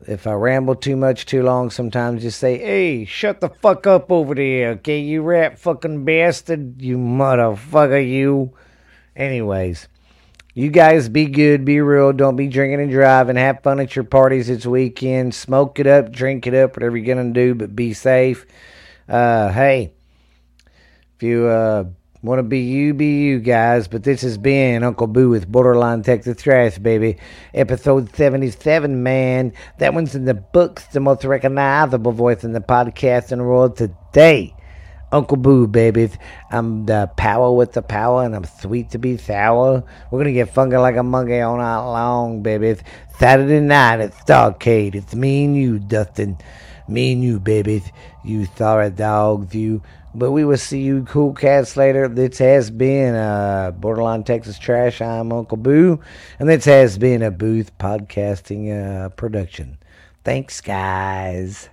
if 0.07 0.29
I 0.29 0.33
ramble 0.35 0.77
too 0.77 0.95
much 0.95 1.27
too 1.27 1.43
long, 1.43 1.71
sometimes 1.71 2.23
just 2.23 2.39
say, 2.39 2.59
hey, 2.59 3.05
shut 3.05 3.41
the 3.41 3.49
fuck 3.49 3.89
up 3.89 4.13
over 4.13 4.37
there, 4.37 4.71
okay, 4.71 5.01
you 5.01 5.23
rat 5.23 5.59
fucking 5.59 6.05
bastard, 6.05 6.81
you 6.81 6.97
motherfucker, 6.97 8.09
you. 8.09 8.53
Anyways, 9.17 9.89
you 10.55 10.71
guys 10.71 11.09
be 11.09 11.27
good, 11.27 11.65
be 11.65 11.81
real, 11.81 12.13
don't 12.13 12.37
be 12.37 12.47
drinking 12.47 12.81
and 12.81 12.93
driving, 12.93 13.35
have 13.35 13.65
fun 13.65 13.81
at 13.81 13.97
your 13.97 14.05
parties 14.05 14.47
this 14.47 14.65
weekend, 14.65 15.35
smoke 15.35 15.81
it 15.81 15.89
up, 15.89 16.13
drink 16.13 16.47
it 16.47 16.55
up, 16.55 16.77
whatever 16.77 16.97
you're 16.97 17.15
gonna 17.15 17.33
do, 17.33 17.57
but 17.57 17.75
be 17.75 17.93
safe. 17.93 18.47
Uh, 19.09 19.51
hey, 19.51 19.93
if 21.19 21.23
you, 21.25 21.47
uh, 21.47 21.85
Want 22.21 22.41
to 22.41 22.43
be 22.43 22.59
you, 22.59 22.95
be 22.95 23.23
you, 23.23 23.39
guys. 23.39 23.87
But 23.87 24.03
this 24.03 24.23
has 24.23 24.37
been 24.37 24.83
Uncle 24.83 25.07
Boo 25.07 25.31
with 25.31 25.47
Borderline 25.47 26.03
Texas 26.03 26.43
Trash, 26.43 26.77
baby. 26.79 27.17
Episode 27.55 28.13
77, 28.17 29.05
man. 29.05 29.53
That 29.79 29.95
one's 29.95 30.17
in 30.17 30.25
the 30.25 30.35
books, 30.35 30.87
the 30.87 30.99
most 30.99 31.25
recognizable 31.25 32.11
voice 32.11 32.43
in 32.43 32.55
the 32.55 32.61
podcasting 32.61 33.39
world 33.39 33.77
today. 33.77 34.53
Uncle 35.13 35.37
Boo, 35.37 35.69
babies. 35.69 36.19
I'm 36.51 36.87
the 36.87 37.09
power 37.17 37.53
with 37.53 37.75
the 37.75 37.83
power, 37.83 38.25
and 38.25 38.35
I'm 38.35 38.45
sweet 38.45 38.91
to 38.91 38.99
be 38.99 39.17
sour. 39.17 39.85
We're 40.11 40.19
gonna 40.19 40.33
get 40.33 40.53
funky 40.53 40.77
like 40.77 40.97
a 40.97 41.05
monkey 41.05 41.41
all 41.41 41.57
night 41.57 41.79
long, 41.79 42.43
baby. 42.43 42.71
It's 42.71 42.83
Saturday 43.17 43.61
night 43.61 44.01
at 44.01 44.13
Starcade. 44.13 44.97
It's 44.97 45.15
me 45.15 45.45
and 45.45 45.57
you, 45.57 45.79
Dustin. 45.79 46.37
Me 46.89 47.13
and 47.13 47.23
you, 47.23 47.39
baby. 47.39 47.85
You 48.25 48.47
sorry 48.57 48.91
dogs, 48.91 49.55
you. 49.55 49.83
But 50.15 50.33
we 50.33 50.45
will 50.45 50.57
see 50.57 50.81
you 50.81 51.05
cool 51.05 51.33
cats 51.35 51.77
later. 51.77 52.09
This 52.09 52.39
has 52.39 52.71
been 52.71 53.15
uh, 53.15 53.73
Borderline 53.73 54.25
Texas 54.25 54.59
Trash. 54.59 55.01
I'm 55.01 55.33
Uncle 55.33 55.59
Boo. 55.59 56.01
And 56.39 56.49
this 56.49 56.65
has 56.65 56.99
been 56.99 57.23
a 57.23 57.31
Booth 57.31 57.77
Podcasting 57.79 59.05
uh, 59.05 59.11
production. 59.11 59.79
Thanks, 60.25 60.61
guys. 60.61 61.69